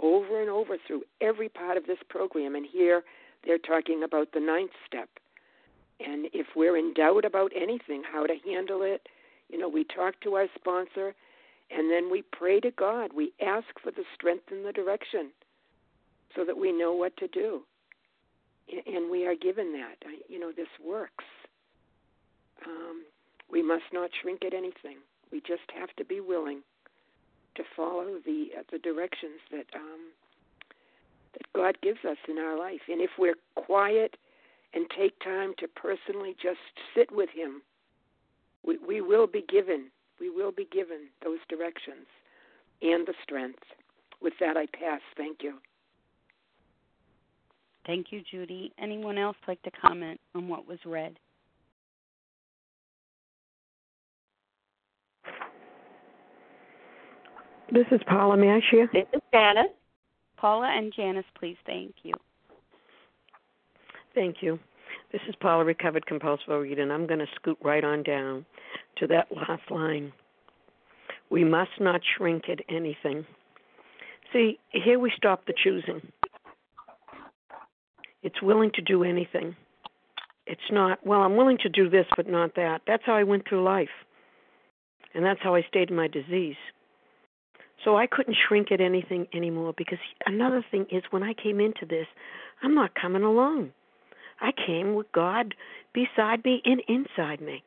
Over 0.00 0.40
and 0.40 0.50
over 0.50 0.76
through 0.86 1.02
every 1.20 1.48
part 1.48 1.76
of 1.76 1.86
this 1.86 2.02
program, 2.08 2.56
and 2.56 2.66
here 2.66 3.02
they're 3.44 3.58
talking 3.58 4.02
about 4.02 4.32
the 4.32 4.40
ninth 4.40 4.72
step. 4.86 5.08
And 6.04 6.26
if 6.32 6.46
we're 6.56 6.76
in 6.76 6.92
doubt 6.94 7.24
about 7.24 7.52
anything, 7.54 8.02
how 8.10 8.26
to 8.26 8.34
handle 8.44 8.82
it, 8.82 9.08
you 9.48 9.58
know, 9.58 9.68
we 9.68 9.84
talk 9.84 10.14
to 10.22 10.34
our 10.34 10.46
sponsor 10.56 11.14
And 11.70 11.90
then 11.90 12.10
we 12.10 12.22
pray 12.22 12.60
to 12.60 12.70
God. 12.70 13.12
We 13.14 13.32
ask 13.44 13.66
for 13.82 13.90
the 13.90 14.04
strength 14.14 14.44
and 14.50 14.64
the 14.64 14.72
direction 14.72 15.30
so 16.34 16.44
that 16.44 16.56
we 16.56 16.72
know 16.72 16.92
what 16.92 17.16
to 17.18 17.28
do. 17.28 17.62
And 18.86 19.10
we 19.10 19.26
are 19.26 19.34
given 19.34 19.72
that. 19.72 19.96
You 20.28 20.38
know, 20.38 20.52
this 20.52 20.68
works. 20.84 21.24
Um, 22.66 23.04
we 23.50 23.62
must 23.62 23.84
not 23.92 24.10
shrink 24.20 24.44
at 24.44 24.54
anything. 24.54 24.98
We 25.30 25.40
just 25.40 25.68
have 25.78 25.94
to 25.96 26.04
be 26.04 26.20
willing 26.20 26.60
to 27.56 27.62
follow 27.76 28.18
the 28.24 28.48
uh, 28.58 28.62
the 28.70 28.78
directions 28.78 29.40
that 29.50 29.66
um, 29.74 30.12
that 31.34 31.52
God 31.54 31.76
gives 31.82 32.04
us 32.08 32.16
in 32.28 32.38
our 32.38 32.58
life. 32.58 32.80
And 32.88 33.00
if 33.00 33.10
we're 33.18 33.36
quiet 33.56 34.16
and 34.74 34.86
take 34.96 35.18
time 35.20 35.52
to 35.58 35.68
personally 35.68 36.34
just 36.42 36.60
sit 36.94 37.10
with 37.12 37.28
Him, 37.30 37.62
we, 38.64 38.78
we 38.78 39.00
will 39.00 39.26
be 39.26 39.44
given 39.48 39.90
we 40.20 40.30
will 40.30 40.52
be 40.52 40.68
given 40.70 41.08
those 41.24 41.40
directions 41.48 42.06
and 42.80 43.06
the 43.06 43.14
strength. 43.22 43.64
With 44.20 44.34
that, 44.38 44.56
I 44.56 44.66
pass. 44.66 45.00
Thank 45.16 45.42
you. 45.42 45.54
Thank 47.86 48.06
you, 48.10 48.22
Judy. 48.30 48.72
Anyone 48.78 49.18
else 49.18 49.36
like 49.48 49.60
to 49.62 49.70
comment 49.70 50.20
on 50.34 50.48
what 50.48 50.68
was 50.68 50.78
read? 50.86 51.18
This 57.72 57.86
is 57.90 58.00
Paula. 58.06 58.36
May 58.36 58.50
I 58.50 58.60
share? 58.70 58.88
This 58.92 59.06
is 59.14 59.20
Janice. 59.32 59.72
Paula 60.36 60.70
and 60.76 60.92
Janice, 60.94 61.24
please. 61.38 61.56
Thank 61.64 61.94
you. 62.02 62.12
Thank 64.14 64.36
you. 64.42 64.58
This 65.10 65.22
is 65.28 65.34
Paula, 65.40 65.64
recovered 65.64 66.06
compulsive 66.06 66.48
overeater, 66.48 66.80
and 66.80 66.92
I'm 66.92 67.06
going 67.06 67.20
to 67.20 67.26
scoot 67.36 67.58
right 67.62 67.82
on 67.82 68.02
down 68.02 68.44
to 68.98 69.06
that 69.08 69.28
last 69.34 69.70
line. 69.70 70.12
We 71.30 71.44
must 71.44 71.70
not 71.80 72.02
shrink 72.16 72.48
at 72.50 72.58
anything. 72.68 73.24
See, 74.32 74.58
here 74.70 74.98
we 74.98 75.12
stop 75.16 75.46
the 75.46 75.54
choosing. 75.62 76.02
It's 78.22 78.40
willing 78.42 78.70
to 78.74 78.82
do 78.82 79.02
anything. 79.04 79.56
It's 80.46 80.60
not, 80.70 81.04
well, 81.06 81.20
I'm 81.20 81.36
willing 81.36 81.58
to 81.62 81.68
do 81.68 81.88
this, 81.88 82.06
but 82.16 82.28
not 82.28 82.54
that. 82.56 82.82
That's 82.86 83.02
how 83.04 83.14
I 83.14 83.22
went 83.22 83.48
through 83.48 83.62
life. 83.62 83.88
And 85.14 85.24
that's 85.24 85.40
how 85.42 85.54
I 85.54 85.62
stayed 85.68 85.90
in 85.90 85.96
my 85.96 86.08
disease. 86.08 86.56
So 87.84 87.96
I 87.96 88.06
couldn't 88.06 88.36
shrink 88.48 88.70
at 88.70 88.80
anything 88.80 89.26
anymore 89.34 89.74
because 89.76 89.98
another 90.24 90.64
thing 90.70 90.86
is 90.90 91.02
when 91.10 91.22
I 91.22 91.34
came 91.34 91.60
into 91.60 91.84
this, 91.84 92.06
I'm 92.62 92.74
not 92.74 92.94
coming 92.94 93.22
alone. 93.22 93.72
I 94.40 94.50
came 94.66 94.94
with 94.94 95.10
God 95.12 95.54
beside 95.92 96.44
me 96.44 96.62
and 96.64 96.82
inside 96.88 97.40
me. 97.40 97.62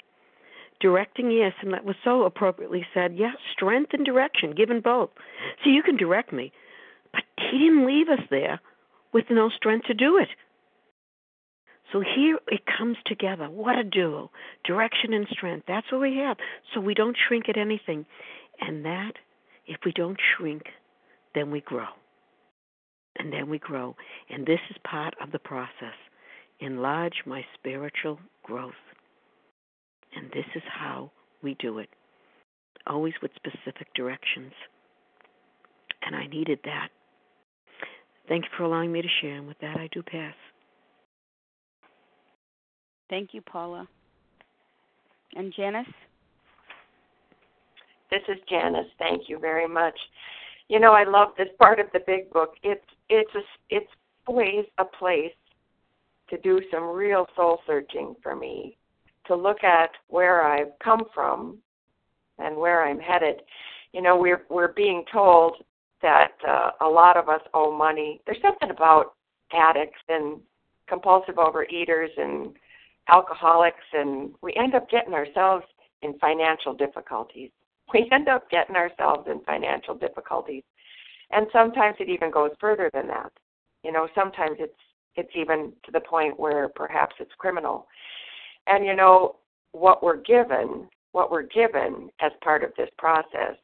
Directing, 0.81 1.31
yes, 1.31 1.53
and 1.61 1.73
that 1.73 1.85
was 1.85 1.95
so 2.03 2.23
appropriately 2.23 2.85
said. 2.93 3.15
Yes, 3.15 3.35
strength 3.53 3.91
and 3.93 4.05
direction, 4.05 4.53
given 4.55 4.81
both. 4.81 5.09
So 5.63 5.69
you 5.69 5.81
can 5.83 5.95
direct 5.95 6.33
me, 6.33 6.51
but 7.13 7.23
He 7.37 7.59
didn't 7.59 7.85
leave 7.87 8.09
us 8.09 8.25
there 8.29 8.59
with 9.15 9.25
no 9.31 9.49
strength 9.49 9.87
to 9.87 9.93
do 9.93 10.17
it. 10.17 10.27
So 11.93 12.01
here 12.01 12.37
it 12.49 12.63
comes 12.77 12.97
together. 13.05 13.45
What 13.45 13.79
a 13.79 13.83
duo. 13.85 14.29
Direction 14.65 15.13
and 15.13 15.25
strength. 15.31 15.63
That's 15.69 15.89
what 15.89 16.01
we 16.01 16.17
have. 16.17 16.35
So 16.73 16.81
we 16.81 16.93
don't 16.93 17.15
shrink 17.25 17.47
at 17.47 17.57
anything. 17.57 18.05
And 18.59 18.83
that 18.83 19.13
if 19.67 19.77
we 19.85 19.93
don't 19.93 20.17
shrink, 20.35 20.63
then 21.33 21.49
we 21.49 21.61
grow. 21.61 21.87
And 23.17 23.31
then 23.31 23.49
we 23.49 23.57
grow. 23.57 23.95
And 24.29 24.45
this 24.45 24.59
is 24.69 24.75
part 24.85 25.13
of 25.23 25.31
the 25.31 25.39
process. 25.39 25.95
Enlarge 26.59 27.23
my 27.25 27.45
spiritual 27.57 28.19
growth. 28.43 28.73
And 30.13 30.29
this 30.31 30.45
is 30.55 30.63
how 30.67 31.09
we 31.41 31.55
do 31.59 31.79
it, 31.79 31.89
always 32.85 33.13
with 33.21 33.31
specific 33.35 33.93
directions. 33.95 34.51
And 36.05 36.17
I 36.17 36.27
needed 36.27 36.59
that. 36.65 36.89
Thank 38.27 38.45
you 38.45 38.49
for 38.57 38.63
allowing 38.63 38.91
me 38.91 39.01
to 39.01 39.07
share. 39.21 39.35
And 39.35 39.47
with 39.47 39.59
that, 39.59 39.77
I 39.77 39.87
do 39.91 40.01
pass. 40.01 40.33
Thank 43.09 43.33
you, 43.33 43.41
Paula. 43.41 43.87
And 45.35 45.53
Janice? 45.55 45.87
This 48.09 48.21
is 48.27 48.37
Janice. 48.49 48.87
Thank 48.97 49.27
you 49.27 49.37
very 49.39 49.67
much. 49.67 49.97
You 50.69 50.79
know, 50.79 50.93
I 50.93 51.03
love 51.03 51.29
this 51.37 51.49
part 51.59 51.79
of 51.79 51.87
the 51.93 51.99
big 52.07 52.31
book. 52.31 52.55
It's 52.63 52.85
it's 53.09 53.29
a, 53.35 53.41
it's 53.69 53.91
always 54.25 54.65
a 54.79 54.85
place 54.85 55.33
to 56.29 56.37
do 56.39 56.61
some 56.71 56.83
real 56.83 57.27
soul 57.35 57.59
searching 57.67 58.15
for 58.23 58.35
me, 58.35 58.77
to 59.27 59.35
look 59.35 59.63
at 59.63 59.91
where 60.07 60.43
I've 60.43 60.71
come 60.83 61.03
from 61.13 61.59
and 62.39 62.55
where 62.55 62.83
I'm 62.83 62.99
headed. 62.99 63.41
You 63.93 64.01
know, 64.01 64.17
we're 64.17 64.45
we're 64.49 64.73
being 64.73 65.03
told 65.11 65.57
that 66.01 66.33
uh, 66.47 66.71
a 66.81 66.87
lot 66.87 67.17
of 67.17 67.29
us 67.29 67.41
owe 67.53 67.75
money. 67.75 68.21
There's 68.25 68.41
something 68.41 68.69
about 68.69 69.13
addicts 69.53 69.99
and 70.09 70.39
compulsive 70.87 71.35
overeaters 71.35 72.09
and 72.17 72.53
alcoholics, 73.09 73.83
and 73.93 74.33
we 74.41 74.53
end 74.55 74.75
up 74.75 74.89
getting 74.89 75.13
ourselves 75.13 75.65
in 76.01 76.17
financial 76.19 76.73
difficulties 76.73 77.51
we 77.93 78.07
end 78.11 78.27
up 78.27 78.49
getting 78.49 78.75
ourselves 78.75 79.27
in 79.29 79.41
financial 79.41 79.95
difficulties. 79.95 80.63
And 81.31 81.47
sometimes 81.51 81.97
it 81.99 82.09
even 82.09 82.31
goes 82.31 82.51
further 82.59 82.89
than 82.93 83.07
that. 83.07 83.31
You 83.83 83.91
know, 83.91 84.07
sometimes 84.15 84.57
it's 84.59 84.73
it's 85.15 85.31
even 85.33 85.71
to 85.85 85.91
the 85.91 86.01
point 86.01 86.37
where 86.39 86.67
perhaps 86.69 87.15
it's 87.19 87.31
criminal. 87.37 87.87
And 88.67 88.85
you 88.85 88.95
know, 88.95 89.37
what 89.71 90.03
we're 90.03 90.21
given, 90.21 90.87
what 91.13 91.31
we're 91.31 91.43
given 91.43 92.09
as 92.19 92.31
part 92.43 92.63
of 92.63 92.71
this 92.77 92.89
process 92.97 93.55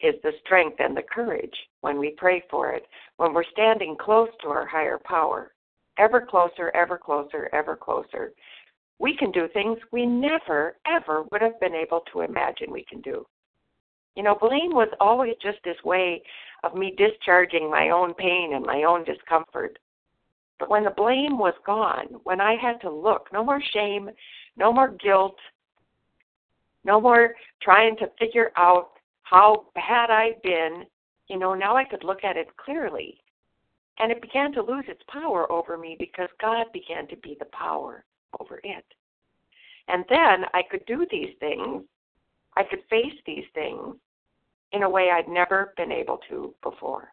is 0.00 0.14
the 0.22 0.32
strength 0.44 0.76
and 0.78 0.96
the 0.96 1.02
courage 1.02 1.56
when 1.80 1.98
we 1.98 2.10
pray 2.16 2.42
for 2.50 2.72
it, 2.72 2.86
when 3.16 3.32
we're 3.32 3.44
standing 3.52 3.96
close 3.98 4.28
to 4.42 4.48
our 4.48 4.66
higher 4.66 4.98
power, 5.04 5.52
ever 5.98 6.20
closer, 6.20 6.70
ever 6.74 6.98
closer, 6.98 7.48
ever 7.52 7.76
closer 7.76 8.32
we 8.98 9.16
can 9.16 9.30
do 9.30 9.48
things 9.52 9.78
we 9.92 10.06
never, 10.06 10.76
ever 10.86 11.24
would 11.30 11.42
have 11.42 11.58
been 11.60 11.74
able 11.74 12.02
to 12.12 12.22
imagine 12.22 12.70
we 12.70 12.84
can 12.88 13.00
do. 13.00 13.26
You 14.14 14.22
know, 14.22 14.36
blame 14.40 14.72
was 14.72 14.88
always 15.00 15.34
just 15.42 15.58
this 15.64 15.76
way 15.84 16.22
of 16.64 16.74
me 16.74 16.94
discharging 16.96 17.70
my 17.70 17.90
own 17.90 18.14
pain 18.14 18.54
and 18.54 18.64
my 18.64 18.84
own 18.84 19.04
discomfort. 19.04 19.78
But 20.58 20.70
when 20.70 20.84
the 20.84 20.90
blame 20.90 21.38
was 21.38 21.52
gone, 21.66 22.06
when 22.24 22.40
I 22.40 22.56
had 22.56 22.80
to 22.80 22.90
look, 22.90 23.28
no 23.32 23.44
more 23.44 23.60
shame, 23.74 24.08
no 24.56 24.72
more 24.72 24.88
guilt, 24.88 25.36
no 26.84 26.98
more 26.98 27.34
trying 27.60 27.96
to 27.98 28.10
figure 28.18 28.52
out 28.56 28.92
how 29.28 29.66
bad 29.74 30.08
I'd 30.08 30.40
been, 30.42 30.84
you 31.28 31.36
know, 31.38 31.54
now 31.54 31.76
I 31.76 31.84
could 31.84 32.04
look 32.04 32.22
at 32.22 32.36
it 32.36 32.56
clearly. 32.56 33.18
And 33.98 34.12
it 34.12 34.22
began 34.22 34.52
to 34.52 34.62
lose 34.62 34.84
its 34.86 35.02
power 35.08 35.50
over 35.50 35.76
me 35.76 35.96
because 35.98 36.28
God 36.40 36.66
began 36.72 37.08
to 37.08 37.16
be 37.16 37.36
the 37.38 37.46
power 37.46 38.04
over 38.38 38.60
it. 38.62 38.84
And 39.88 40.04
then 40.08 40.44
I 40.54 40.62
could 40.70 40.84
do 40.86 41.06
these 41.10 41.34
things, 41.40 41.82
I 42.56 42.62
could 42.62 42.80
face 42.88 43.14
these 43.26 43.44
things 43.52 43.96
in 44.72 44.84
a 44.84 44.90
way 44.90 45.10
I'd 45.10 45.28
never 45.28 45.72
been 45.76 45.90
able 45.90 46.20
to 46.28 46.54
before. 46.62 47.12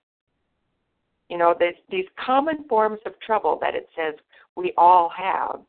You 1.30 1.38
know, 1.38 1.56
there's 1.58 1.76
these 1.90 2.06
common 2.24 2.68
forms 2.68 3.00
of 3.08 3.20
trouble 3.22 3.58
that 3.62 3.74
it 3.74 3.90
says 3.96 4.14
we 4.56 4.72
all 4.78 5.10
have. 5.10 5.62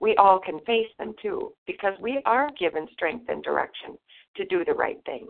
We 0.00 0.16
all 0.16 0.40
can 0.40 0.58
face 0.60 0.90
them 0.98 1.14
too, 1.22 1.52
because 1.66 1.94
we 2.00 2.20
are 2.26 2.50
given 2.58 2.88
strength 2.92 3.26
and 3.28 3.42
direction 3.44 3.98
to 4.36 4.44
do 4.46 4.64
the 4.64 4.74
right 4.74 5.00
thing. 5.04 5.28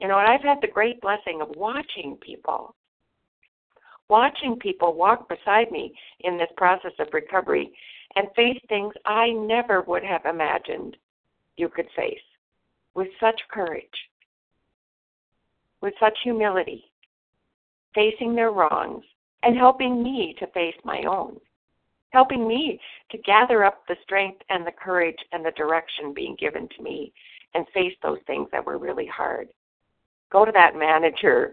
You 0.00 0.08
know, 0.08 0.18
and 0.18 0.28
I've 0.28 0.42
had 0.42 0.58
the 0.60 0.68
great 0.68 1.00
blessing 1.00 1.40
of 1.40 1.48
watching 1.56 2.16
people 2.20 2.74
watching 4.12 4.56
people 4.56 4.92
walk 4.92 5.26
beside 5.26 5.70
me 5.70 5.90
in 6.20 6.36
this 6.36 6.50
process 6.58 6.92
of 6.98 7.08
recovery 7.14 7.72
and 8.14 8.28
face 8.36 8.60
things 8.68 8.92
I 9.06 9.30
never 9.30 9.80
would 9.82 10.04
have 10.04 10.26
imagined 10.26 10.98
you 11.56 11.70
could 11.70 11.88
face 11.96 12.20
with 12.94 13.08
such 13.18 13.40
courage, 13.50 13.86
with 15.80 15.94
such 15.98 16.16
humility, 16.22 16.84
facing 17.94 18.34
their 18.34 18.50
wrongs 18.50 19.02
and 19.42 19.56
helping 19.56 20.02
me 20.02 20.36
to 20.40 20.46
face 20.48 20.76
my 20.84 21.04
own, 21.08 21.40
helping 22.10 22.46
me 22.46 22.78
to 23.12 23.18
gather 23.18 23.64
up 23.64 23.82
the 23.88 23.96
strength 24.02 24.42
and 24.50 24.66
the 24.66 24.72
courage 24.72 25.16
and 25.32 25.42
the 25.42 25.52
direction 25.52 26.12
being 26.14 26.36
given 26.38 26.68
to 26.76 26.82
me 26.82 27.14
and 27.54 27.66
face 27.74 27.94
those 28.02 28.18
things 28.26 28.48
that 28.52 28.64
were 28.64 28.78
really 28.78 29.06
hard. 29.06 29.48
Go 30.30 30.44
to 30.44 30.52
that 30.52 30.76
manager 30.76 31.52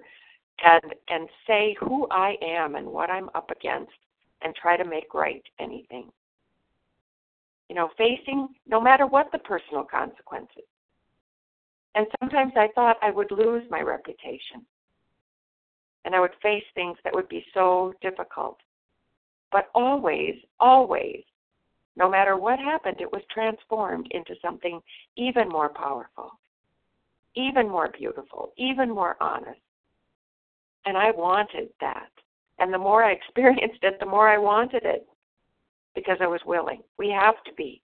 and 0.63 0.93
and 1.09 1.29
say 1.47 1.75
who 1.79 2.07
I 2.11 2.35
am 2.41 2.75
and 2.75 2.87
what 2.87 3.09
I'm 3.09 3.29
up 3.35 3.49
against 3.51 3.91
and 4.41 4.55
try 4.55 4.77
to 4.77 4.85
make 4.85 5.13
right 5.13 5.43
anything. 5.59 6.11
You 7.69 7.75
know, 7.75 7.89
facing 7.97 8.49
no 8.67 8.81
matter 8.81 9.05
what 9.05 9.31
the 9.31 9.39
personal 9.39 9.83
consequences. 9.83 10.63
And 11.95 12.07
sometimes 12.19 12.53
I 12.55 12.69
thought 12.75 12.97
I 13.01 13.11
would 13.11 13.31
lose 13.31 13.63
my 13.69 13.81
reputation. 13.81 14.65
And 16.05 16.15
I 16.15 16.19
would 16.19 16.31
face 16.41 16.63
things 16.73 16.97
that 17.03 17.13
would 17.13 17.27
be 17.29 17.45
so 17.53 17.93
difficult. 18.01 18.57
But 19.51 19.69
always, 19.75 20.35
always, 20.59 21.23
no 21.95 22.09
matter 22.09 22.37
what 22.37 22.59
happened, 22.59 22.97
it 23.01 23.11
was 23.11 23.21
transformed 23.31 24.07
into 24.11 24.35
something 24.41 24.81
even 25.17 25.49
more 25.49 25.69
powerful. 25.69 26.31
even 27.35 27.69
more 27.69 27.89
beautiful, 27.89 28.51
even 28.57 28.89
more 28.89 29.15
honest. 29.21 29.59
And 30.85 30.97
I 30.97 31.11
wanted 31.11 31.69
that. 31.81 32.09
And 32.59 32.73
the 32.73 32.77
more 32.77 33.03
I 33.03 33.11
experienced 33.19 33.83
it, 33.83 33.99
the 33.99 34.05
more 34.05 34.27
I 34.29 34.37
wanted 34.37 34.83
it 34.83 35.07
because 35.95 36.17
I 36.21 36.27
was 36.27 36.41
willing. 36.45 36.81
We 36.97 37.09
have 37.09 37.43
to 37.45 37.53
be. 37.53 37.81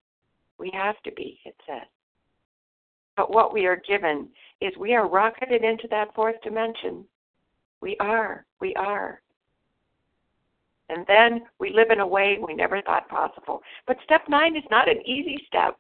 We 0.58 0.72
have 0.74 0.96
to 1.04 1.12
be, 1.12 1.40
it 1.46 1.56
says. 1.68 1.88
But 3.18 3.32
what 3.34 3.54
we 3.54 3.66
are 3.66 3.82
given 3.88 4.30
is 4.62 4.72
we 4.78 4.94
are 4.96 5.08
rocketed 5.10 5.64
into 5.64 5.88
that 5.90 6.14
fourth 6.16 6.36
dimension. 6.44 7.06
We 7.82 7.98
are. 8.00 8.46
We 8.62 8.74
are. 8.76 9.22
And 10.90 11.06
then 11.08 11.42
we 11.60 11.74
live 11.74 11.90
in 11.90 12.00
a 12.00 12.08
way 12.08 12.38
we 12.46 12.54
never 12.54 12.82
thought 12.82 13.10
possible. 13.10 13.62
But 13.88 13.98
step 14.04 14.24
nine 14.30 14.56
is 14.56 14.64
not 14.70 14.90
an 14.90 15.02
easy 15.06 15.38
step. 15.48 15.78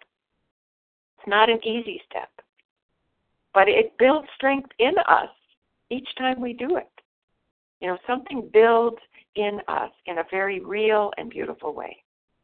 It's 1.17 1.27
not 1.27 1.49
an 1.49 1.59
easy 1.63 2.01
step. 2.09 2.29
But 3.53 3.67
it 3.69 3.97
builds 3.97 4.27
strength 4.35 4.69
in 4.79 4.93
us 5.07 5.29
each 5.89 6.07
time 6.17 6.41
we 6.41 6.53
do 6.53 6.77
it. 6.77 6.89
You 7.81 7.89
know, 7.89 7.97
something 8.07 8.49
builds 8.51 8.97
in 9.35 9.59
us 9.67 9.91
in 10.07 10.17
a 10.17 10.23
very 10.31 10.59
real 10.59 11.11
and 11.17 11.29
beautiful 11.29 11.73
way. 11.73 11.97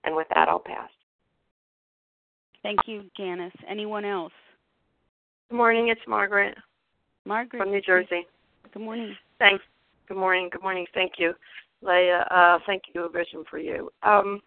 And 0.03 0.15
with 0.15 0.27
that, 0.33 0.47
I'll 0.47 0.59
pass. 0.59 0.89
Thank 2.63 2.79
you, 2.85 3.03
Janice. 3.17 3.53
Anyone 3.67 4.05
else? 4.05 4.33
Good 5.49 5.57
morning. 5.57 5.89
It's 5.89 6.01
Margaret. 6.07 6.55
Margaret 7.25 7.59
from 7.59 7.71
New 7.71 7.81
Jersey. 7.81 8.27
Good 8.71 8.83
morning. 8.83 9.15
Thanks. 9.39 9.63
Good 10.07 10.17
morning. 10.17 10.49
Good 10.51 10.61
morning. 10.61 10.85
Thank 10.93 11.13
you, 11.17 11.33
Leah. 11.81 12.27
Uh, 12.31 12.59
thank 12.65 12.83
you, 12.93 13.09
Vision 13.13 13.43
for 13.49 13.57
you. 13.57 13.89
Um, 14.03 14.41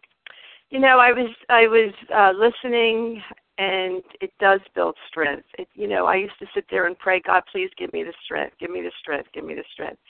you 0.71 0.81
know, 0.81 0.99
I 0.99 1.13
was 1.13 1.31
I 1.49 1.67
was 1.67 1.93
uh, 2.15 2.33
listening, 2.37 3.23
and 3.59 4.03
it 4.21 4.33
does 4.41 4.61
build 4.75 4.97
strength. 5.09 5.47
It, 5.59 5.69
you 5.75 5.87
know, 5.87 6.07
I 6.07 6.17
used 6.17 6.39
to 6.41 6.47
sit 6.55 6.65
there 6.71 6.87
and 6.87 6.99
pray, 6.99 7.21
God, 7.21 7.43
please 7.51 7.71
give 7.79 7.93
me 7.93 8.03
the 8.03 8.15
strength, 8.25 8.57
give 8.59 8.71
me 8.71 8.83
the 8.83 8.93
strength, 9.01 9.29
give 9.33 9.45
me 9.45 9.55
the 9.55 9.65
strength. 9.73 10.01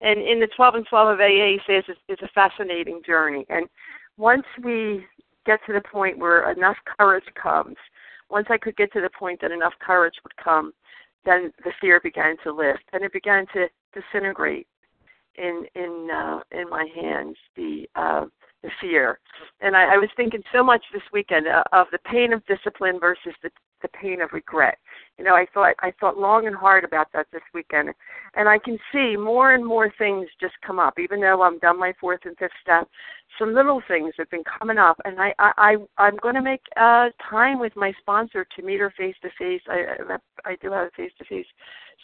And 0.00 0.20
in 0.20 0.40
the 0.40 0.48
12 0.54 0.74
and 0.74 0.86
12 0.86 1.14
of 1.14 1.20
AA, 1.20 1.24
he 1.24 1.60
says 1.66 1.84
it's, 1.88 2.00
it's 2.08 2.22
a 2.22 2.28
fascinating 2.34 3.00
journey. 3.04 3.46
And 3.48 3.66
once 4.18 4.44
we 4.62 5.04
get 5.46 5.60
to 5.66 5.72
the 5.72 5.80
point 5.80 6.18
where 6.18 6.50
enough 6.52 6.76
courage 6.98 7.24
comes, 7.40 7.76
once 8.30 8.46
I 8.50 8.58
could 8.58 8.76
get 8.76 8.92
to 8.92 9.00
the 9.00 9.10
point 9.18 9.40
that 9.40 9.52
enough 9.52 9.74
courage 9.80 10.14
would 10.24 10.36
come, 10.36 10.72
then 11.24 11.52
the 11.64 11.72
fear 11.80 12.00
began 12.00 12.36
to 12.44 12.52
lift, 12.52 12.84
and 12.92 13.02
it 13.02 13.12
began 13.12 13.46
to 13.52 13.66
disintegrate 13.94 14.66
in 15.38 15.66
in 15.74 16.08
uh, 16.12 16.40
in 16.50 16.68
my 16.68 16.86
hands. 16.94 17.36
The 17.56 17.88
uh, 17.94 18.26
the 18.62 18.70
fear, 18.80 19.18
and 19.60 19.76
I, 19.76 19.94
I 19.94 19.96
was 19.98 20.08
thinking 20.16 20.42
so 20.52 20.64
much 20.64 20.82
this 20.92 21.02
weekend 21.12 21.46
uh, 21.46 21.62
of 21.72 21.86
the 21.92 21.98
pain 21.98 22.32
of 22.32 22.44
discipline 22.46 22.98
versus 22.98 23.34
the 23.42 23.50
the 23.82 23.88
pain 23.88 24.20
of 24.20 24.32
regret. 24.32 24.78
You 25.18 25.24
know, 25.24 25.34
I 25.34 25.46
thought 25.52 25.74
I 25.80 25.92
thought 25.98 26.18
long 26.18 26.46
and 26.46 26.54
hard 26.54 26.84
about 26.84 27.08
that 27.12 27.26
this 27.32 27.42
weekend, 27.54 27.90
and 28.34 28.48
I 28.48 28.58
can 28.58 28.78
see 28.92 29.16
more 29.16 29.54
and 29.54 29.64
more 29.64 29.90
things 29.96 30.28
just 30.40 30.54
come 30.66 30.78
up. 30.78 30.98
Even 30.98 31.20
though 31.20 31.42
I'm 31.42 31.58
done 31.58 31.78
my 31.78 31.94
fourth 31.98 32.20
and 32.24 32.36
fifth 32.36 32.50
step, 32.62 32.86
some 33.38 33.54
little 33.54 33.82
things 33.88 34.12
have 34.18 34.28
been 34.28 34.44
coming 34.58 34.76
up, 34.78 35.00
and 35.06 35.18
I 35.18 35.34
I, 35.38 35.52
I 35.56 35.76
I'm 35.96 36.16
going 36.16 36.34
to 36.34 36.42
make 36.42 36.62
uh 36.76 37.08
time 37.30 37.58
with 37.58 37.74
my 37.76 37.92
sponsor 38.00 38.46
to 38.56 38.62
meet 38.62 38.80
her 38.80 38.92
face 38.96 39.16
to 39.22 39.30
face. 39.38 39.62
I 39.68 40.18
I 40.44 40.56
do 40.60 40.70
have 40.70 40.88
a 40.88 40.90
face 40.96 41.12
to 41.18 41.24
face 41.24 41.46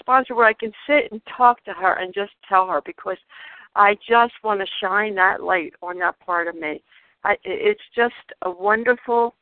sponsor 0.00 0.34
where 0.34 0.46
I 0.46 0.54
can 0.54 0.72
sit 0.86 1.12
and 1.12 1.20
talk 1.36 1.62
to 1.64 1.72
her 1.72 1.94
and 1.94 2.14
just 2.14 2.32
tell 2.48 2.66
her 2.68 2.80
because 2.84 3.18
I 3.74 3.94
just 4.08 4.34
want 4.42 4.60
to 4.60 4.66
shine 4.80 5.14
that 5.16 5.42
light 5.42 5.74
on 5.82 5.98
that 5.98 6.18
part 6.20 6.48
of 6.48 6.54
me. 6.54 6.82
I, 7.24 7.36
it's 7.44 7.80
just 7.94 8.14
a 8.42 8.50
wonderful 8.50 9.34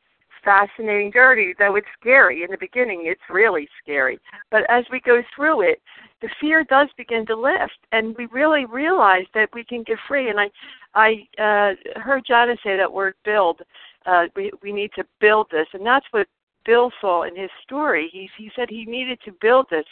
fascinating 0.43 1.11
journey, 1.11 1.53
though 1.57 1.75
it's 1.75 1.87
scary. 1.99 2.43
In 2.43 2.51
the 2.51 2.57
beginning, 2.57 3.03
it's 3.05 3.21
really 3.29 3.67
scary. 3.81 4.19
But 4.49 4.69
as 4.69 4.85
we 4.91 4.99
go 4.99 5.21
through 5.35 5.61
it, 5.61 5.81
the 6.21 6.29
fear 6.39 6.63
does 6.63 6.87
begin 6.97 7.25
to 7.27 7.35
lift, 7.35 7.77
and 7.91 8.15
we 8.17 8.27
really 8.27 8.65
realize 8.65 9.25
that 9.33 9.49
we 9.53 9.63
can 9.63 9.83
get 9.83 9.97
free. 10.07 10.29
And 10.29 10.39
I, 10.39 10.49
I 10.93 11.27
uh, 11.41 11.99
heard 11.99 12.23
Jana 12.27 12.55
say 12.63 12.77
that 12.77 12.91
word 12.91 13.15
"build." 13.25 13.61
Uh, 14.05 14.25
we 14.35 14.51
we 14.61 14.71
need 14.71 14.91
to 14.95 15.03
build 15.19 15.47
this, 15.51 15.67
and 15.73 15.85
that's 15.85 16.05
what 16.11 16.27
Bill 16.65 16.91
saw 17.01 17.23
in 17.23 17.35
his 17.35 17.49
story. 17.63 18.09
He 18.11 18.29
he 18.37 18.51
said 18.55 18.69
he 18.69 18.85
needed 18.85 19.19
to 19.25 19.31
build 19.41 19.67
this, 19.69 19.85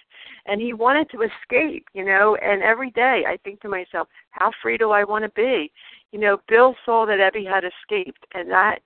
and 0.45 0.61
he 0.61 0.73
wanted 0.73 1.09
to 1.11 1.23
escape. 1.23 1.85
You 1.93 2.05
know, 2.05 2.35
and 2.35 2.61
every 2.61 2.91
day 2.91 3.23
I 3.27 3.37
think 3.37 3.61
to 3.61 3.69
myself, 3.69 4.07
how 4.31 4.51
free 4.61 4.77
do 4.77 4.91
I 4.91 5.03
want 5.03 5.25
to 5.25 5.31
be? 5.31 5.71
You 6.11 6.19
know, 6.19 6.37
Bill 6.47 6.75
saw 6.85 7.05
that 7.05 7.19
Ebby 7.19 7.47
had 7.47 7.63
escaped, 7.63 8.25
and 8.33 8.49
that 8.51 8.79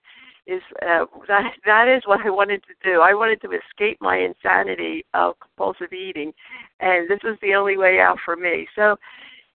is 0.45 0.61
uh, 0.81 1.05
that 1.27 1.53
that 1.65 1.87
is 1.87 2.01
what 2.05 2.25
I 2.25 2.29
wanted 2.29 2.63
to 2.63 2.89
do. 2.89 3.01
I 3.01 3.13
wanted 3.13 3.41
to 3.41 3.51
escape 3.51 3.97
my 4.01 4.17
insanity 4.17 5.05
of 5.13 5.35
compulsive 5.39 5.93
eating, 5.93 6.33
and 6.79 7.09
this 7.09 7.19
was 7.23 7.37
the 7.41 7.53
only 7.53 7.77
way 7.77 7.99
out 7.99 8.17
for 8.23 8.35
me. 8.35 8.67
So 8.75 8.97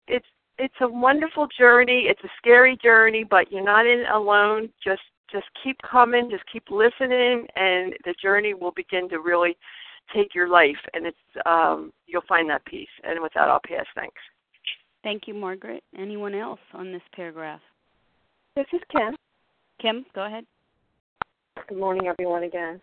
it's 0.06 0.26
it's 0.58 0.74
a 0.80 0.88
wonderful 0.88 1.48
journey. 1.58 2.06
It's 2.08 2.22
a 2.24 2.30
scary 2.38 2.78
journey, 2.82 3.24
but 3.28 3.50
you're 3.50 3.64
not 3.64 3.86
in 3.86 4.04
alone. 4.12 4.68
Just 4.82 5.02
just 5.30 5.46
keep 5.62 5.76
coming, 5.82 6.30
just 6.30 6.44
keep 6.52 6.64
listening, 6.70 7.46
and 7.56 7.94
the 8.04 8.14
journey 8.22 8.54
will 8.54 8.72
begin 8.72 9.08
to 9.08 9.20
really 9.20 9.56
take 10.14 10.34
your 10.34 10.48
life, 10.48 10.76
and 10.92 11.06
it's 11.06 11.16
um, 11.46 11.92
you'll 12.06 12.22
find 12.28 12.48
that 12.50 12.64
peace. 12.66 12.88
And 13.02 13.20
with 13.22 13.32
that, 13.34 13.48
I'll 13.48 13.60
pass. 13.66 13.86
Thanks. 13.94 14.20
Thank 15.02 15.26
you, 15.26 15.34
Margaret. 15.34 15.82
Anyone 15.98 16.34
else 16.34 16.60
on 16.72 16.92
this 16.92 17.02
paragraph? 17.14 17.60
This 18.56 18.66
is 18.72 18.80
Kim. 18.90 19.16
Kim, 19.80 20.06
go 20.14 20.24
ahead. 20.24 20.44
Good 21.68 21.78
morning, 21.78 22.08
everyone, 22.08 22.42
again. 22.42 22.80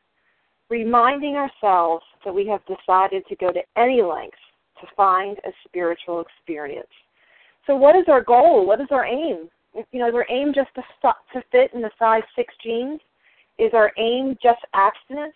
Reminding 0.69 1.35
ourselves 1.35 2.03
that 2.23 2.33
we 2.33 2.47
have 2.47 2.61
decided 2.65 3.23
to 3.27 3.35
go 3.35 3.51
to 3.51 3.61
any 3.77 4.01
lengths 4.01 4.39
to 4.79 4.87
find 4.95 5.37
a 5.39 5.51
spiritual 5.67 6.21
experience. 6.21 6.87
So, 7.67 7.75
what 7.75 7.95
is 7.97 8.05
our 8.07 8.23
goal? 8.23 8.65
What 8.65 8.79
is 8.79 8.87
our 8.89 9.05
aim? 9.05 9.49
You 9.75 9.99
know, 9.99 10.07
is 10.07 10.15
our 10.15 10.25
aim 10.31 10.53
just 10.55 10.73
to, 10.75 10.81
stop, 10.97 11.17
to 11.33 11.43
fit 11.51 11.71
in 11.73 11.81
the 11.81 11.91
size 11.99 12.23
six 12.35 12.53
jeans? 12.63 12.99
Is 13.59 13.71
our 13.73 13.91
aim 13.99 14.37
just 14.41 14.61
abstinence? 14.73 15.35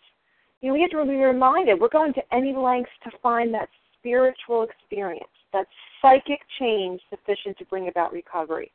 You 0.62 0.70
know, 0.70 0.74
we 0.76 0.82
have 0.82 0.92
to 0.92 1.06
be 1.06 1.18
reminded 1.18 1.80
we're 1.80 1.90
going 1.90 2.14
to 2.14 2.34
any 2.34 2.56
lengths 2.56 2.92
to 3.04 3.12
find 3.22 3.54
that 3.54 3.70
spiritual 4.00 4.64
experience, 4.64 5.28
that 5.54 5.68
psychic 6.02 6.40
change 6.58 7.02
sufficient 7.10 7.58
to 7.58 7.66
bring 7.66 7.90
about 7.90 8.14
recovery. 8.14 8.72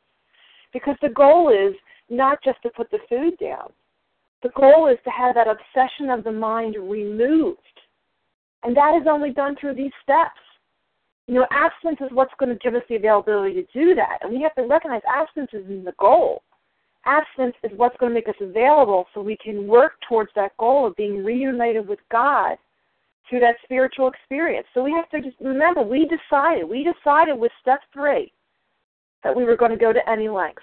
Because 0.73 0.97
the 1.03 1.09
goal 1.09 1.49
is 1.49 1.75
not 2.11 2.39
just 2.45 2.63
to 2.63 2.71
put 2.71 2.91
the 2.91 2.99
food 3.09 3.37
down, 3.39 3.73
the 4.43 4.51
goal 4.51 4.89
is 4.89 4.99
to 5.05 5.11
have 5.11 5.35
that 5.35 5.47
obsession 5.49 6.11
of 6.11 6.25
the 6.25 6.33
mind 6.33 6.77
removed. 6.77 7.59
And 8.63 8.77
that 8.77 8.95
is 9.01 9.07
only 9.09 9.33
done 9.33 9.57
through 9.61 9.75
these 9.75 9.93
steps. 10.03 10.41
You 11.27 11.35
know, 11.35 11.47
absence 11.51 11.99
is 12.01 12.11
what's 12.13 12.35
going 12.39 12.51
to 12.53 12.59
give 12.59 12.75
us 12.75 12.83
the 12.89 12.97
availability 12.97 13.55
to 13.55 13.67
do 13.73 13.95
that. 13.95 14.19
And 14.23 14.33
we 14.33 14.43
have 14.43 14.55
to 14.57 14.63
recognize 14.63 15.03
absence 15.09 15.51
isn't 15.53 15.85
the 15.85 15.95
goal. 15.99 16.43
Absence 17.07 17.55
is 17.63 17.71
what's 17.77 17.97
going 17.99 18.11
to 18.11 18.15
make 18.15 18.29
us 18.29 18.35
available 18.41 19.07
so 19.15 19.23
we 19.23 19.37
can 19.43 19.67
work 19.67 19.93
towards 20.09 20.31
that 20.35 20.57
goal 20.59 20.87
of 20.87 20.97
being 20.97 21.25
reunited 21.25 21.89
with 21.89 22.01
God 22.11 22.57
through 23.29 23.41
that 23.41 23.57
spiritual 23.63 24.09
experience. 24.09 24.67
So 24.75 24.83
we 24.83 24.93
have 24.93 25.09
to 25.11 25.21
just 25.21 25.41
remember 25.41 25.83
we 25.83 26.07
decided, 26.07 26.69
we 26.69 26.85
decided 26.85 27.39
with 27.39 27.53
step 27.61 27.81
three 27.93 28.33
that 29.23 29.35
we 29.35 29.45
were 29.45 29.57
going 29.57 29.71
to 29.71 29.77
go 29.77 29.93
to 29.93 30.11
any 30.11 30.29
lengths. 30.29 30.63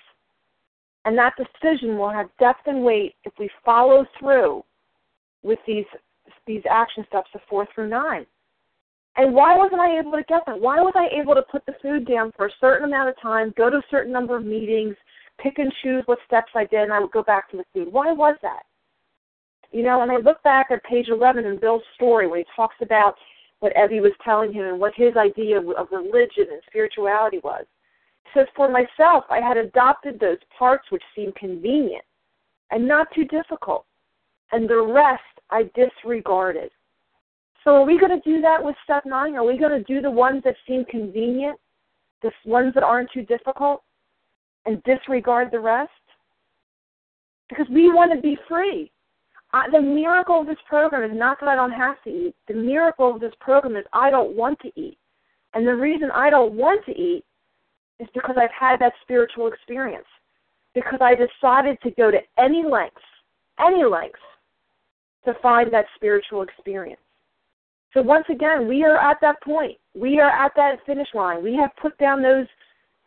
And 1.08 1.18
that 1.18 1.36
decision 1.38 1.98
will 1.98 2.10
have 2.10 2.28
depth 2.38 2.68
and 2.68 2.84
weight 2.84 3.16
if 3.24 3.32
we 3.40 3.50
follow 3.64 4.06
through 4.20 4.62
with 5.42 5.58
these 5.66 5.86
these 6.46 6.64
action 6.70 7.06
steps 7.08 7.30
of 7.34 7.40
four 7.50 7.66
through 7.74 7.88
nine. 7.88 8.26
And 9.16 9.34
why 9.34 9.56
wasn't 9.56 9.80
I 9.80 10.00
able 10.00 10.12
to 10.12 10.24
get 10.28 10.42
that? 10.46 10.60
Why 10.60 10.82
was 10.82 10.92
I 10.98 11.08
able 11.18 11.34
to 11.36 11.44
put 11.44 11.66
the 11.66 11.76
food 11.82 12.06
down 12.06 12.34
for 12.36 12.48
a 12.48 12.60
certain 12.60 12.90
amount 12.90 13.08
of 13.08 13.16
time, 13.22 13.54
go 13.56 13.70
to 13.70 13.78
a 13.78 13.90
certain 13.90 14.12
number 14.12 14.36
of 14.36 14.46
meetings, 14.46 14.98
pick 15.42 15.60
and 15.60 15.72
choose 15.82 16.04
what 16.08 16.20
steps 16.28 16.52
I 16.54 16.66
did, 16.66 16.82
and 16.82 16.92
I 16.92 17.00
would 17.00 17.12
go 17.12 17.24
back 17.24 17.50
to 17.52 17.58
the 17.58 17.64
food? 17.74 17.88
Why 17.90 18.12
was 18.12 18.36
that? 18.42 18.64
You 19.72 19.84
know, 19.84 20.02
and 20.02 20.12
I 20.12 20.18
look 20.18 20.44
back 20.44 20.72
at 20.72 20.84
page 20.84 21.08
11 21.08 21.46
in 21.46 21.58
Bill's 21.58 21.84
story 21.96 22.28
where 22.28 22.40
he 22.40 22.46
talks 22.54 22.76
about 22.82 23.16
what 23.62 23.74
Ebby 23.76 24.02
was 24.02 24.12
telling 24.26 24.52
him 24.52 24.66
and 24.66 24.78
what 24.80 24.92
his 24.94 25.16
idea 25.16 25.58
of 25.58 25.88
religion 25.90 26.48
and 26.52 26.62
spirituality 26.68 27.40
was 27.46 27.66
says, 28.34 28.48
For 28.56 28.70
myself, 28.70 29.26
I 29.30 29.40
had 29.40 29.58
adopted 29.58 30.20
those 30.20 30.38
parts 30.58 30.86
which 30.90 31.04
seemed 31.16 31.36
convenient 31.36 32.04
and 32.72 32.88
not 32.88 33.08
too 33.14 33.26
difficult, 33.26 33.86
and 34.52 34.70
the 34.70 34.82
rest 34.82 35.22
I 35.50 35.70
disregarded. 35.76 36.72
So, 37.64 37.76
are 37.76 37.86
we 37.86 38.00
going 38.00 38.20
to 38.20 38.30
do 38.30 38.42
that 38.42 38.64
with 38.64 38.76
step 38.84 39.06
nine? 39.06 39.36
Are 39.36 39.46
we 39.46 39.58
going 39.58 39.72
to 39.78 39.84
do 39.84 40.02
the 40.02 40.12
ones 40.12 40.42
that 40.46 40.56
seem 40.68 40.86
convenient, 40.86 41.60
the 42.22 42.32
ones 42.46 42.74
that 42.74 42.84
aren't 42.84 43.12
too 43.12 43.24
difficult, 43.24 43.84
and 44.66 44.82
disregard 44.84 45.50
the 45.52 45.60
rest? 45.60 45.92
Because 47.50 47.68
we 47.70 47.92
want 47.92 48.14
to 48.14 48.22
be 48.22 48.38
free. 48.48 48.92
Uh, 49.54 49.64
the 49.72 49.82
miracle 49.82 50.42
of 50.42 50.48
this 50.48 50.58
program 50.68 51.10
is 51.10 51.18
not 51.18 51.40
that 51.40 51.50
I 51.50 51.56
don't 51.56 51.72
have 51.72 52.02
to 52.04 52.10
eat. 52.10 52.36
The 52.48 52.54
miracle 52.54 53.14
of 53.14 53.22
this 53.22 53.34
program 53.40 53.78
is 53.78 53.86
I 53.94 54.10
don't 54.10 54.36
want 54.36 54.60
to 54.60 54.72
eat. 54.80 54.98
And 55.54 55.66
the 55.66 55.76
reason 55.76 56.12
I 56.12 56.30
don't 56.30 56.54
want 56.54 56.86
to 56.86 56.92
eat 56.92 57.24
is 58.00 58.08
because 58.14 58.36
I've 58.40 58.50
had 58.58 58.80
that 58.80 58.94
spiritual 59.02 59.48
experience. 59.48 60.06
Because 60.74 61.00
I 61.02 61.16
decided 61.16 61.80
to 61.82 61.92
go 61.92 62.12
to 62.12 62.20
any 62.38 62.64
lengths, 62.64 63.02
any 63.60 63.84
lengths, 63.84 64.20
to 65.26 65.34
find 65.42 65.74
that 65.74 65.86
spiritual 65.96 66.42
experience. 66.44 67.02
So 67.94 68.02
once 68.02 68.26
again, 68.30 68.68
we 68.68 68.84
are 68.84 68.98
at 68.98 69.18
that 69.22 69.42
point. 69.42 69.78
We 69.96 70.20
are 70.20 70.30
at 70.30 70.52
that 70.56 70.86
finish 70.86 71.08
line. 71.14 71.44
We 71.44 71.56
have 71.56 71.72
put 71.82 71.98
down 71.98 72.22
those 72.22 72.46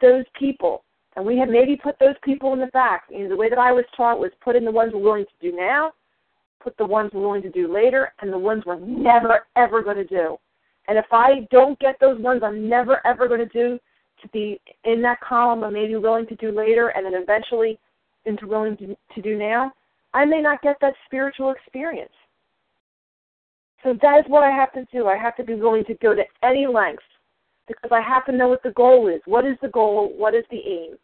those 0.00 0.24
people, 0.38 0.82
and 1.14 1.24
we 1.24 1.36
have 1.38 1.48
maybe 1.48 1.76
put 1.76 1.98
those 2.00 2.14
people 2.24 2.54
in 2.54 2.58
the 2.58 2.66
back. 2.68 3.02
You 3.10 3.24
know, 3.24 3.28
the 3.28 3.36
way 3.36 3.50
that 3.50 3.58
I 3.58 3.70
was 3.70 3.84
taught 3.96 4.18
was 4.18 4.30
put 4.42 4.56
in 4.56 4.64
the 4.64 4.70
ones 4.70 4.92
we're 4.94 5.02
willing 5.02 5.26
to 5.26 5.50
do 5.50 5.54
now, 5.56 5.92
put 6.60 6.76
the 6.78 6.86
ones 6.86 7.10
we're 7.12 7.20
willing 7.20 7.42
to 7.42 7.50
do 7.50 7.72
later, 7.72 8.12
and 8.20 8.32
the 8.32 8.38
ones 8.38 8.64
we're 8.66 8.80
never 8.80 9.46
ever 9.56 9.82
going 9.82 9.98
to 9.98 10.04
do. 10.04 10.38
And 10.88 10.98
if 10.98 11.06
I 11.12 11.46
don't 11.52 11.78
get 11.78 11.96
those 12.00 12.20
ones 12.20 12.42
I'm 12.42 12.68
never 12.68 13.06
ever 13.06 13.28
going 13.28 13.46
to 13.46 13.46
do 13.46 13.78
to 14.22 14.28
be 14.28 14.60
in 14.84 15.02
that 15.02 15.20
column 15.20 15.62
of 15.62 15.72
maybe 15.72 15.96
willing 15.96 16.26
to 16.26 16.36
do 16.36 16.50
later, 16.50 16.88
and 16.88 17.04
then 17.06 17.14
eventually 17.14 17.78
into 18.24 18.46
willing 18.46 18.76
to, 18.78 18.96
to 19.14 19.22
do 19.22 19.36
now, 19.36 19.72
I 20.12 20.24
may 20.24 20.40
not 20.40 20.62
get 20.62 20.76
that 20.80 20.94
spiritual 21.06 21.52
experience. 21.52 22.12
So 23.82 23.96
that 24.02 24.18
is 24.18 24.24
what 24.28 24.44
I 24.44 24.50
have 24.50 24.72
to 24.72 24.84
do. 24.92 25.06
I 25.06 25.16
have 25.16 25.36
to 25.36 25.44
be 25.44 25.54
willing 25.54 25.84
to 25.84 25.94
go 25.94 26.14
to 26.14 26.22
any 26.42 26.66
length 26.66 27.02
because 27.66 27.90
I 27.92 28.00
have 28.00 28.26
to 28.26 28.32
know 28.32 28.48
what 28.48 28.62
the 28.62 28.72
goal 28.72 29.08
is. 29.08 29.20
What 29.24 29.46
is 29.46 29.56
the 29.62 29.68
goal? 29.68 30.12
What 30.16 30.34
is 30.34 30.44
the 30.50 30.58
aim? 30.58 30.96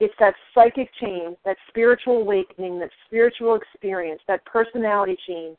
It's 0.00 0.14
that 0.20 0.34
psychic 0.54 0.88
change, 1.00 1.36
that 1.44 1.56
spiritual 1.68 2.18
awakening, 2.18 2.78
that 2.80 2.90
spiritual 3.06 3.56
experience, 3.56 4.20
that 4.28 4.44
personality 4.44 5.16
change, 5.26 5.56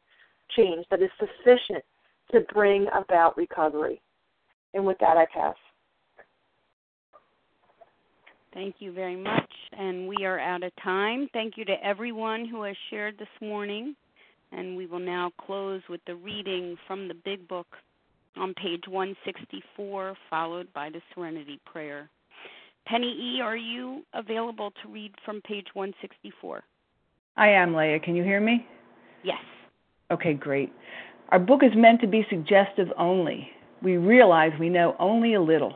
change 0.56 0.86
that 0.90 1.02
is 1.02 1.10
sufficient 1.20 1.84
to 2.32 2.42
bring 2.54 2.88
about 2.94 3.38
recovery. 3.38 4.02
And 4.74 4.86
with 4.86 4.98
that, 5.00 5.18
I 5.18 5.26
pass. 5.34 5.56
Thank 8.54 8.76
you 8.80 8.92
very 8.92 9.16
much. 9.16 9.50
And 9.78 10.08
we 10.08 10.26
are 10.26 10.40
out 10.40 10.64
of 10.64 10.72
time. 10.84 11.30
Thank 11.34 11.58
you 11.58 11.66
to 11.66 11.76
everyone 11.84 12.46
who 12.46 12.64
has 12.64 12.76
shared 12.90 13.18
this 13.18 13.28
morning. 13.42 13.96
And 14.52 14.76
we 14.76 14.88
will 14.88 15.00
now 15.00 15.32
close 15.46 15.82
with 15.90 16.02
the 16.08 16.16
reading 16.16 16.76
from 16.88 17.08
the 17.08 17.14
Big 17.14 17.48
Book 17.48 17.68
on 18.36 18.54
page 18.56 18.84
164, 18.88 20.16
followed 20.30 20.74
by 20.74 20.90
the 20.90 21.02
Serenity 21.14 21.60
Prayer. 21.66 22.10
Penny 22.88 23.12
E., 23.12 23.42
are 23.42 23.58
you 23.58 24.04
available 24.14 24.72
to 24.82 24.90
read 24.90 25.14
from 25.24 25.42
page 25.42 25.68
164? 25.74 26.64
I 27.38 27.50
am, 27.50 27.76
Leah. 27.76 28.00
Can 28.00 28.16
you 28.16 28.24
hear 28.24 28.42
me? 28.42 28.66
Yes. 29.24 29.38
Okay, 30.10 30.34
great. 30.34 30.74
Our 31.30 31.40
book 31.40 31.62
is 31.64 31.72
meant 31.76 32.02
to 32.02 32.08
be 32.08 32.26
suggestive 32.30 32.88
only. 32.98 33.50
We 33.84 33.98
realize 33.98 34.52
we 34.60 34.70
know 34.70 34.96
only 35.00 35.36
a 35.36 35.42
little. 35.42 35.76